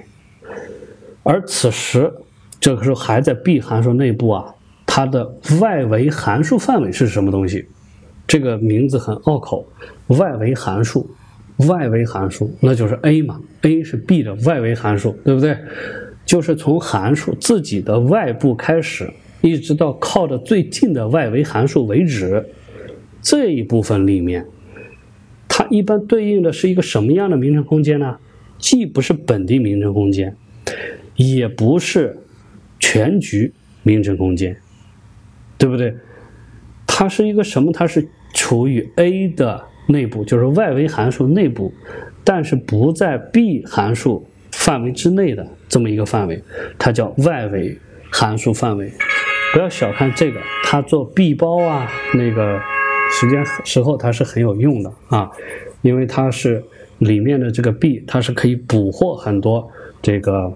[1.23, 2.11] 而此时，
[2.59, 4.55] 这个时候还在 B 函数内部啊，
[4.87, 7.69] 它的外围函数范围是什么东西？
[8.27, 9.67] 这个名字很拗口，
[10.07, 11.09] 外围函数，
[11.69, 15.57] 外围函数那就是 a 嘛，a 是 B 的外围函数，对不对？
[16.25, 22.45] 就是从函数自己的外部开始，一直到靠的最近的外围函数为止，
[23.21, 24.47] 这一部分里面，
[25.49, 28.17] 它一般对应的是一个什么样的名称空间呢？
[28.59, 30.37] 既不是本地名称空间，
[31.17, 32.17] 也不是
[32.79, 34.57] 全局名称空间，
[35.59, 35.93] 对不对？
[36.95, 37.73] 它是一个什么？
[37.73, 41.73] 它是处于 A 的内部，就是外围函数内部，
[42.23, 46.45] 但是不在 B 函数范围之内的这么一个范围，
[46.79, 47.79] 它叫外围
[48.11, 48.93] 函数范围。
[49.55, 52.61] 不要小看这个，它做 B 包啊，那个
[53.11, 55.31] 时间时候它是很有用的啊，
[55.81, 56.63] 因为它是
[56.99, 59.69] 里面的这个 B，它是可以捕获很多
[60.03, 60.55] 这个。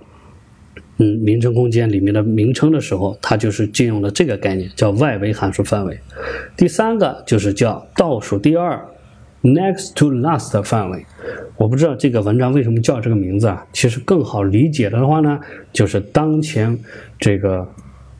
[0.98, 5.98] 嗯，名称空间里面的名称的时候，它就是借用了这个概念，叫外围函数范围。
[6.56, 8.82] 第三个就是叫倒数第二
[9.42, 11.04] ，next to last 范围。
[11.58, 13.66] 我不知道这个文章为什么叫这个名字啊？
[13.74, 15.38] 其实更好理解的话呢，
[15.70, 16.78] 就是当前
[17.20, 17.68] 这个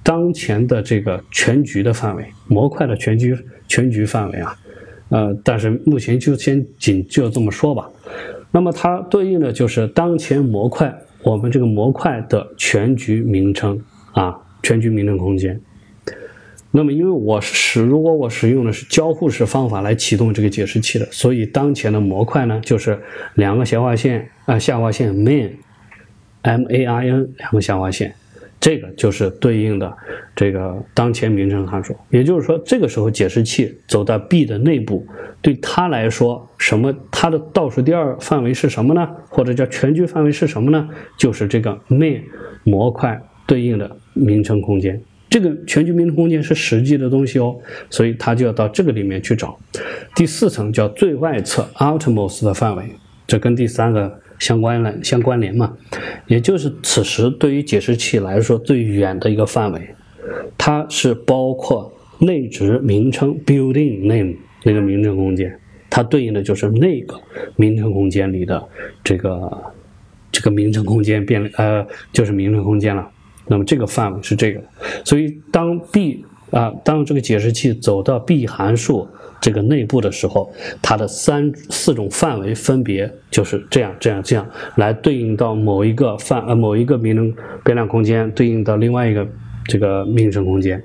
[0.02, 3.34] 当前的这个全局的范围，模块的全局
[3.66, 4.54] 全局范围啊。
[5.08, 7.88] 呃，但是目前就先仅就这么说吧。
[8.50, 10.94] 那么它对应的就是当前模块。
[11.26, 13.82] 我们这个模块的全局名称
[14.12, 15.60] 啊，全局名称空间。
[16.70, 23.00] 那么，因为我使如果我使用的是交互式方法来启动这个解释器的，所以当前的模块呢，就是
[23.34, 28.14] 两个斜划线啊，下划线 main，m a i n 两个下划线。
[28.66, 29.96] 这个就是对应的
[30.34, 35.06] 这个当前名称函数，也就是说，这个时候解释器走到 B 的内部，
[35.40, 39.08] 对它来说，什么它的倒数第二范围是什么呢？
[39.28, 40.88] 或者叫全局范围是什么呢？
[41.16, 42.20] 就是这个 main
[42.64, 45.00] 模块对应的名称空间。
[45.30, 47.56] 这个全局名称空间是实际的东西哦，
[47.88, 49.56] 所以它就要到这个里面去找。
[50.16, 52.90] 第四层叫最外侧 outermost 的范围，
[53.28, 54.20] 这跟第三个。
[54.38, 55.76] 相关联相关联嘛，
[56.26, 59.94] 也就是此时对于解释器来说最远的一个范围，
[60.58, 64.34] 它是包括内置名称 building name
[64.64, 65.58] 那个名称空间，
[65.88, 67.20] 它对应的就是那个
[67.56, 68.62] 名称空间里的
[69.02, 69.62] 这个
[70.30, 73.10] 这个名称空间变呃就是名称空间了。
[73.46, 74.60] 那么这个范围是这个，
[75.04, 79.08] 所以当 B 啊当这个解释器走到 B 函数。
[79.40, 80.52] 这个内部的时候，
[80.82, 84.46] 它的三四种范围分别就是这样、这样、这样
[84.76, 87.34] 来对应到某一个范呃某一个名称
[87.64, 89.26] 变量空间，对应到另外一个
[89.66, 90.82] 这个名称空间。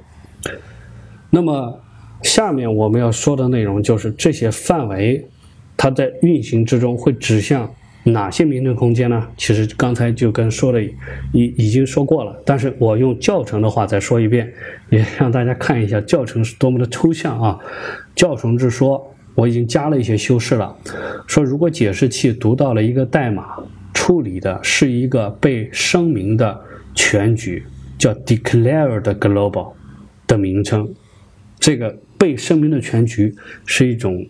[1.29, 1.81] 那么
[2.23, 5.27] 下面我们要说的内容就是这些范围，
[5.75, 7.69] 它在运行之中会指向。
[8.03, 9.27] 哪些名称空间呢？
[9.37, 14.51] 其实刚才就跟说的已已经说过了，但是我用教程的话再说一遍，
[14.89, 17.59] 也让大家看一下教程是多么的抽象啊！
[18.15, 20.75] 教程是说我已经加了一些修饰了，
[21.27, 23.55] 说如果解释器读到了一个代码，
[23.93, 26.59] 处理的是一个被声明的
[26.95, 27.63] 全局，
[27.99, 29.73] 叫 declared global
[30.25, 30.91] 的名称，
[31.59, 33.35] 这个被声明的全局
[33.67, 34.25] 是一种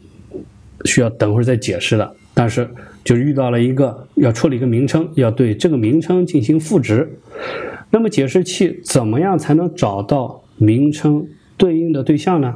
[0.84, 2.70] 需要等会儿再解释的，但是。
[3.04, 7.20] 就遇到了一个要处理一个名称，要对这个名称进行赋值。
[7.90, 12.56] 那么解释器怎么样才能找到名称对应的对象呢？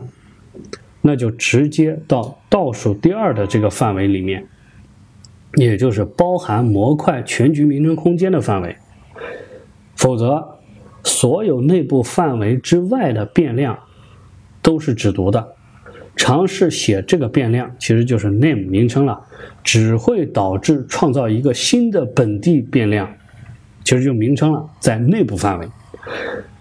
[1.01, 4.47] 那就直接到倒数第二的这个范围里面，
[5.55, 8.75] 也就是包含模块全局名称空间的范围。
[9.95, 10.59] 否则，
[11.03, 13.77] 所有内部范围之外的变量
[14.61, 15.55] 都是只读的。
[16.15, 19.19] 尝试写这个变量，其实就是 name 名称了，
[19.63, 23.11] 只会导致创造一个新的本地变量，
[23.83, 25.67] 其实就名称了，在内部范围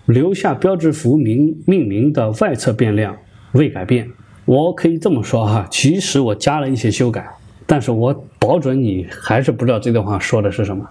[0.06, 3.16] 留下标志符名命名的外侧变量
[3.52, 4.10] 未改变。
[4.44, 7.26] 我可以这么说哈，其实我加了一些修改，
[7.64, 10.84] 但是我保准你还是不知道这段话说的是什么。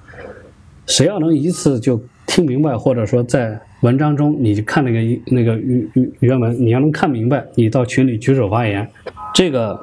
[0.88, 3.62] 谁要能一次就听明白，或者说在。
[3.84, 8.90] 文章中，你就看那个那个原原原文，你要能看明白，你到群里举手发言。
[9.36, 9.78] 这个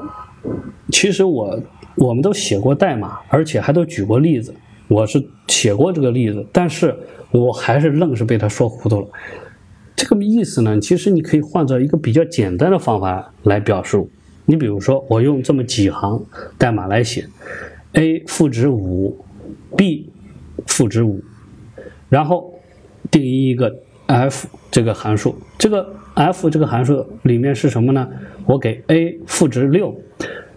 [0.90, 1.62] 其实我
[1.96, 4.54] 我们都写过代码，而且还都举过例子。
[4.88, 6.96] 我是写过这个例子，但是
[7.30, 9.08] 我还是愣是被他说糊涂了。
[9.94, 14.10] 这个意思呢，其实你可以换做一个比较简单的方法来表述。
[14.46, 16.24] 你比如说，我用这么几行
[16.56, 17.26] 代码来写
[17.92, 19.22] ：a 赋值五
[19.76, 20.08] ，b
[20.66, 21.22] 赋值五，
[22.08, 22.54] 然后。
[23.10, 23.76] 定义一个
[24.10, 28.08] f 这个函数，这个 f 这个函数里面是什么呢？
[28.46, 29.94] 我给 a 赋值六，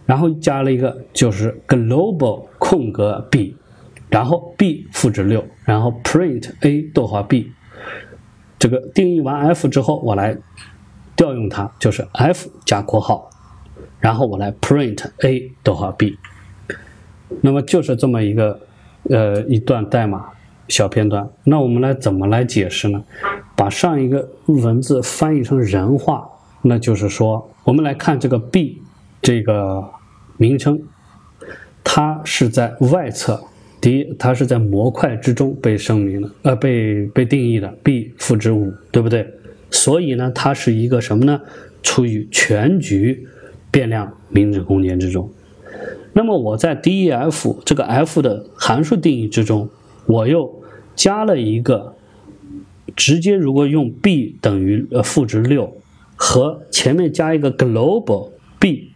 [0.06, 3.56] 然后加了一个就是 global 空格 b，
[4.10, 7.52] 然后 b 赋值六，然后 print a 逗号 b。
[8.58, 10.36] 这个定义完 f 之后，我来
[11.16, 13.30] 调用它，就是 f 加括号，
[14.00, 16.18] 然后我来 print a 逗号 b。
[17.42, 18.60] 那么就是这么一个
[19.10, 20.26] 呃一段代码
[20.68, 21.28] 小片段。
[21.44, 23.04] 那我们来怎么来解释呢？
[23.56, 26.28] 把上一个文字翻译成人话，
[26.62, 28.82] 那就是说，我们来看这个 b
[29.22, 29.84] 这个
[30.38, 30.82] 名称，
[31.84, 33.44] 它是在外侧。
[33.80, 39.30] 第一，它是在模块之中被声明的，呃，被被定义的 b 赋值五，对不对？
[39.70, 41.42] 所以呢，它是一个什么呢？
[41.82, 43.28] 处于全局
[43.70, 45.30] 变量名字空间之中。
[46.14, 49.70] 那么我在 def 这个 f 的函数定义之中，
[50.06, 50.50] 我又
[50.96, 51.94] 加了一个
[52.96, 55.78] 直接如果用 b 等于呃负值六
[56.16, 58.92] 和前面加一个 global b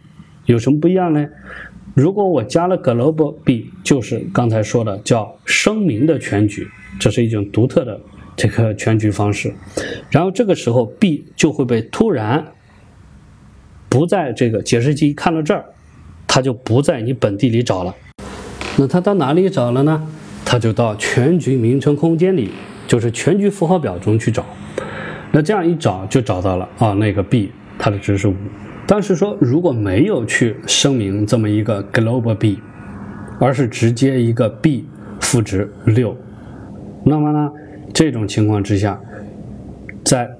[0.46, 1.26] 有什么不一样呢？
[1.94, 6.66] 如果我加了 global b，就是刚才说的叫声明的全局，
[7.00, 8.00] 这是一种独特的
[8.36, 9.52] 这个全局方式。
[10.10, 12.52] 然后这个时候 b 就会被突然
[13.88, 15.64] 不在这个解释器看到这儿，
[16.26, 17.94] 它就不在你本地里找了。
[18.76, 20.08] 那它到哪里找了呢？
[20.44, 22.50] 它就到全局名称空间里，
[22.88, 24.44] 就是全局符号表中去找。
[25.30, 28.34] 那这样一找就找到了啊，那个 b 它的值是五。
[28.86, 32.58] 但是说，如果没有去声明这么一个 global b，
[33.38, 34.86] 而是直接一个 b
[35.20, 36.16] 赋值六，
[37.04, 37.52] 那么呢，
[37.92, 38.98] 这种情况之下，
[40.02, 40.30] 在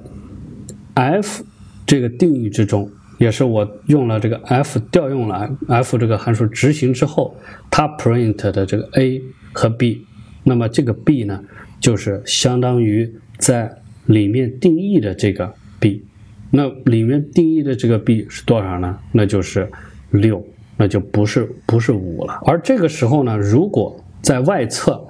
[0.95, 1.45] f
[1.87, 7.37] 这个定义之中，也是我用了这个 f 调用了 f 这个函数执行之后，
[7.71, 9.21] 它 print 的这个 a
[9.53, 10.07] 和 b，
[10.45, 11.39] 那么这个 b 呢，
[11.81, 16.05] 就是相当于在里面定义的这个 b。
[16.51, 18.99] 那里面定义的这个 b 是多少呢？
[19.13, 19.71] 那就是
[20.11, 20.43] 六，
[20.77, 22.41] 那就不是不是五了。
[22.47, 25.07] 而这个时候呢，如果在外侧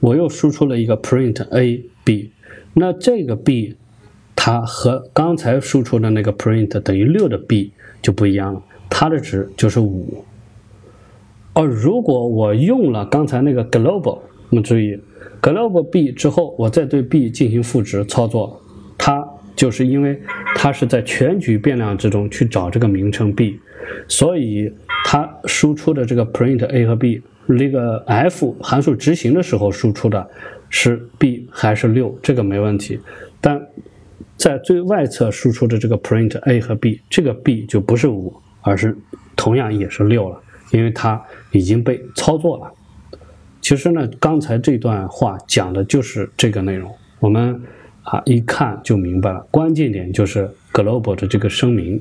[0.00, 2.32] 我又输出了一个 print a b，
[2.74, 3.76] 那这个 b
[4.34, 10.24] 它和刚才输出的那个 print 等于六的 b 就不一样了，它的值就是五。
[11.52, 14.18] 而如果我用了刚才那个 global，
[14.50, 15.00] 那么注意
[15.52, 18.60] global b 之后，我再对 b 进行赋值操作，
[18.96, 20.20] 它就是因为。
[20.58, 23.60] 它是在全局变量之中去找这个名称 b，
[24.08, 24.72] 所以
[25.04, 30.26] 它输出的这个 print a 和 b，那个 f 函数执行的时候输出的
[30.70, 32.98] 是 b 还是六，这个没问题。
[33.38, 33.60] 但
[34.38, 38.96] 在最外侧输出的这个 print a 和 b，这个 b 就不是五，而是
[39.36, 40.40] 同样也是六了，
[40.72, 42.72] 因为它已经被操作了。
[43.66, 46.88] 其实呢，刚才这段话讲的就是这个内容，
[47.18, 47.60] 我们。
[48.04, 49.44] 啊，一看就明白了。
[49.50, 52.00] 关键点就是 global 的这个声明，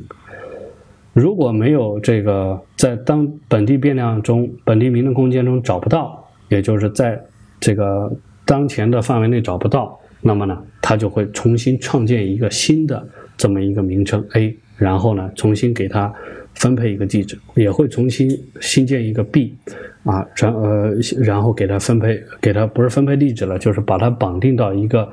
[1.14, 7.20] 如果没有这个在当本地变量中、本地名称空间中找不到，也就是在
[7.60, 8.16] 这个
[8.46, 13.04] 当前的范围内找不到，那么呢，它就会重新创建一个新的
[13.36, 16.14] 这么一个名称 a，然后呢，重新给它
[16.56, 18.30] 分配一个地址，也会重新
[18.60, 19.56] 新建一个 b，
[20.04, 25.08] 啊，然呃，然后给它分配，给它不是分配地址了，就是把它绑定到一个。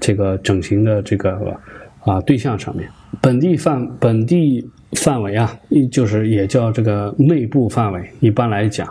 [0.00, 1.54] 这个整形的这个
[2.00, 2.88] 啊对象上面，
[3.20, 8.02] 本地范本地范围啊，一就是也叫这个内部范围。
[8.20, 8.88] 一般来讲，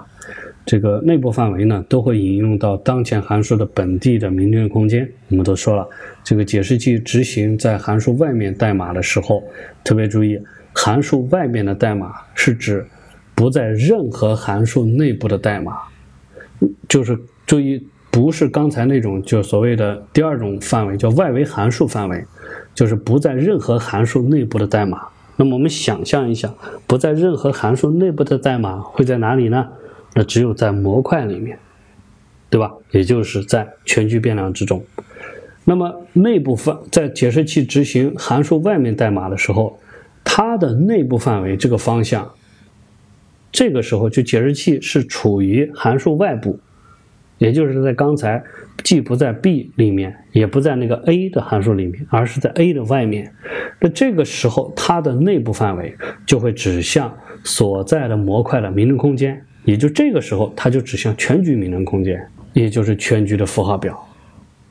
[0.63, 5.09] 这个内部范围呢，都会引用到当前函数的本地的名称空间。
[5.29, 5.89] 我们都说了，
[6.23, 9.43] 这个解释器执行在函数外面代码的时候，
[9.83, 10.39] 特别注意，
[10.73, 12.85] 函数外面的代码是指
[13.35, 15.77] 不在任何函数内部的代码，
[16.87, 17.87] 就是注意。
[18.13, 22.25] 不是刚才那种，就所谓的第二种范围，叫外围函数范围，
[22.75, 25.07] 就是不在任何函数内部的代码。
[25.37, 26.53] 那么我们想象一下，
[26.85, 29.69] 不在任何函数内部的代码会在哪里呢？
[30.13, 31.57] 那只有在模块里面，
[32.49, 32.73] 对吧？
[32.91, 34.83] 也就是在全局变量之中。
[35.63, 39.79] 那么内部范在解释器执行函数外面代码的时候，
[40.23, 42.31] 它的内部范围这个方向，
[43.51, 46.59] 这个时候就解释器是处于函数外部。
[47.37, 48.43] 也就是在刚才，
[48.83, 53.33] 既不在 b 里面，也不在那个 a 的函数里面，而是在 a 的外面。
[53.79, 57.11] 那这个时候，它的内部范围就会指向
[57.43, 59.43] 所在的模块的名称空间。
[59.65, 62.23] 也就这个时候，它就指向全局名称空间，
[62.53, 63.99] 也就是全局的符号表。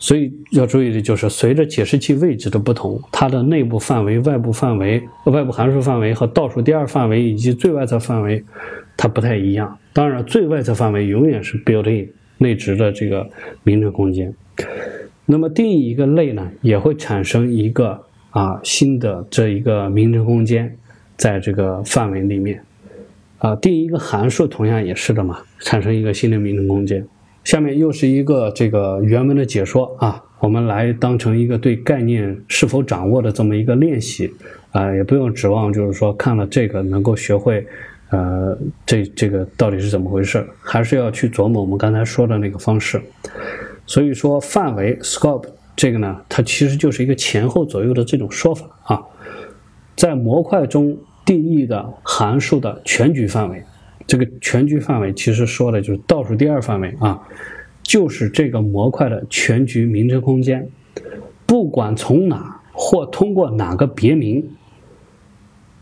[0.00, 8.42] 所以要注意的就是，随着解释器位置的不同，它的内部范围、外部范围、外部函数范围和倒数第二范围以及最外侧范围，
[8.96, 9.78] 它不太一样。
[9.92, 12.08] 当然，最外侧范围永远是 built in。
[12.42, 13.28] 内置的这个
[13.64, 14.34] 名称空间，
[15.26, 18.00] 那么定义一个类呢，也会产生一个
[18.30, 20.74] 啊新的这一个名称空间，
[21.18, 22.64] 在这个范围里面，
[23.36, 27.06] 啊定义一个函数同样也是的嘛，产生一个新的名称空间。
[27.44, 34.32] 下面又是一个这个原文的解说啊，我们来当成一个对概念是否掌握的这么一个练习
[34.72, 37.66] 啊，也不用指望就是说看了这个能够学会，
[38.10, 43.00] 呃这这个到底是怎么回事，还是要去琢磨我们刚才说的那个方式。
[43.86, 49.02] 所以说，范围 （scope） 这个呢，它其实就是一个前后左右的这种说法啊。
[49.96, 50.96] 在模块中
[51.26, 53.62] 定义的函数的全局范围，
[54.10, 57.22] 这个全局范围其实说的就是倒数第二范围啊，
[57.80, 60.68] 就是这个模块的全局名称空间，
[61.46, 64.44] 不管从哪或通过哪个别名，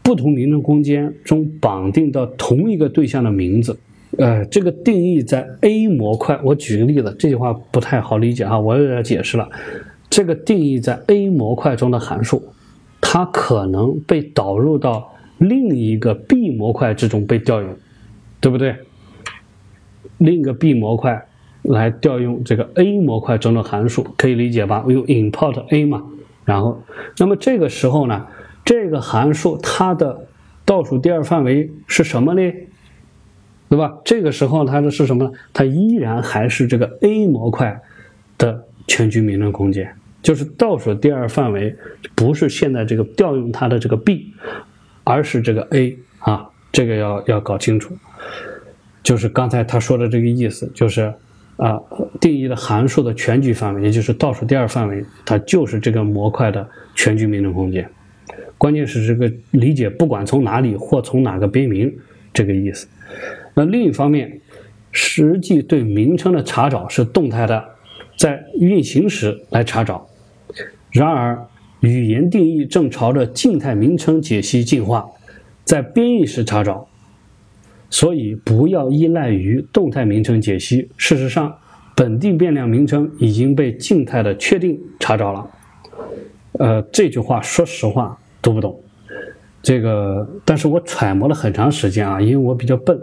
[0.02, 3.78] 不同名称空间中绑定到同一个对象的名字。
[4.18, 9.48] 呃，这个定义在 A 模块，我举个例子，这句话不太好理解啊，我有点解释了。
[10.10, 12.42] 这个定义在 A 模块中的函数，
[13.00, 17.74] 它可能被导入到另一个 B 模块之中被调用，
[18.40, 18.76] 对不对？
[20.18, 21.28] 另一个 B 模块
[21.62, 24.82] 来调用这个 A 模块中的函数，可以理解吧？
[24.86, 26.04] 我用 import A 嘛，
[26.44, 26.82] 然后，
[27.18, 28.26] 那么这个时候呢，
[28.64, 30.26] 这个函数它的
[30.64, 32.52] 倒数第二范围是什么呢？
[33.68, 33.98] 对吧？
[34.04, 35.32] 这个时候它的是什么呢？
[35.52, 37.80] 它依然还是这个 A 模块
[38.38, 41.76] 的全局名称空间，就是倒数第二范围
[42.14, 44.32] 不是现在这个调用它的这个 B，
[45.04, 46.48] 而是这个 A 啊，
[46.78, 47.92] 这个要要搞清楚。
[49.02, 51.12] 就是刚才他说的这个意思，就是
[51.56, 51.76] 啊，
[52.20, 56.64] 定义的函数的全局范围，也就是倒数第二范围，它就是这个模块的
[56.94, 57.90] 全局名称空间。
[58.56, 61.92] 关键是这个理解，不管从哪里或从哪个编名，
[62.32, 62.86] 这个意思。
[63.54, 64.40] 那另一方面，
[64.92, 67.64] 实际对名称的查找是动态的，
[68.16, 70.06] 在运行时来查找。
[70.92, 71.44] 然而，
[71.80, 75.08] 语言定义正朝着静态名称解析进化，
[75.68, 76.88] 在编译时查找。
[77.90, 80.88] 所以，不要依赖于动态名称解析。
[80.96, 81.54] 事实上，
[81.94, 85.46] 本地变量名称已经被静态的确定查找了。
[86.52, 88.80] 呃，这句话说实话读不懂。
[89.62, 92.98] 这个，但是我揣摩了很长时间啊，因为我比较笨。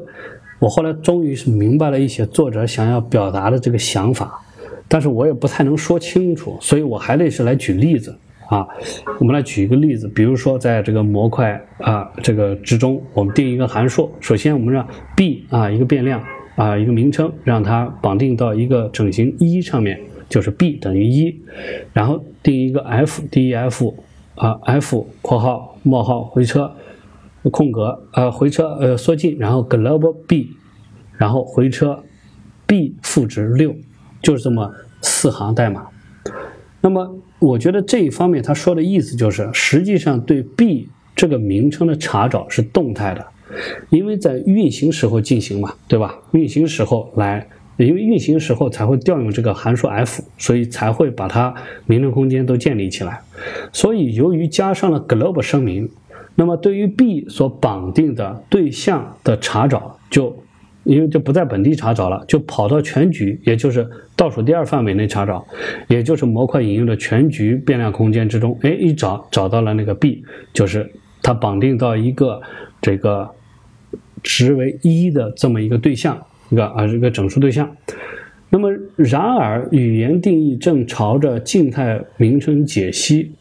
[0.57, 4.41] 我后来终于是明白了一些作者想要表达的这个想法，
[4.87, 8.15] 但是我也不太能说清楚，所以我还得是来举例子
[8.47, 8.67] 啊。
[9.19, 16.23] 我们来举一个例子，比如说在这个模块啊这个之中，我们定一个函数，首先我们让 b 啊一个变量
[16.55, 19.99] 啊一个名称，让它绑定到一个整形一上面，
[20.29, 21.39] 就是 b 等于一，
[21.93, 23.93] 然后定一个 f，def
[24.35, 26.71] 啊 f 括号冒号回车。
[27.51, 30.49] 空格，呃，回车，呃，缩进，然后 global b，
[31.15, 32.03] 然后回车
[32.65, 33.75] b 负值六，
[34.19, 34.73] 就是这么
[35.03, 35.85] 四行代码。
[36.81, 37.07] 那么，
[37.39, 43.25] 我觉得这一方面他说的意思就是，实际上对 b 这个名称的查找是动态的，
[43.89, 46.17] 因为在运行时候进行嘛，对吧？
[46.31, 47.47] 运行时候来，
[47.77, 51.53] 因为运行时候才会调用这个函数 f，所以才会把它
[51.85, 53.21] 名称空间都建立起来。
[53.71, 55.89] 所以，由于加上了 global 声明。
[56.37, 60.37] 那么，对于 B 所绑定的对象的查找，就
[60.85, 65.45] 因为就不在本地查找了，就跑到全局，也就是倒数第二范围内查找，
[65.87, 70.89] 也就是模块引用的全局变量空间之中，哎，一找找到了那个 B，就是
[71.21, 72.39] 它绑定到一个
[72.81, 73.29] 这个
[74.23, 76.17] 值为一的这么一个对象，
[76.49, 77.69] 一个啊，这个整数对象。
[78.51, 83.31] 那么，然而语言定义正朝着静态名称解析，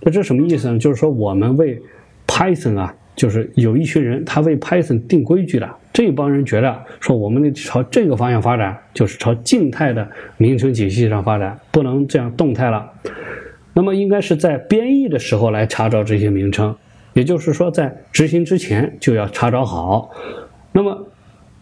[0.00, 0.78] 那这什么意思呢？
[0.78, 1.80] 就是说我们为
[2.26, 5.76] Python 啊，就是有一群人，他为 Python 定规矩了。
[5.96, 10.06] 这帮人觉得说，我们得朝这个方向发展，就是朝静态的
[10.36, 12.92] 名称体系上发展，不能这样动态了。
[13.72, 16.76] 那么，应该是在编译的时候来查找这些名称，
[17.14, 20.10] 也就是说，在执行之前就要查找好。
[20.70, 21.08] 那么，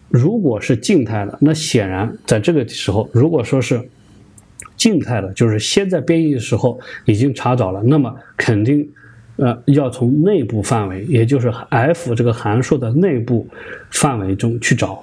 [0.09, 3.89] 如果是静态的，那显然在这个时候，如果说是
[4.77, 8.90] 静态的，就是先在编译的时候已经查找了，那么肯定。
[9.36, 13.48] 呃，要从内部范围，也就是 f 这个函数的内部
[13.90, 15.02] 范围中去找。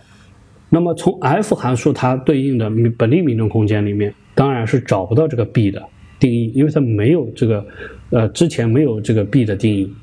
[0.70, 5.84] 那么从 f 函数它对应的本地名称空间里面，当然是找不到这个 b 的
[6.18, 7.66] 定义，因为它没有这个，
[8.12, 9.94] 呃，之前没有这个 b 的定义。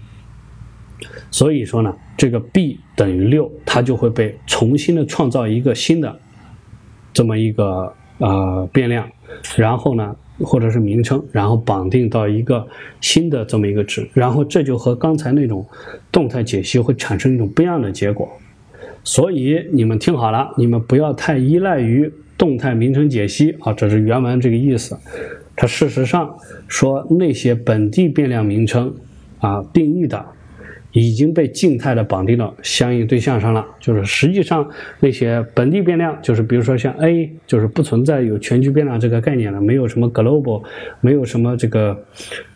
[1.30, 6.14] 所以说呢，这个 b 等于六，它就会被重新的创造一个新的
[7.14, 9.08] 这么一个呃变量，
[9.56, 10.14] 然后呢。
[10.40, 12.66] 或者是名称，然后绑定到一个
[13.00, 15.66] 新的这么一个值，然后这就和刚才那种
[16.12, 18.28] 动态解析会产生一种不一样的结果。
[19.04, 24.96] 所以你们听好了，你们不要太依赖于动态名称解析啊，这是原文这个意思。
[25.56, 26.36] 它事实上
[26.68, 28.94] 说那些本地变量名称
[29.40, 30.24] 啊定义的
[30.98, 34.68] 已经被静态的绑定到相应对象上了，就是实际上
[35.00, 40.62] 那些本地变量，就是比如说像 A，就是不存在有全局变量这个概念了，没有什么 global，
[41.00, 42.04] 没有什么这个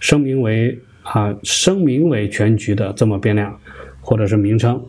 [0.01, 3.59] 声明为啊声明为全局的这么变量
[4.01, 4.82] 或者是名称。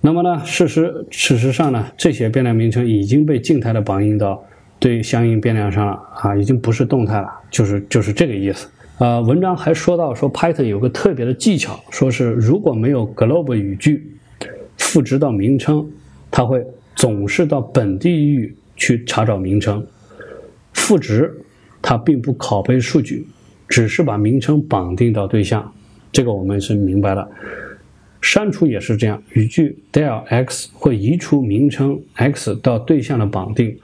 [0.00, 4.42] 那么呢，事实事实上呢，这些变量名称已经被静态的绑定到
[4.78, 8.66] 对相应变量上了啊，已经不是动态了，就是就是这个意思。
[9.00, 14.06] 呃，文章还说到说 Python 有个特别的技巧，说是如果没有 global 语句
[14.76, 15.90] 赋值到名称，
[16.30, 16.62] 它会
[16.94, 19.82] 总是到本地域去查找名称。
[20.74, 21.34] 赋值
[21.80, 23.26] 它并不拷贝数据，
[23.66, 25.72] 只是把名称绑定到对象，
[26.12, 27.26] 这个我们是明白了。
[28.20, 33.78] 删除也是这样，语句 del x 会移除名称 x 到对象的绑定，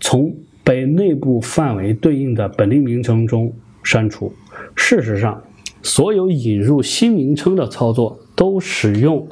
[0.00, 3.50] 从被内部范围对应的本地名称中
[3.82, 4.32] 删除。
[4.74, 5.42] 事实上，
[5.82, 9.28] 所有引入新名称的操作都使用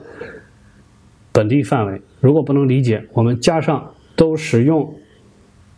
[1.32, 2.00] 本地范围。
[2.20, 4.94] 如果不能理解，我们加上都使用，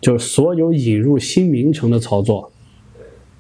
[0.01, 2.53] 就是所有引入新名称的操作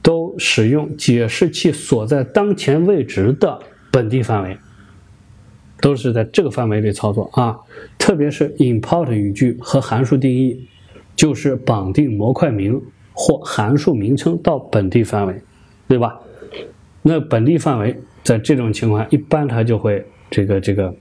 [0.02, 3.58] 都使用解释器所在当前位置的
[3.90, 4.58] 本地范围。
[5.82, 7.58] 都是在这个范围里操作啊，
[7.96, 10.68] 特别是 import 语句和函数定义，
[11.16, 12.82] 就是绑定模块名
[13.22, 15.34] 或函数名称到本地范围，
[15.86, 16.18] 对吧？
[17.02, 20.94] 那本地范围在这种情况下，一般它就会这个这个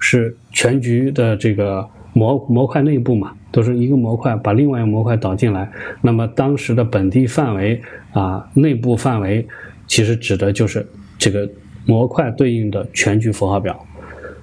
[0.00, 5.70] 是全局的这个模模块内部嘛，都是一个模块把另外一个模块导进来，
[6.00, 7.80] 那么当时的本地范围
[8.12, 9.46] 啊，内部范围
[9.86, 10.84] 其实指的就是
[11.16, 11.48] 这个。
[11.84, 13.84] 模块对应的全局符号表，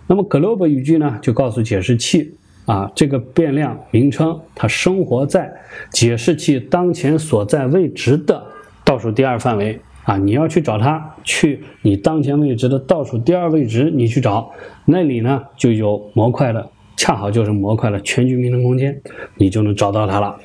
[0.08, 2.34] 那么 global 语句呢，就告诉解释器
[2.70, 5.52] 啊，这个变量名称它生活在
[5.92, 8.46] 解释器当前所在位置的
[8.86, 14.52] 倒数第二范围啊，你要去找它，去你当前位置的倒数第二位置，你去找
[14.86, 19.02] 那里呢就有模块的，恰好就是模块的全局名称空间，
[19.38, 20.38] 你就能找到它了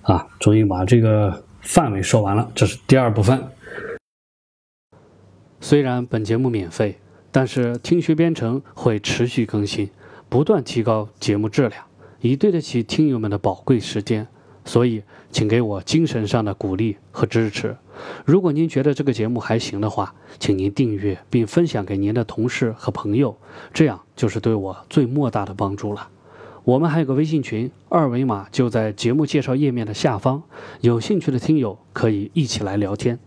[0.00, 0.26] 啊。
[0.40, 3.38] 终于把这个范围说完了，这是第二部分。
[5.60, 6.96] 虽然本节目免费，
[7.30, 9.90] 但是听学编程会持续更新，
[10.32, 11.84] 不断提高节目质量，
[12.22, 14.26] 以对得起听友们的宝贵时间。
[14.64, 17.76] 所以，请给我精神上的鼓励和支持。
[18.24, 23.36] 如果您觉得这个节目还行的话，请您订阅并分享给您的同事和朋友，
[23.74, 26.08] 这样就是对我最莫大的帮助了。
[26.64, 30.44] 我们还有个微信群，二维码就在节目介绍页面的下方，
[30.80, 33.18] 有兴趣的听友可以一起来聊天。